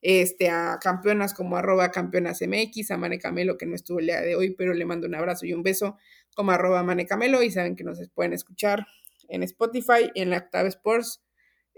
este, 0.01 0.49
a 0.49 0.79
campeonas 0.81 1.33
como 1.33 1.55
arroba 1.55 1.91
campeonas 1.91 2.41
a 2.41 2.97
Mane 2.97 3.19
Camelo, 3.19 3.57
que 3.57 3.65
no 3.65 3.75
estuvo 3.75 3.99
el 3.99 4.07
día 4.07 4.21
de 4.21 4.35
hoy, 4.35 4.51
pero 4.51 4.73
le 4.73 4.85
mando 4.85 5.07
un 5.07 5.15
abrazo 5.15 5.45
y 5.45 5.53
un 5.53 5.63
beso, 5.63 5.97
como 6.35 6.51
arroba 6.51 6.83
Mane 6.83 7.05
Camelo, 7.05 7.41
y 7.43 7.51
saben 7.51 7.75
que 7.75 7.83
nos 7.83 7.99
pueden 8.13 8.33
escuchar 8.33 8.85
en 9.33 9.43
Spotify, 9.43 10.11
en 10.15 10.29
la 10.29 10.37
Octave 10.37 10.69
Sports, 10.69 11.23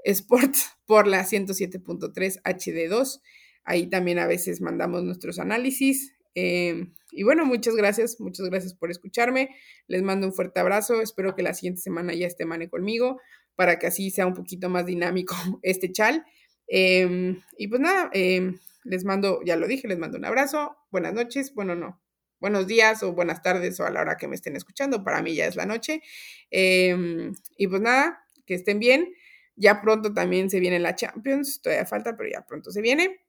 Sports 0.03 0.69
por 0.85 1.07
la 1.07 1.23
107.3 1.23 2.41
HD2. 2.43 3.21
Ahí 3.63 3.87
también 3.89 4.19
a 4.19 4.27
veces 4.27 4.61
mandamos 4.61 5.03
nuestros 5.03 5.39
análisis. 5.39 6.13
Eh, 6.35 6.87
y 7.11 7.23
bueno, 7.23 7.45
muchas 7.45 7.75
gracias, 7.75 8.19
muchas 8.19 8.47
gracias 8.49 8.75
por 8.75 8.91
escucharme. 8.91 9.49
Les 9.87 10.03
mando 10.03 10.27
un 10.27 10.33
fuerte 10.33 10.59
abrazo. 10.59 11.01
Espero 11.01 11.33
que 11.33 11.43
la 11.43 11.53
siguiente 11.53 11.81
semana 11.81 12.13
ya 12.13 12.27
esté 12.27 12.45
Mane 12.45 12.69
conmigo 12.69 13.19
para 13.55 13.79
que 13.79 13.87
así 13.87 14.11
sea 14.11 14.27
un 14.27 14.33
poquito 14.33 14.69
más 14.69 14.85
dinámico 14.85 15.33
este 15.63 15.91
chal. 15.91 16.25
Em, 16.67 17.41
y 17.57 17.67
pues 17.67 17.79
nada, 17.79 18.09
em, 18.13 18.59
les 18.83 19.05
mando, 19.05 19.39
ya 19.45 19.55
lo 19.55 19.67
dije, 19.67 19.87
les 19.87 19.97
mando 19.97 20.17
un 20.17 20.25
abrazo. 20.25 20.75
Buenas 20.91 21.13
noches, 21.13 21.53
bueno, 21.55 21.73
no, 21.75 22.01
buenos 22.39 22.67
días 22.67 23.03
o 23.03 23.13
buenas 23.13 23.41
tardes 23.41 23.79
o 23.79 23.85
a 23.85 23.89
la 23.89 24.01
hora 24.01 24.17
que 24.17 24.27
me 24.27 24.35
estén 24.35 24.55
escuchando. 24.55 25.03
Para 25.03 25.21
mí 25.21 25.35
ya 25.35 25.45
es 25.45 25.55
la 25.55 25.65
noche. 25.65 26.01
Em, 26.51 27.33
y 27.57 27.67
pues 27.67 27.81
nada, 27.81 28.25
que 28.45 28.55
estén 28.55 28.79
bien. 28.79 29.13
Ya 29.55 29.81
pronto 29.81 30.13
también 30.13 30.49
se 30.49 30.59
viene 30.59 30.79
la 30.79 30.95
Champions, 30.95 31.61
todavía 31.61 31.85
falta, 31.85 32.17
pero 32.17 32.29
ya 32.29 32.45
pronto 32.45 32.71
se 32.71 32.81
viene. 32.81 33.21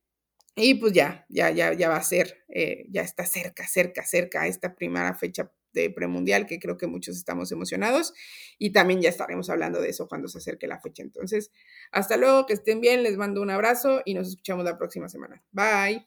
Y 0.57 0.75
pues 0.77 0.93
ya, 0.93 1.27
ya, 1.29 1.51
ya, 1.51 1.75
ya 1.75 1.89
va 1.91 1.97
a 1.97 2.03
ser, 2.03 2.45
eh, 2.49 2.87
ya 2.89 3.03
está 3.03 3.27
cerca, 3.27 3.67
cerca, 3.69 4.05
cerca 4.07 4.47
esta 4.47 4.75
primera 4.75 5.15
fecha 5.15 5.53
de 5.75 5.91
premundial 5.91 6.47
que 6.47 6.59
creo 6.59 6.79
que 6.79 6.87
muchos 6.87 7.17
estamos 7.17 7.53
emocionados 7.53 8.15
y 8.59 8.73
también 8.73 9.03
ya 9.03 9.11
estaremos 9.11 9.51
hablando 9.51 9.81
de 9.81 9.91
eso 9.91 10.09
cuando 10.09 10.29
se 10.29 10.39
acerque 10.39 10.67
la 10.67 10.81
fecha. 10.81 11.03
Entonces, 11.03 11.53
hasta 11.93 12.17
luego, 12.17 12.47
que 12.47 12.55
estén 12.55 12.81
bien, 12.81 13.03
les 13.03 13.19
mando 13.19 13.43
un 13.43 13.51
abrazo 13.51 14.01
y 14.05 14.15
nos 14.15 14.29
escuchamos 14.29 14.65
la 14.65 14.79
próxima 14.79 15.09
semana. 15.11 15.45
Bye. 15.53 16.07